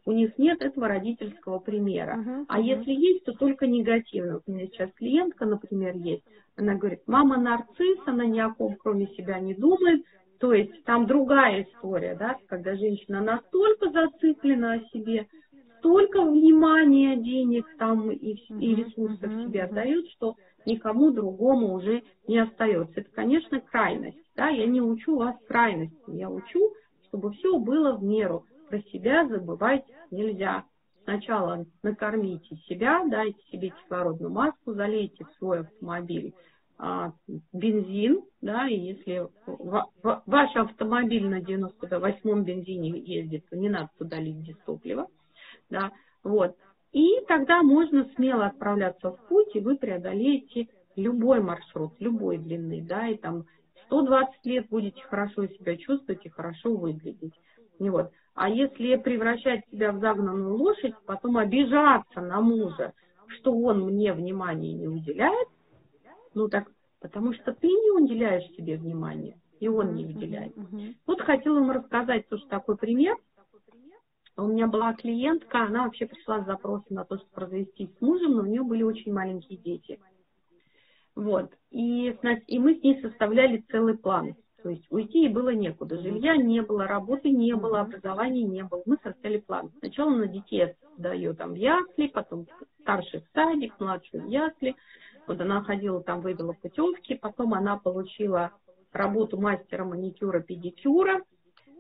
у 0.07 0.13
них 0.13 0.39
нет 0.39 0.63
этого 0.63 0.89
родительского 0.89 1.59
примера. 1.59 2.17
Uh-huh, 2.17 2.45
а 2.49 2.61
uh-huh. 2.61 2.63
если 2.63 2.93
есть, 2.93 3.25
то 3.25 3.33
только 3.33 3.67
негативно. 3.67 4.41
У 4.47 4.53
меня 4.53 4.67
сейчас 4.67 4.91
клиентка, 4.93 5.45
например, 5.45 5.97
есть. 5.97 6.25
Она 6.57 6.77
говорит, 6.77 7.01
мама 7.07 7.37
нарцисс, 7.37 7.99
она 8.07 8.25
ни 8.25 8.39
о 8.39 8.51
ком 8.51 8.77
кроме 8.77 9.09
себя 9.09 9.41
не 9.41 9.55
думает. 9.55 10.05
То 10.39 10.53
есть 10.53 10.85
там 10.85 11.07
другая 11.07 11.65
история, 11.65 12.15
да, 12.15 12.37
когда 12.47 12.77
женщина 12.77 13.21
настолько 13.21 13.91
зациклена 13.91 14.75
о 14.75 14.81
себе, 14.93 15.27
столько 15.79 16.23
внимания, 16.23 17.17
денег 17.17 17.67
там 17.79 18.11
и, 18.11 18.35
и 18.35 18.75
ресурсов 18.77 19.25
uh-huh, 19.25 19.47
себе 19.47 19.65
отдает, 19.65 20.09
что 20.11 20.37
никому 20.67 21.11
другому 21.11 21.75
уже 21.75 22.05
не 22.29 22.39
остается. 22.39 23.01
Это, 23.01 23.11
конечно, 23.13 23.61
крайность. 23.61 24.19
Да? 24.37 24.49
Я 24.51 24.67
не 24.67 24.81
учу 24.81 25.17
вас 25.17 25.35
крайности, 25.49 25.97
я 26.09 26.31
учу, 26.31 26.75
чтобы 27.09 27.33
все 27.33 27.59
было 27.59 27.97
в 27.97 28.05
меру. 28.05 28.45
Про 28.69 28.81
себя 28.83 29.27
забывать 29.27 29.85
нельзя. 30.11 30.65
Сначала 31.05 31.65
накормите 31.83 32.57
себя, 32.69 33.05
дайте 33.07 33.41
себе 33.53 33.71
кислородную 33.71 34.33
маску, 34.33 34.75
залейте 34.75 35.25
в 35.25 35.33
свой 35.39 35.61
автомобиль 35.61 36.35
а, 36.79 37.13
бензин, 37.53 38.23
да, 38.41 38.69
и 38.69 38.77
если 38.77 39.29
в, 39.47 39.91
ваш 40.03 40.57
автомобиль 40.57 41.27
на 41.27 41.41
98-м 41.41 42.45
бензине 42.45 42.99
ездит, 42.99 43.49
то 43.49 43.57
не 43.57 43.69
надо 43.69 43.91
туда 43.99 44.19
лить 44.19 44.43
дистопливо, 44.43 45.07
да, 45.71 45.93
вот. 46.23 46.57
И 46.93 47.21
тогда 47.29 47.63
можно 47.63 48.09
смело 48.17 48.47
отправляться 48.47 49.13
в 49.13 49.29
путь, 49.29 49.55
и 49.55 49.61
вы 49.61 49.77
преодолеете 49.77 50.69
любой 50.97 51.41
маршрут, 51.41 51.93
любой 51.99 52.39
длины, 52.39 52.83
да, 52.83 53.09
и 53.09 53.17
там 53.17 53.45
120 53.87 54.45
лет 54.45 54.69
будете 54.69 55.03
хорошо 55.03 55.47
себя 55.47 55.77
чувствовать 55.77 56.25
и 56.27 56.31
хорошо 56.31 56.75
выглядеть. 56.75 57.35
И 57.79 57.89
вот. 57.89 58.11
А 58.37 58.51
если 58.51 58.97
превращать 58.97 59.67
себя 59.71 59.93
в 59.93 59.99
загнанную 59.99 60.57
лошадь, 60.57 60.95
потом 61.07 61.39
обижаться 61.39 62.21
на 62.21 62.43
мужа, 62.43 62.93
что 63.29 63.51
он 63.53 63.81
мне 63.87 64.13
внимания 64.13 64.75
не 64.75 64.87
уделяет, 64.87 65.49
ну 66.35 66.47
так, 66.49 66.71
потому 67.01 67.33
что 67.33 67.55
ты 67.55 67.67
не 67.67 67.91
уделяешь 67.93 68.47
себе 68.55 68.77
внимания, 68.77 69.39
и 69.59 69.69
он 69.69 69.95
не 69.95 70.05
уделяет. 70.05 70.55
Вот 71.07 71.23
хотела 71.23 71.61
ему 71.61 71.73
рассказать 71.73 72.29
тоже 72.29 72.47
такой 72.49 72.77
пример. 72.77 73.17
У 74.37 74.43
меня 74.43 74.67
была 74.67 74.93
клиентка, 74.93 75.63
она 75.63 75.85
вообще 75.85 76.05
пришла 76.05 76.43
с 76.43 76.47
запросом 76.47 76.89
на 76.91 77.07
то, 77.07 77.17
чтобы 77.17 77.47
развестись 77.47 77.89
с 77.97 78.01
мужем, 78.03 78.33
но 78.33 78.43
у 78.43 78.47
нее 78.47 78.63
были 78.63 78.83
очень 78.83 79.15
маленькие 79.15 79.59
дети. 79.59 79.99
Вот. 81.15 81.51
И, 81.71 82.15
и 82.49 82.59
мы 82.59 82.75
с 82.75 82.83
ней 82.83 83.01
составляли 83.01 83.65
целый 83.71 83.97
план. 83.97 84.35
То 84.67 84.71
есть 84.71 84.85
уйти 84.91 85.21
ей 85.21 85.29
было 85.29 85.51
некуда. 85.51 85.97
Жилья 85.97 86.37
не 86.37 86.61
было, 86.61 86.89
работы 86.89 87.31
не 87.31 87.55
было, 87.55 87.83
образования 87.83 88.43
не 88.43 88.65
было. 88.65 88.83
Мы 88.85 88.99
составили 89.01 89.39
план. 89.39 89.71
Сначала 89.79 90.11
на 90.11 90.27
детей 90.27 90.75
даю 90.99 91.37
там 91.37 91.53
в 91.53 91.55
ясли, 91.55 92.09
потом 92.09 92.49
старший 92.81 93.21
в 93.21 93.29
садик, 93.33 93.79
младший 93.79 94.23
в 94.23 94.27
ясли. 94.27 94.75
Вот 95.29 95.41
она 95.41 95.63
ходила 95.63 96.03
там, 96.03 96.21
вывела 96.21 96.53
путевки, 96.53 97.15
потом 97.15 97.55
она 97.55 97.79
получила 97.79 98.51
работу 98.91 99.41
мастера 99.41 99.85
маникюра, 99.85 100.41
педикюра. 100.41 101.23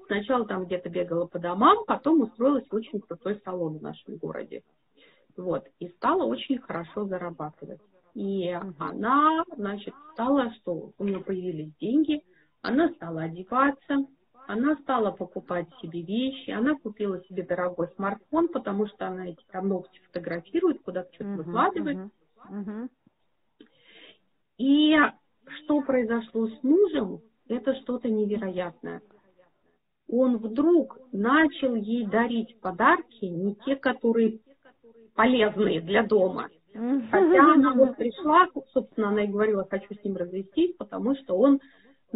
Сначала 0.06 0.46
там 0.46 0.66
где-то 0.66 0.88
бегала 0.88 1.26
по 1.26 1.40
домам, 1.40 1.78
потом 1.88 2.20
устроилась 2.20 2.68
в 2.70 2.72
очень 2.72 3.00
крутой 3.00 3.40
салон 3.44 3.78
в 3.78 3.82
нашем 3.82 4.14
городе. 4.14 4.62
Вот, 5.36 5.64
и 5.80 5.88
стала 5.88 6.22
очень 6.22 6.60
хорошо 6.60 7.06
зарабатывать. 7.06 7.80
И 8.14 8.48
она, 8.78 9.44
значит, 9.56 9.92
стала, 10.12 10.52
что 10.60 10.92
у 10.96 11.04
нее 11.04 11.18
появились 11.18 11.74
деньги, 11.80 12.22
она 12.66 12.88
стала 12.90 13.22
одеваться, 13.22 14.06
она 14.46 14.76
стала 14.76 15.10
покупать 15.10 15.68
себе 15.80 16.02
вещи, 16.02 16.50
она 16.50 16.76
купила 16.76 17.22
себе 17.24 17.42
дорогой 17.42 17.88
смартфон, 17.96 18.48
потому 18.48 18.86
что 18.86 19.06
она 19.06 19.28
эти 19.28 19.44
там 19.50 19.68
ногти 19.68 20.00
фотографирует, 20.06 20.82
куда-то 20.82 21.12
что-то 21.14 21.30
uh-huh, 21.30 21.36
выкладывает. 21.36 21.96
Uh-huh, 21.96 22.10
uh-huh. 22.50 22.88
И 24.58 24.96
что 25.44 25.80
произошло 25.82 26.48
с 26.48 26.62
мужем, 26.62 27.20
это 27.48 27.74
что-то 27.82 28.08
невероятное. 28.08 29.02
Он 30.08 30.38
вдруг 30.38 30.98
начал 31.12 31.74
ей 31.74 32.06
дарить 32.06 32.60
подарки, 32.60 33.24
не 33.24 33.54
те, 33.56 33.76
которые 33.76 34.40
полезные 35.14 35.80
для 35.80 36.04
дома. 36.04 36.48
Хотя 36.72 37.54
она 37.54 37.72
вот 37.74 37.96
пришла, 37.96 38.46
собственно, 38.72 39.08
она 39.08 39.24
и 39.24 39.28
говорила, 39.28 39.66
хочу 39.68 39.94
с 39.94 40.04
ним 40.04 40.16
развестись, 40.16 40.76
потому 40.76 41.16
что 41.16 41.36
он, 41.36 41.60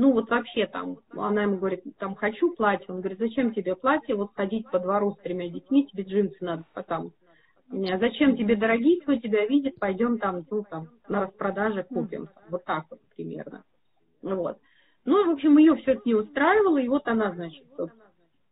ну 0.01 0.13
вот 0.13 0.31
вообще 0.31 0.67
там, 0.67 0.99
она 1.13 1.43
ему 1.43 1.59
говорит, 1.59 1.83
там 1.99 2.15
хочу 2.15 2.55
платье, 2.55 2.87
он 2.89 3.01
говорит, 3.01 3.19
зачем 3.19 3.53
тебе 3.53 3.77
платье, 3.77 4.15
вот 4.15 4.31
ходить 4.35 4.69
по 4.71 4.79
двору 4.79 5.13
с 5.13 5.23
тремя 5.23 5.49
детьми, 5.49 5.87
тебе 5.87 6.05
джинсы 6.05 6.39
надо 6.41 6.65
потом 6.73 7.13
а 7.73 7.99
зачем 7.99 8.37
тебе 8.37 8.57
дорогие, 8.57 9.01
кто 9.01 9.15
тебя 9.15 9.47
видит, 9.47 9.79
пойдем 9.79 10.19
там, 10.19 10.45
ну, 10.51 10.65
там, 10.69 10.89
на 11.09 11.23
распродаже 11.23 11.85
купим. 11.85 12.29
Вот 12.49 12.65
так 12.65 12.87
вот 12.91 12.99
примерно. 13.15 13.63
Вот. 14.23 14.59
Ну, 15.05 15.27
в 15.27 15.31
общем, 15.31 15.57
ее 15.57 15.77
все 15.77 15.93
это 15.93 16.03
не 16.05 16.15
устраивало, 16.15 16.79
и 16.79 16.89
вот 16.89 17.07
она, 17.07 17.33
значит, 17.33 17.65
вот, 17.79 17.91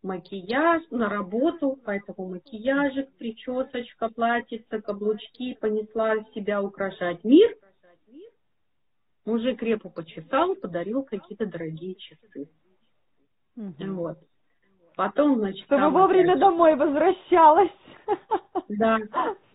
макияж 0.03 0.83
на 0.91 1.09
работу, 1.09 1.79
поэтому 1.85 2.29
макияжик, 2.29 3.11
причесочка, 3.19 4.09
платьице, 4.09 4.81
каблучки, 4.81 5.55
понесла 5.61 6.15
себя 6.35 6.63
украшать 6.63 7.25
мир. 7.25 7.57
Мужик 9.29 9.63
репу 9.63 9.91
почесал, 9.91 10.55
подарил 10.55 11.03
какие-то 11.03 11.45
дорогие 11.45 11.97
часы. 11.97 12.49
Угу. 13.57 13.93
Вот. 13.95 14.17
Потом, 14.97 15.37
значит... 15.37 15.67
Чтобы 15.67 15.91
вовремя 15.91 16.31
опять... 16.31 16.41
домой 16.41 16.77
возвращалась. 16.77 17.71
Да. 18.71 18.99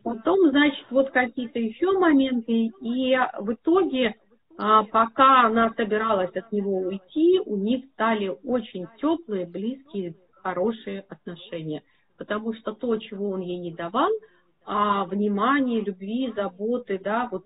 Потом, 0.04 0.52
значит, 0.52 0.86
вот 0.92 1.10
какие-то 1.10 1.58
еще 1.58 1.92
моменты. 1.98 2.72
И 2.82 3.18
в 3.40 3.54
итоге, 3.54 4.16
а, 4.60 4.84
пока 4.84 5.48
она 5.48 5.74
собиралась 5.76 6.36
от 6.36 6.52
него 6.52 6.78
уйти, 6.78 7.42
у 7.44 7.58
них 7.58 7.86
стали 7.94 8.32
очень 8.44 8.86
теплые, 8.98 9.48
близкие, 9.48 10.14
хорошие 10.34 11.04
отношения. 11.10 11.82
Потому 12.20 12.54
что 12.54 12.74
то, 12.74 12.96
чего 12.98 13.32
он 13.32 13.40
ей 13.40 13.58
не 13.58 13.74
давал, 13.74 14.12
а 14.66 15.06
внимание, 15.06 15.82
любви, 15.82 16.32
заботы, 16.36 17.00
да, 17.04 17.28
вот, 17.32 17.44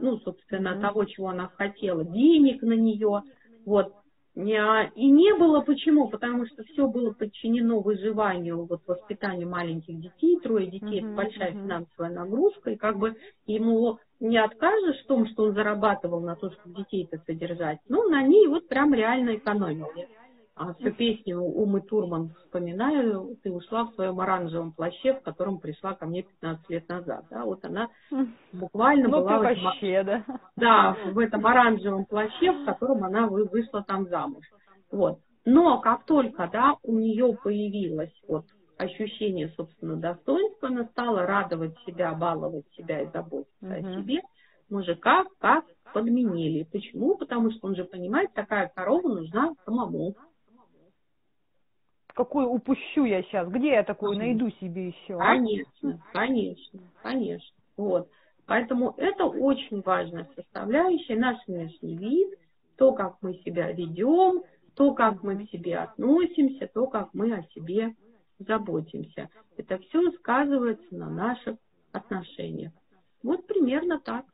ну, 0.00 0.18
собственно, 0.18 0.68
mm-hmm. 0.68 0.80
того, 0.80 1.04
чего 1.04 1.28
она 1.28 1.48
хотела, 1.56 2.04
денег 2.04 2.62
на 2.62 2.72
нее, 2.74 3.22
вот, 3.64 3.94
и 4.34 5.10
не 5.10 5.34
было 5.34 5.60
почему? 5.60 6.08
Потому 6.08 6.46
что 6.46 6.62
все 6.64 6.86
было 6.86 7.12
подчинено 7.12 7.80
выживанию, 7.80 8.64
вот 8.64 8.80
воспитанию 8.86 9.48
маленьких 9.48 10.00
детей, 10.00 10.38
трое 10.40 10.66
детей, 10.66 11.00
uh-huh, 11.00 11.06
это 11.06 11.14
большая 11.14 11.50
uh-huh. 11.50 11.62
финансовая 11.62 12.10
нагрузка, 12.10 12.70
и 12.70 12.76
как 12.76 12.98
бы 12.98 13.16
ему 13.46 13.98
не 14.20 14.38
откажешь 14.38 15.02
в 15.02 15.06
том, 15.06 15.26
что 15.26 15.44
он 15.44 15.54
зарабатывал 15.54 16.20
на 16.20 16.36
то, 16.36 16.50
чтобы 16.52 16.76
детей-то 16.76 17.18
содержать, 17.26 17.80
ну, 17.88 18.08
на 18.08 18.22
ней 18.22 18.46
вот 18.46 18.68
прям 18.68 18.94
реально 18.94 19.36
экономил. 19.36 19.86
А 19.86 20.19
всю 20.78 20.92
песню 20.92 21.38
Умы 21.40 21.80
Турман 21.80 22.34
вспоминаю, 22.44 23.36
ты 23.42 23.50
ушла 23.50 23.84
в 23.84 23.94
своем 23.94 24.20
оранжевом 24.20 24.72
плаще, 24.72 25.14
в 25.14 25.22
котором 25.22 25.58
пришла 25.58 25.94
ко 25.94 26.06
мне 26.06 26.22
15 26.22 26.68
лет 26.70 26.88
назад. 26.88 27.24
Да, 27.30 27.44
вот 27.44 27.64
она 27.64 27.88
буквально 28.52 29.08
ну, 29.08 29.20
была... 29.20 29.38
в 29.38 29.42
вообще, 29.42 30.02
да. 30.02 30.24
Да, 30.56 30.96
в 31.12 31.18
этом 31.18 31.46
оранжевом 31.46 32.04
плаще, 32.04 32.52
в 32.52 32.64
котором 32.66 33.04
она 33.04 33.26
вышла 33.26 33.82
там 33.82 34.06
замуж. 34.08 34.44
Вот. 34.92 35.18
Но 35.44 35.80
как 35.80 36.04
только, 36.04 36.48
да, 36.52 36.76
у 36.82 36.92
нее 36.92 37.36
появилась 37.42 38.12
вот 38.28 38.44
ощущение 38.76 39.48
собственного 39.56 39.98
достоинства, 39.98 40.68
она 40.68 40.84
стала 40.86 41.26
радовать 41.26 41.78
себя, 41.86 42.12
баловать 42.12 42.68
себя 42.76 43.02
и 43.02 43.10
заботиться 43.10 43.66
угу. 43.66 43.72
о 43.72 43.82
себе, 43.94 44.20
мужика 44.68 45.24
как 45.38 45.64
подменили. 45.92 46.66
Почему? 46.70 47.16
Потому 47.16 47.50
что 47.50 47.68
он 47.68 47.76
же 47.76 47.84
понимает, 47.84 48.32
такая 48.34 48.70
корова 48.74 49.08
нужна 49.08 49.54
самому. 49.64 50.14
Какую 52.20 52.50
упущу 52.50 53.06
я 53.06 53.22
сейчас? 53.22 53.48
Где 53.48 53.68
я 53.68 53.82
такую 53.82 54.18
найду 54.18 54.50
себе 54.60 54.88
еще? 54.88 55.14
А? 55.14 55.36
Конечно, 55.36 55.98
конечно, 56.12 56.80
конечно. 57.02 57.56
Вот. 57.78 58.10
Поэтому 58.44 58.92
это 58.98 59.24
очень 59.24 59.80
важная 59.80 60.28
составляющая, 60.36 61.16
наш 61.16 61.38
внешний 61.46 61.96
вид, 61.96 62.38
то, 62.76 62.92
как 62.92 63.16
мы 63.22 63.36
себя 63.36 63.72
ведем, 63.72 64.42
то, 64.74 64.92
как 64.92 65.22
мы 65.22 65.46
к 65.46 65.48
себе 65.48 65.78
относимся, 65.78 66.66
то, 66.66 66.88
как 66.88 67.08
мы 67.14 67.32
о 67.32 67.42
себе 67.54 67.94
заботимся. 68.38 69.30
Это 69.56 69.78
все 69.78 70.10
сказывается 70.18 70.94
на 70.94 71.08
наших 71.08 71.56
отношениях. 71.92 72.72
Вот 73.22 73.46
примерно 73.46 73.98
так. 73.98 74.26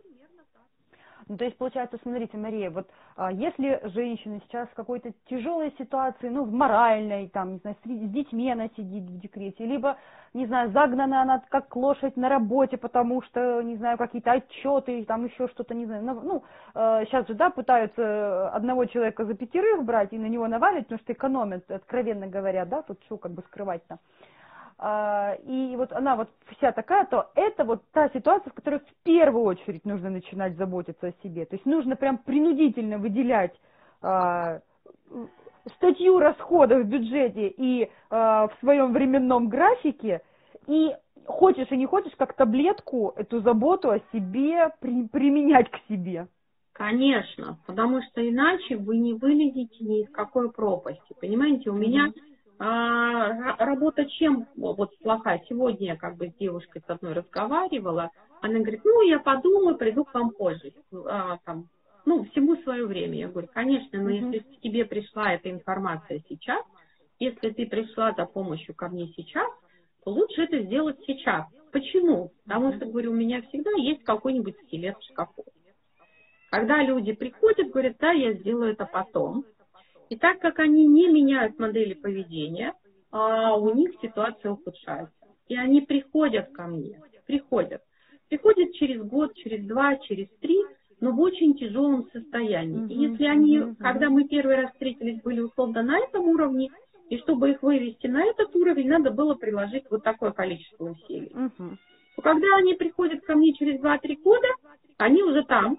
Ну, 1.28 1.36
то 1.36 1.44
есть, 1.44 1.58
получается, 1.58 1.98
смотрите, 2.02 2.36
Мария, 2.36 2.70
вот 2.70 2.88
а, 3.16 3.32
если 3.32 3.80
женщина 3.94 4.40
сейчас 4.44 4.68
в 4.68 4.74
какой-то 4.74 5.12
тяжелой 5.28 5.74
ситуации, 5.76 6.28
ну, 6.28 6.44
в 6.44 6.52
моральной, 6.52 7.28
там, 7.28 7.54
не 7.54 7.58
знаю, 7.58 7.76
с, 7.82 7.88
с 7.88 8.10
детьми 8.10 8.52
она 8.52 8.68
сидит 8.76 9.02
в 9.02 9.18
декрете, 9.18 9.66
либо, 9.66 9.96
не 10.34 10.46
знаю, 10.46 10.70
загнана 10.70 11.22
она 11.22 11.42
как 11.48 11.74
лошадь 11.74 12.16
на 12.16 12.28
работе, 12.28 12.76
потому 12.76 13.22
что, 13.22 13.60
не 13.62 13.74
знаю, 13.74 13.98
какие-то 13.98 14.32
отчеты, 14.32 15.04
там 15.04 15.24
еще 15.24 15.48
что-то, 15.48 15.74
не 15.74 15.86
знаю, 15.86 16.04
ну, 16.04 16.44
э, 16.76 17.04
сейчас 17.06 17.26
же, 17.26 17.34
да, 17.34 17.50
пытаются 17.50 18.48
одного 18.50 18.84
человека 18.84 19.24
за 19.24 19.34
пятерых 19.34 19.84
брать 19.84 20.12
и 20.12 20.18
на 20.18 20.26
него 20.26 20.46
навалить, 20.46 20.84
потому 20.84 21.00
что 21.00 21.12
экономят, 21.12 21.68
откровенно 21.68 22.28
говоря, 22.28 22.64
да, 22.66 22.82
тут 22.82 23.02
что 23.02 23.16
как 23.16 23.32
бы 23.32 23.42
скрывать-то. 23.42 23.98
А, 24.78 25.36
и 25.46 25.74
вот 25.76 25.92
она 25.92 26.16
вот 26.16 26.28
вся 26.56 26.70
такая, 26.72 27.06
то 27.06 27.30
это 27.34 27.64
вот 27.64 27.82
та 27.92 28.10
ситуация, 28.10 28.50
в 28.50 28.54
которой 28.54 28.80
в 28.80 29.04
первую 29.04 29.44
очередь 29.44 29.84
нужно 29.86 30.10
начинать 30.10 30.56
заботиться 30.56 31.08
о 31.08 31.22
себе. 31.22 31.46
То 31.46 31.56
есть 31.56 31.64
нужно 31.64 31.96
прям 31.96 32.18
принудительно 32.18 32.98
выделять 32.98 33.54
а, 34.02 34.60
статью 35.76 36.18
расходов 36.18 36.82
в 36.82 36.88
бюджете 36.88 37.48
и 37.48 37.90
а, 38.10 38.48
в 38.48 38.60
своем 38.60 38.92
временном 38.92 39.48
графике, 39.48 40.20
и 40.66 40.94
хочешь 41.24 41.70
и 41.70 41.76
не 41.76 41.86
хочешь, 41.86 42.12
как 42.16 42.34
таблетку 42.34 43.14
эту 43.16 43.40
заботу 43.40 43.90
о 43.90 44.00
себе 44.12 44.70
при, 44.80 45.08
применять 45.08 45.70
к 45.70 45.78
себе. 45.88 46.28
Конечно, 46.72 47.58
потому 47.66 48.02
что 48.02 48.28
иначе 48.28 48.76
вы 48.76 48.98
не 48.98 49.14
вылезете 49.14 49.76
ни 49.80 50.02
из 50.02 50.10
какой 50.10 50.52
пропасти. 50.52 51.14
Понимаете, 51.18 51.70
у 51.70 51.74
меня 51.74 52.12
а, 52.58 53.56
работа 53.64 54.06
чем 54.06 54.46
вот 54.56 54.96
плохая? 54.98 55.42
Сегодня 55.48 55.88
я 55.88 55.96
как 55.96 56.16
бы 56.16 56.28
с 56.28 56.34
девушкой 56.34 56.82
с 56.86 56.90
одной 56.90 57.12
разговаривала, 57.12 58.10
она 58.40 58.60
говорит, 58.60 58.82
ну, 58.84 59.02
я 59.02 59.18
подумаю, 59.18 59.76
приду 59.76 60.04
к 60.04 60.14
вам 60.14 60.30
позже. 60.30 60.72
А, 61.06 61.38
там, 61.44 61.68
ну, 62.04 62.24
всему 62.24 62.56
свое 62.62 62.86
время. 62.86 63.18
Я 63.18 63.28
говорю, 63.28 63.48
конечно, 63.52 64.00
но 64.00 64.10
если 64.10 64.38
к 64.38 64.60
тебе 64.60 64.84
пришла 64.84 65.32
эта 65.32 65.50
информация 65.50 66.22
сейчас, 66.28 66.64
если 67.18 67.50
ты 67.50 67.66
пришла 67.66 68.12
за 68.12 68.26
помощью 68.26 68.74
ко 68.74 68.88
мне 68.88 69.08
сейчас, 69.16 69.50
то 70.04 70.10
лучше 70.10 70.42
это 70.42 70.62
сделать 70.62 70.98
сейчас. 71.06 71.46
Почему? 71.72 72.32
Потому 72.44 72.74
что, 72.74 72.86
говорю, 72.86 73.10
у 73.10 73.14
меня 73.14 73.42
всегда 73.42 73.70
есть 73.72 74.04
какой-нибудь 74.04 74.56
скелет 74.66 74.96
в 74.98 75.04
шкафу. 75.10 75.44
Когда 76.50 76.82
люди 76.82 77.12
приходят, 77.12 77.70
говорят, 77.70 77.96
да, 77.98 78.12
я 78.12 78.32
сделаю 78.34 78.72
это 78.72 78.86
потом, 78.86 79.44
и 80.08 80.16
так 80.16 80.38
как 80.40 80.58
они 80.58 80.86
не 80.86 81.08
меняют 81.08 81.58
модели 81.58 81.94
поведения, 81.94 82.74
а 83.10 83.56
у 83.56 83.74
них 83.74 83.92
ситуация 84.02 84.52
ухудшается. 84.52 85.14
И 85.48 85.56
они 85.56 85.80
приходят 85.80 86.50
ко 86.52 86.66
мне, 86.66 87.00
приходят. 87.26 87.82
Приходят 88.28 88.72
через 88.74 89.02
год, 89.02 89.34
через 89.34 89.64
два, 89.66 89.96
через 89.96 90.28
три, 90.40 90.58
но 91.00 91.12
в 91.12 91.20
очень 91.20 91.56
тяжелом 91.56 92.08
состоянии. 92.12 92.92
И 92.92 92.98
если 92.98 93.24
они, 93.24 93.74
когда 93.78 94.10
мы 94.10 94.26
первый 94.26 94.56
раз 94.56 94.72
встретились, 94.72 95.22
были 95.22 95.40
условно 95.40 95.82
на 95.82 95.98
этом 95.98 96.26
уровне, 96.28 96.70
и 97.08 97.18
чтобы 97.18 97.50
их 97.50 97.62
вывести 97.62 98.08
на 98.08 98.24
этот 98.24 98.54
уровень, 98.56 98.88
надо 98.88 99.10
было 99.10 99.34
приложить 99.34 99.84
вот 99.90 100.02
такое 100.02 100.32
количество 100.32 100.90
усилий. 100.90 101.32
Когда 102.22 102.56
они 102.56 102.74
приходят 102.74 103.22
ко 103.24 103.36
мне 103.36 103.52
через 103.52 103.80
2-3 103.80 104.22
года, 104.22 104.48
они 104.96 105.22
уже 105.22 105.44
там, 105.44 105.78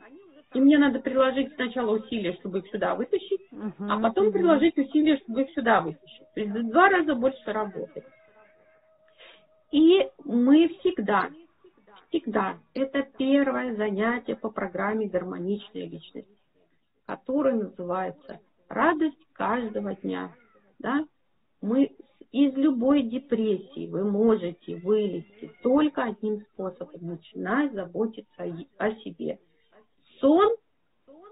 и 0.53 0.59
мне 0.59 0.77
надо 0.77 0.99
приложить 0.99 1.53
сначала 1.55 1.97
усилия, 1.97 2.33
чтобы 2.35 2.59
их 2.59 2.67
сюда 2.71 2.95
вытащить, 2.95 3.41
uh-huh, 3.51 3.73
а 3.79 3.99
потом 3.99 4.27
uh-huh. 4.27 4.31
приложить 4.31 4.77
усилия, 4.77 5.17
чтобы 5.17 5.43
их 5.43 5.51
сюда 5.51 5.81
вытащить. 5.81 6.25
То 6.33 6.39
есть 6.39 6.51
в 6.51 6.69
два 6.69 6.89
раза 6.89 7.15
больше 7.15 7.51
работы. 7.51 8.03
И 9.71 10.07
мы 10.23 10.69
всегда, 10.79 11.29
всегда, 12.07 12.57
это 12.73 13.05
первое 13.17 13.75
занятие 13.75 14.35
по 14.35 14.49
программе 14.49 15.07
«Гармоничная 15.07 15.85
личность», 15.85 16.29
которое 17.05 17.55
называется 17.55 18.39
«Радость 18.69 19.17
каждого 19.33 19.95
дня». 19.95 20.31
Да? 20.79 21.05
Мы 21.61 21.91
из 22.31 22.53
любой 22.55 23.01
депрессии 23.03 23.87
вы 23.87 24.09
можете 24.09 24.77
вылезти 24.77 25.51
только 25.61 26.03
одним 26.03 26.45
способом, 26.53 27.01
начиная 27.01 27.69
заботиться 27.69 28.43
о 28.77 28.91
себе– 28.91 29.39
сон, 30.20 30.55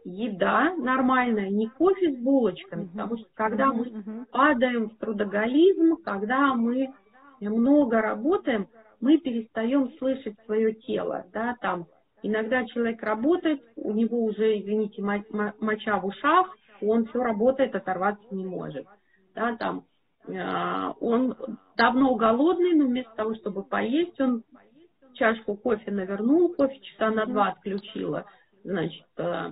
еда 0.06 0.76
нормальная, 0.76 1.50
не 1.50 1.68
кофе 1.68 2.12
с 2.14 2.18
булочками, 2.18 2.84
uh-huh. 2.84 2.92
потому 2.92 3.18
что 3.18 3.28
когда 3.34 3.74
мы 3.74 3.86
uh-huh. 3.86 4.26
падаем 4.32 4.90
в 4.90 4.98
трудоголизм, 4.98 5.98
когда 6.04 6.54
мы 6.54 6.94
много 7.42 8.02
работаем, 8.02 8.68
мы 9.02 9.18
перестаем 9.18 9.92
слышать 9.98 10.36
свое 10.46 10.74
тело, 10.74 11.26
да, 11.34 11.56
там 11.62 11.86
иногда 12.22 12.66
человек 12.66 13.02
работает, 13.04 13.62
у 13.76 13.92
него 13.92 14.24
уже, 14.24 14.60
извините, 14.60 15.02
моча 15.02 16.00
в 16.00 16.06
ушах, 16.06 16.56
он 16.82 17.06
все 17.06 17.22
работает, 17.22 17.76
оторваться 17.76 18.24
не 18.32 18.46
может, 18.46 18.86
да, 19.34 19.56
там 19.58 19.86
э, 20.28 20.94
он 21.00 21.36
давно 21.78 22.16
голодный, 22.16 22.74
но 22.74 22.86
вместо 22.86 23.14
того, 23.16 23.36
чтобы 23.36 23.64
поесть, 23.64 24.20
он 24.20 24.44
чашку 25.14 25.56
кофе 25.56 25.92
навернул, 25.92 26.54
кофе 26.54 26.80
часа 26.80 27.10
на 27.12 27.26
два 27.26 27.50
отключила, 27.50 28.26
значит, 28.66 29.06
э, 29.18 29.52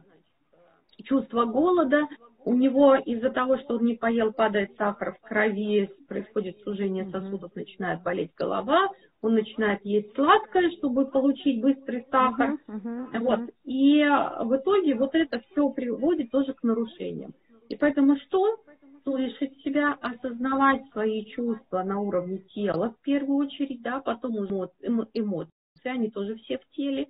чувство 1.04 1.46
голода. 1.46 2.08
У 2.46 2.54
него 2.56 2.96
из-за 2.96 3.30
того, 3.30 3.58
что 3.58 3.76
он 3.76 3.86
не 3.86 3.96
поел, 3.96 4.34
падает 4.34 4.76
сахар 4.78 5.14
в 5.14 5.22
крови, 5.22 5.90
происходит 6.10 6.60
сужение 6.64 7.10
сосудов, 7.10 7.56
начинает 7.56 8.04
болеть 8.04 8.32
голова, 8.36 8.90
он 9.22 9.36
начинает 9.36 9.80
есть 9.86 10.14
сладкое, 10.14 10.70
чтобы 10.72 11.06
получить 11.06 11.62
быстрый 11.62 12.06
сахар. 12.12 12.58
Uh-huh, 12.68 13.14
uh-huh, 13.14 13.20
вот. 13.20 13.50
И 13.64 14.04
в 14.04 14.58
итоге 14.58 14.96
вот 14.96 15.16
это 15.16 15.42
все 15.50 15.70
приводит 15.70 16.32
тоже 16.32 16.54
к 16.54 16.64
нарушениям. 16.64 17.34
И 17.70 17.78
поэтому 17.78 18.18
что? 18.18 18.58
Слышать 19.04 19.56
себя, 19.64 19.98
осознавать 20.02 20.82
свои 20.92 21.26
чувства 21.28 21.84
на 21.84 22.02
уровне 22.02 22.40
тела 22.54 22.90
в 22.90 23.02
первую 23.04 23.48
очередь, 23.48 23.82
да, 23.82 24.02
потом 24.02 24.36
уже 24.36 24.70
эмоции, 25.14 25.50
они 25.86 26.10
тоже 26.10 26.36
все 26.36 26.58
в 26.58 26.68
теле. 26.76 27.08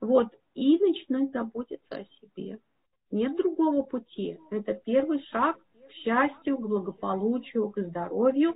Вот 0.00 0.28
и 0.54 0.78
начинать 0.78 1.32
заботиться 1.32 1.96
о 1.96 2.04
себе. 2.20 2.58
Нет 3.10 3.36
другого 3.36 3.82
пути. 3.82 4.38
Это 4.50 4.74
первый 4.74 5.22
шаг 5.24 5.58
к 5.88 5.92
счастью, 5.92 6.58
к 6.58 6.66
благополучию, 6.66 7.70
к 7.70 7.80
здоровью, 7.80 8.54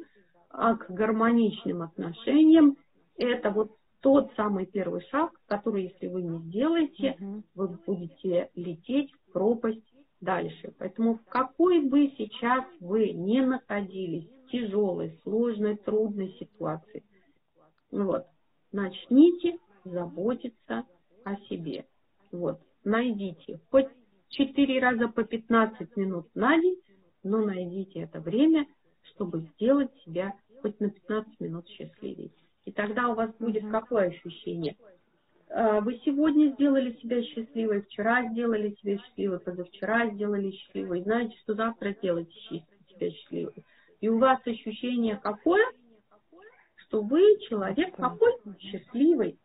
а 0.51 0.77
к 0.77 0.91
гармоничным 0.91 1.83
отношениям. 1.83 2.77
Это 3.17 3.51
вот 3.51 3.77
тот 4.01 4.33
самый 4.37 4.67
первый 4.67 5.03
шаг, 5.11 5.33
который, 5.47 5.85
если 5.85 6.07
вы 6.07 6.23
не 6.23 6.39
сделаете, 6.39 7.17
угу. 7.21 7.43
вы 7.55 7.69
будете 7.87 8.51
лететь 8.55 9.13
в 9.13 9.33
пропасть 9.33 9.85
дальше. 10.21 10.73
Поэтому 10.79 11.17
в 11.17 11.25
какой 11.25 11.81
бы 11.81 12.13
сейчас 12.17 12.65
вы 12.81 13.11
не 13.11 13.43
находились, 13.43 14.29
тяжелой, 14.51 15.19
сложной, 15.23 15.77
трудной 15.77 16.37
ситуации, 16.39 17.05
вот, 17.91 18.27
начните 18.73 19.59
заботиться 19.85 20.85
о 21.27 21.37
себе. 21.49 21.85
Вот, 22.31 22.61
найдите 22.85 23.61
хоть 23.71 23.89
4 24.29 24.81
раза 24.81 25.09
по 25.09 25.25
15 25.25 25.97
минут 25.97 26.29
на 26.35 26.61
день, 26.61 26.81
но 27.25 27.45
найдите 27.45 28.01
это 28.01 28.21
время, 28.21 28.67
чтобы 29.11 29.41
сделать 29.55 29.91
себя 30.05 30.35
хоть 30.63 30.79
на 30.79 30.89
15 30.89 31.41
минут 31.41 31.69
счастливее. 31.69 32.31
И 32.65 32.71
тогда 32.71 33.09
у 33.09 33.15
вас 33.15 33.31
будет 33.41 33.69
какое 33.71 34.09
ощущение? 34.09 34.77
А, 35.49 35.81
вы 35.81 36.01
сегодня 36.05 36.53
сделали 36.53 36.93
себя 37.01 37.21
счастливой, 37.23 37.83
вчера 37.83 38.29
сделали 38.31 38.77
себя 38.81 38.99
счастливой, 38.99 39.41
позавчера 39.41 40.09
сделали 40.11 40.53
счастливой. 40.53 41.03
Знаете, 41.03 41.37
что 41.39 41.55
завтра 41.55 41.93
сделаете 41.93 42.33
себя 42.41 43.11
счастливой. 43.11 43.65
И 44.01 44.09
у 44.09 44.19
вас 44.19 44.41
ощущение 44.47 45.17
какое? 45.17 45.65
Что 46.77 47.03
вы 47.03 47.21
человек 47.49 47.97
какой? 47.97 48.33
Счастливый. 48.61 49.39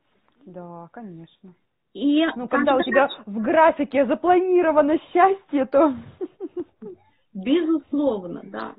Да, 0.45 0.89
конечно. 0.91 1.55
И 1.93 2.25
ну, 2.35 2.47
когда 2.47 2.75
у 2.77 2.81
тебя 2.81 3.09
в 3.25 3.41
графике 3.41 4.05
запланировано 4.05 4.97
счастье, 5.11 5.65
то... 5.65 5.93
Безусловно, 7.33 8.41
да. 8.45 8.73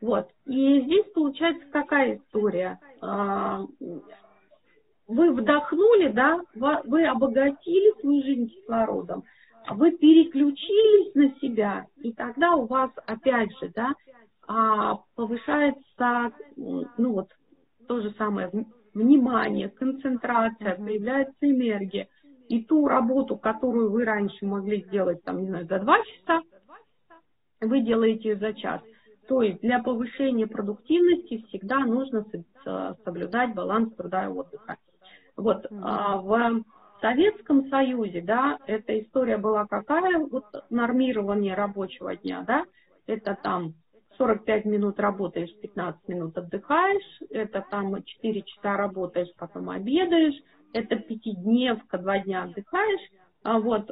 Вот. 0.00 0.28
И 0.46 0.80
здесь 0.82 1.06
получается 1.14 1.66
какая 1.70 2.16
история? 2.16 2.78
А, 3.02 3.62
вы 5.08 5.32
вдохнули, 5.32 6.08
да, 6.08 6.40
вы 6.54 7.06
обогатили 7.06 8.00
свою 8.00 8.22
жизнь 8.22 8.48
кислородом, 8.48 9.24
вы 9.70 9.92
переключились 9.92 11.14
на 11.14 11.34
себя, 11.40 11.86
и 12.02 12.12
тогда 12.12 12.54
у 12.54 12.66
вас, 12.66 12.90
опять 13.06 13.50
же, 13.58 13.70
да, 13.74 13.94
а, 14.48 15.00
повышается, 15.14 16.32
ну 16.56 17.12
вот, 17.12 17.28
то 17.86 18.00
же 18.00 18.10
самое, 18.12 18.50
внимание, 18.94 19.68
концентрация, 19.68 20.76
появляется 20.76 21.34
энергия. 21.42 22.08
И 22.48 22.64
ту 22.64 22.86
работу, 22.86 23.36
которую 23.36 23.90
вы 23.90 24.04
раньше 24.04 24.46
могли 24.46 24.82
сделать, 24.84 25.22
там, 25.24 25.42
не 25.42 25.48
знаю, 25.48 25.66
за 25.66 25.78
два 25.80 25.98
часа, 26.02 26.42
вы 27.60 27.80
делаете 27.80 28.30
ее 28.30 28.36
за 28.36 28.52
час. 28.54 28.80
То 29.28 29.42
есть 29.42 29.60
для 29.60 29.82
повышения 29.82 30.46
продуктивности 30.46 31.44
всегда 31.48 31.80
нужно 31.80 32.24
соблюдать 33.04 33.54
баланс 33.54 33.92
труда 33.94 34.24
и 34.24 34.28
отдыха. 34.28 34.76
Вот 35.36 35.66
а, 35.70 36.18
в 36.18 36.62
Советском 37.00 37.68
Союзе, 37.68 38.22
да, 38.22 38.58
эта 38.66 38.98
история 39.00 39.36
была 39.36 39.66
какая? 39.66 40.18
Вот 40.18 40.44
нормирование 40.70 41.54
рабочего 41.54 42.16
дня, 42.16 42.44
да, 42.46 42.64
это 43.06 43.36
там 43.42 43.74
45 44.16 44.64
минут 44.64 44.98
работаешь, 44.98 45.54
15 45.60 46.08
минут 46.08 46.38
отдыхаешь, 46.38 47.20
это 47.30 47.64
там 47.70 48.02
4 48.02 48.42
часа 48.42 48.76
работаешь, 48.76 49.28
потом 49.36 49.70
обедаешь, 49.70 50.40
это 50.72 50.96
пятидневка, 50.96 51.98
два 51.98 52.18
дня 52.18 52.44
отдыхаешь. 52.44 53.10
А 53.42 53.60
вот 53.60 53.90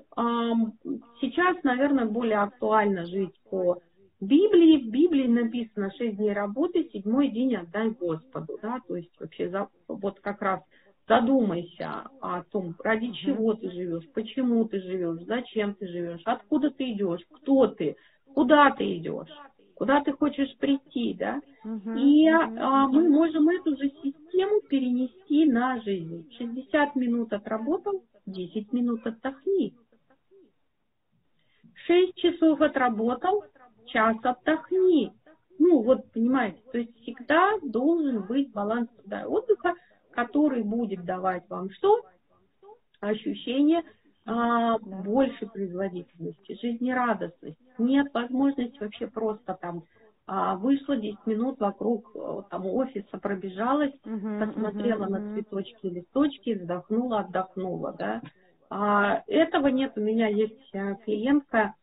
сейчас, 1.21 1.63
наверное, 1.63 2.07
более 2.07 2.39
актуально 2.39 3.07
жить 3.07 3.35
по 3.51 3.79
Библии. 4.21 4.79
В 4.79 4.91
Библии 4.91 5.27
написано 5.27 5.93
6 5.97 6.17
дней 6.17 6.33
работы, 6.33 6.89
седьмой 6.93 7.29
день 7.29 7.57
отдай 7.57 7.91
Господу, 7.91 8.59
да, 8.63 8.81
то 8.87 8.97
есть 8.97 9.13
вообще 9.21 9.49
за, 9.51 9.69
вот 9.87 10.21
как 10.21 10.43
раз 10.43 10.61
задумайся 11.07 12.05
о 12.21 12.43
том, 12.45 12.75
ради 12.83 13.13
чего 13.13 13.55
ты 13.55 13.71
живешь, 13.71 14.09
почему 14.15 14.65
ты 14.65 14.81
живешь, 14.81 15.23
зачем 15.23 15.75
ты 15.75 15.87
живешь, 15.87 16.23
откуда 16.25 16.71
ты 16.71 16.93
идешь, 16.93 17.21
кто 17.31 17.67
ты, 17.67 17.97
куда 18.35 18.71
ты 18.71 18.97
идешь, 18.97 19.29
куда 19.75 20.03
ты 20.03 20.13
хочешь 20.13 20.57
прийти, 20.59 21.15
да. 21.15 21.41
Uh-huh, 21.65 21.99
И 21.99 22.29
uh-huh. 22.29 22.59
А, 22.59 22.89
мы 22.89 23.09
можем 23.09 23.49
эту 23.49 23.77
же 23.77 23.91
систему 24.03 24.61
перенести 24.69 25.47
на 25.47 25.81
жизнь. 25.81 26.31
60 26.39 26.97
минут 26.97 27.33
отработал, 27.33 28.05
10 28.27 28.73
минут 28.73 29.07
отдохни. 29.07 29.75
6 31.87 32.15
часов 32.17 32.61
отработал, 32.61 33.45
час 33.87 34.17
отдохни. 34.23 35.13
Ну, 35.59 35.83
вот, 35.83 36.11
понимаете, 36.13 36.61
то 36.73 36.79
есть 36.79 36.97
всегда 37.03 37.53
должен 37.63 38.23
быть 38.27 38.53
баланс 38.53 38.89
труда 38.97 39.23
и 39.23 39.27
отдыха, 39.27 39.75
который 40.13 40.63
будет 40.63 41.05
давать 41.05 41.49
вам 41.49 41.71
что? 41.71 42.03
Ощущение 43.01 43.83
а, 44.27 44.79
больше 44.79 45.47
производительности, 45.47 46.59
жизнерадостности. 46.61 47.59
Нет 47.79 48.13
возможности 48.15 48.79
вообще 48.81 49.07
просто 49.07 49.59
там 49.61 49.85
а, 50.27 50.57
вышла 50.57 50.97
10 50.97 51.27
минут 51.27 51.61
вокруг 51.61 52.11
э, 52.15 52.43
там 52.49 52.65
офиса, 52.65 53.19
пробежалась, 53.19 53.93
uh-huh, 54.07 54.47
посмотрела 54.47 55.05
uh-huh, 55.05 55.11
на 55.11 55.35
цветочки 55.35 55.87
и 55.87 55.91
листочки, 55.91 56.55
вздохнула, 56.55 57.21
отдохнула, 57.21 57.93
да. 57.93 58.23
А, 58.71 59.23
этого 59.27 59.67
нет. 59.67 59.93
У 59.97 60.01
меня 60.01 60.29
есть 60.29 60.71
э, 60.73 60.97
клиентка, 61.05 61.75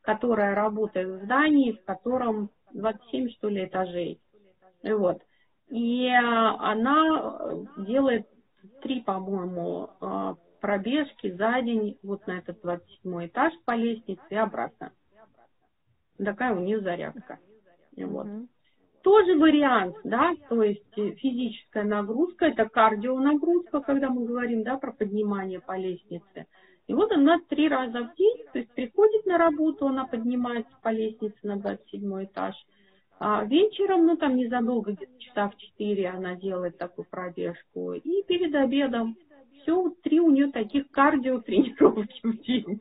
которая 0.00 0.54
работает 0.54 1.08
в 1.08 1.24
здании, 1.24 1.72
в 1.72 1.84
котором 1.84 2.48
27, 2.72 3.28
что 3.32 3.50
ли, 3.50 3.66
этажей. 3.66 4.18
Вот. 4.82 5.20
И 5.68 6.06
э, 6.06 6.16
она 6.16 7.66
делает 7.76 8.26
три, 8.80 9.02
по-моему, 9.02 9.90
пробежки 10.60 11.32
за 11.32 11.60
день 11.62 11.98
вот 12.02 12.26
на 12.26 12.38
этот 12.38 12.60
27 12.62 13.26
этаж 13.26 13.52
по 13.64 13.72
лестнице 13.72 14.22
и 14.30 14.36
обратно. 14.36 14.92
Такая 16.18 16.54
у 16.54 16.60
нее 16.60 16.80
зарядка. 16.80 17.38
Вот. 17.96 18.26
Тоже 19.02 19.38
вариант, 19.38 19.96
да, 20.04 20.34
то 20.50 20.62
есть 20.62 20.84
физическая 20.94 21.84
нагрузка, 21.84 22.46
это 22.46 22.68
кардионагрузка, 22.68 23.80
когда 23.80 24.10
мы 24.10 24.26
говорим, 24.26 24.62
да, 24.62 24.76
про 24.76 24.92
поднимание 24.92 25.60
по 25.60 25.76
лестнице. 25.76 26.46
И 26.86 26.92
вот 26.92 27.10
она 27.10 27.40
три 27.48 27.68
раза 27.68 28.02
в 28.04 28.14
день, 28.16 28.44
то 28.52 28.58
есть 28.58 28.70
приходит 28.72 29.24
на 29.24 29.38
работу, 29.38 29.86
она 29.86 30.06
поднимается 30.06 30.72
по 30.82 30.90
лестнице 30.90 31.38
на 31.44 31.56
27 31.56 32.24
этаж, 32.24 32.54
а 33.18 33.44
вечером, 33.44 34.06
ну 34.06 34.16
там 34.16 34.36
незадолго, 34.36 34.92
где-то 34.92 35.18
часа 35.18 35.48
в 35.50 35.56
4 35.56 36.08
она 36.08 36.34
делает 36.36 36.78
такую 36.78 37.06
пробежку. 37.08 37.92
И 37.92 38.22
перед 38.24 38.54
обедом 38.54 39.16
все, 39.62 39.90
три 40.02 40.20
у 40.20 40.30
нее 40.30 40.50
таких 40.50 40.90
кардио 40.90 41.40
тренировки 41.40 42.20
в 42.22 42.40
день. 42.42 42.80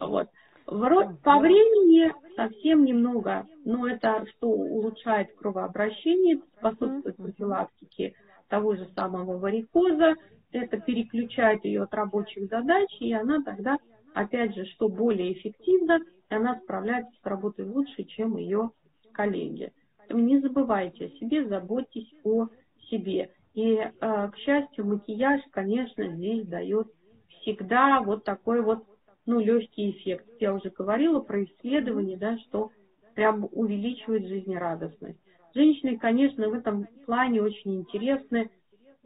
Вот. 0.00 0.28
По 0.66 1.38
времени 1.38 2.12
совсем 2.34 2.84
немного, 2.84 3.46
но 3.64 3.86
это 3.86 4.26
что 4.30 4.48
улучшает 4.48 5.34
кровообращение, 5.36 6.40
способствует 6.58 7.16
профилактике 7.16 8.14
того 8.48 8.74
же 8.74 8.86
самого 8.94 9.38
варикоза, 9.38 10.16
это 10.52 10.80
переключает 10.80 11.64
ее 11.64 11.82
от 11.84 11.94
рабочих 11.94 12.48
задач, 12.48 12.88
и 13.00 13.12
она 13.12 13.42
тогда, 13.42 13.76
опять 14.14 14.54
же, 14.54 14.64
что 14.66 14.88
более 14.88 15.32
эффективно, 15.34 16.00
она 16.28 16.58
справляется 16.60 17.12
с 17.22 17.26
работой 17.26 17.64
лучше, 17.64 18.04
чем 18.04 18.36
ее 18.36 18.70
коллеги. 19.12 19.72
Поэтому 19.98 20.24
не 20.24 20.40
забывайте 20.40 21.06
о 21.06 21.10
себе, 21.18 21.46
заботьтесь 21.46 22.12
о 22.24 22.48
себе. 22.90 23.30
И, 23.56 23.74
э, 23.78 23.90
к 24.00 24.36
счастью, 24.36 24.86
макияж, 24.86 25.40
конечно, 25.50 26.06
здесь 26.08 26.46
дает 26.46 26.88
всегда 27.40 28.02
вот 28.02 28.22
такой 28.22 28.60
вот, 28.60 28.84
ну, 29.24 29.40
легкий 29.40 29.92
эффект. 29.92 30.26
Я 30.38 30.52
уже 30.52 30.68
говорила 30.68 31.20
про 31.20 31.42
исследование, 31.42 32.18
да, 32.18 32.36
что 32.38 32.70
прям 33.14 33.48
увеличивает 33.50 34.26
жизнерадостность. 34.26 35.18
Женщины, 35.54 35.96
конечно, 35.98 36.50
в 36.50 36.52
этом 36.52 36.86
плане 37.06 37.40
очень 37.40 37.76
интересны. 37.76 38.50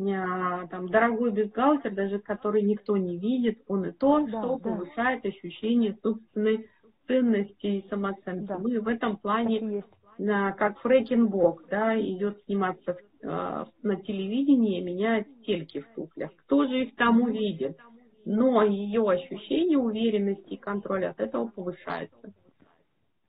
А, 0.01 0.66
там, 0.66 0.88
дорогой 0.88 1.30
бюстгальтер, 1.30 1.94
даже 1.94 2.18
который 2.18 2.62
никто 2.62 2.96
не 2.96 3.18
видит, 3.18 3.61
он 3.68 3.84
и 3.84 3.92
то, 3.92 4.18
да, 4.18 4.28
что 4.28 4.59
да. 4.59 4.70
повышает 4.70 5.24
ощущение 5.26 5.96
собственной 6.03 6.68
ценности 7.07 7.66
и 7.66 7.88
самооценки. 7.88 8.46
Да. 8.46 8.59
Мы 8.59 8.80
в 8.80 8.88
этом 8.88 9.16
плане 9.16 9.84
как 10.18 10.80
Фрекенбок, 10.80 11.66
да, 11.70 11.98
идет 12.01 12.42
сниматься 12.46 12.92
э, 12.92 13.10
на 13.23 13.97
телевидении 14.07 14.81
меняет 14.81 15.29
стельки 15.43 15.81
в 15.81 15.95
туфлях. 15.95 16.35
Кто 16.37 16.66
же 16.66 16.85
их 16.85 16.97
там 16.97 17.21
увидит? 17.23 17.79
Но 18.25 18.62
ее 18.62 19.09
ощущение 19.09 19.79
уверенности 19.79 20.51
и 20.51 20.57
контроля 20.57 21.11
от 21.11 21.21
этого 21.21 21.49
повышается. 21.49 22.33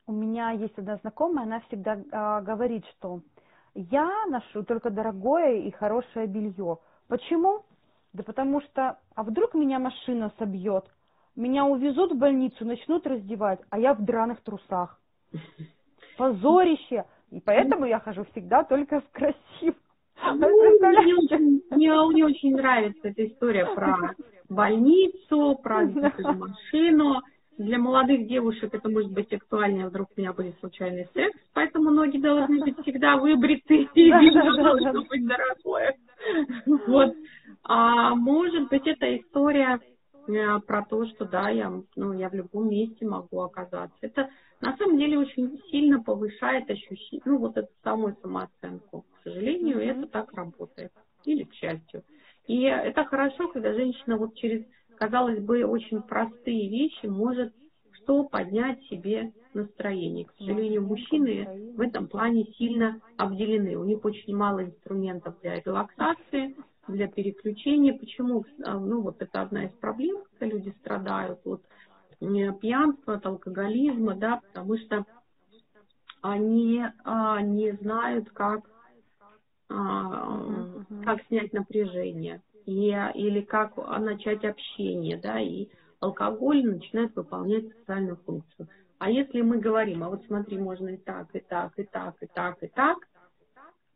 У 0.08 0.14
меня 0.14 0.52
есть 0.52 0.78
одна 0.78 0.98
знакомая, 0.98 1.46
она 1.46 1.62
всегда 1.62 1.96
э, 1.96 2.44
говорит, 2.44 2.86
что 2.98 3.22
я 3.74 4.26
ношу 4.28 4.64
только 4.64 4.90
дорогое 4.90 5.60
и 5.60 5.72
хорошее 5.72 6.28
белье. 6.28 6.80
Почему? 7.08 7.64
Да 8.14 8.24
потому 8.24 8.62
что, 8.62 9.00
а 9.16 9.24
вдруг 9.24 9.54
меня 9.54 9.80
машина 9.80 10.34
собьет, 10.38 10.86
меня 11.36 11.64
увезут 11.66 12.12
в 12.12 12.18
больницу, 12.18 12.66
начнут 12.66 13.08
раздевать, 13.08 13.62
а 13.70 13.80
я 13.80 13.94
в 13.94 14.04
драных 14.04 14.42
трусах 14.42 15.00
позорище. 16.18 17.06
И 17.32 17.40
поэтому 17.40 17.86
я 17.86 18.00
хожу 18.00 18.26
всегда 18.32 18.64
только 18.64 19.00
в 19.00 19.10
красивом. 19.12 19.76
Ну, 20.24 20.50
мне, 20.80 21.16
очень, 21.16 21.62
мне, 21.72 21.94
мне 21.94 22.26
очень 22.26 22.56
нравится 22.56 23.08
эта 23.08 23.26
история 23.26 23.66
про 23.66 24.14
больницу, 24.50 25.60
про 25.64 25.84
машину. 25.84 27.22
Для 27.58 27.78
молодых 27.78 28.28
девушек 28.28 28.74
это 28.74 28.90
может 28.90 29.12
быть 29.12 29.32
актуальнее, 29.34 29.88
вдруг 29.88 30.10
у 30.16 30.20
меня 30.20 30.34
будет 30.34 30.58
случайный 30.60 31.08
секс, 31.14 31.38
поэтому 31.54 31.92
ноги 31.92 32.18
должны 32.18 32.60
быть 32.60 32.80
всегда 32.82 33.18
выбриты, 33.18 33.88
и 33.94 34.12
видно 34.12 34.56
должно 34.56 35.04
быть 35.04 35.28
дорогое. 35.28 35.96
Вот. 36.88 37.14
А 37.64 38.16
может 38.16 38.70
быть, 38.70 38.88
это 38.88 39.16
история 39.18 39.80
Э, 40.28 40.60
про 40.60 40.84
то, 40.84 41.06
что 41.08 41.26
да, 41.26 41.50
я, 41.50 41.72
ну, 41.96 42.14
я 42.14 42.30
в 42.30 42.34
любом 42.34 42.70
месте 42.70 43.06
могу 43.06 43.42
оказаться. 43.42 43.98
Это 44.02 44.30
на 44.62 44.78
самом 44.78 44.98
деле 44.98 45.18
очень 45.18 45.60
сильно 45.70 46.02
повышает 46.02 46.70
ощущение, 46.70 47.22
ну, 47.26 47.38
вот 47.38 47.58
эту 47.58 47.72
самую 47.84 48.16
самооценку. 48.22 49.06
К 49.20 49.24
сожалению, 49.24 49.80
mm-hmm. 49.80 50.00
это 50.00 50.08
так 50.08 50.34
работает. 50.34 50.92
Или 51.26 51.44
к 51.44 51.54
счастью. 51.54 52.04
И 52.48 52.64
это 52.64 53.06
хорошо, 53.06 53.48
когда 53.50 53.74
женщина 53.74 54.18
вот 54.18 54.36
через, 54.36 54.66
казалось 54.98 55.40
бы, 55.40 55.64
очень 55.64 56.02
простые 56.02 56.70
вещи 56.70 57.06
может 57.06 57.54
что 58.04 58.24
поднять 58.24 58.82
себе 58.86 59.32
настроение. 59.54 60.26
К 60.26 60.34
сожалению, 60.38 60.84
мужчины 60.84 61.74
в 61.76 61.82
этом 61.82 62.08
плане 62.08 62.46
сильно 62.58 63.00
обделены. 63.18 63.76
У 63.76 63.84
них 63.84 64.04
очень 64.04 64.36
мало 64.36 64.64
инструментов 64.64 65.40
для 65.42 65.60
релаксации, 65.62 66.56
для 66.88 67.08
переключения. 67.08 67.94
Почему? 67.94 68.46
А, 68.64 68.80
ну, 68.80 69.02
вот 69.02 69.22
это 69.22 69.42
одна 69.42 69.66
из 69.66 69.72
проблем, 69.74 70.24
когда 70.32 70.56
люди 70.56 70.74
страдают 70.80 71.40
от 71.46 71.62
пьянства, 72.22 73.16
от 73.16 73.26
алкоголизма, 73.26 74.16
да, 74.16 74.42
потому 74.52 74.78
что 74.78 75.06
они 76.22 76.84
а, 77.04 77.42
не 77.42 77.74
знают, 77.74 78.30
как, 78.30 78.70
а, 79.70 80.84
как 81.04 81.26
снять 81.28 81.52
напряжение 81.52 82.42
и, 82.66 82.90
или 83.16 83.42
как 83.42 83.76
начать 84.00 84.44
общение, 84.46 85.18
да, 85.18 85.40
и 85.40 85.68
алкоголь 86.00 86.64
начинает 86.64 87.16
выполнять 87.16 87.66
социальную 87.80 88.18
функцию. 88.26 88.68
А 89.00 89.10
если 89.10 89.42
мы 89.42 89.58
говорим, 89.58 90.04
а 90.04 90.10
вот 90.10 90.24
смотри, 90.28 90.60
можно 90.60 90.90
и 90.90 90.98
так, 90.98 91.36
и 91.36 91.40
так, 91.40 91.74
и 91.78 91.84
так, 91.84 92.16
и 92.22 92.28
так, 92.28 92.62
и 92.62 92.68
так, 92.68 92.98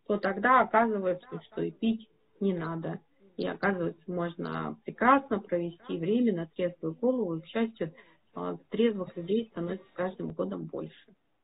то 0.07 0.17
тогда 0.17 0.61
оказывается, 0.61 1.39
что 1.43 1.61
и 1.61 1.71
пить 1.71 2.09
не 2.39 2.53
надо. 2.53 2.99
И 3.37 3.45
оказывается, 3.45 4.01
можно 4.07 4.77
прекрасно 4.85 5.39
провести 5.39 5.97
время 5.97 6.33
на 6.33 6.47
трезвую 6.47 6.95
голову. 6.95 7.35
И, 7.35 7.41
к 7.41 7.45
счастью, 7.45 7.91
а, 7.91 8.14
трезвых 8.69 9.15
людей 9.15 9.47
становится 9.51 9.87
с 9.87 9.93
каждым 9.93 10.31
годом 10.31 10.65
больше. 10.65 11.15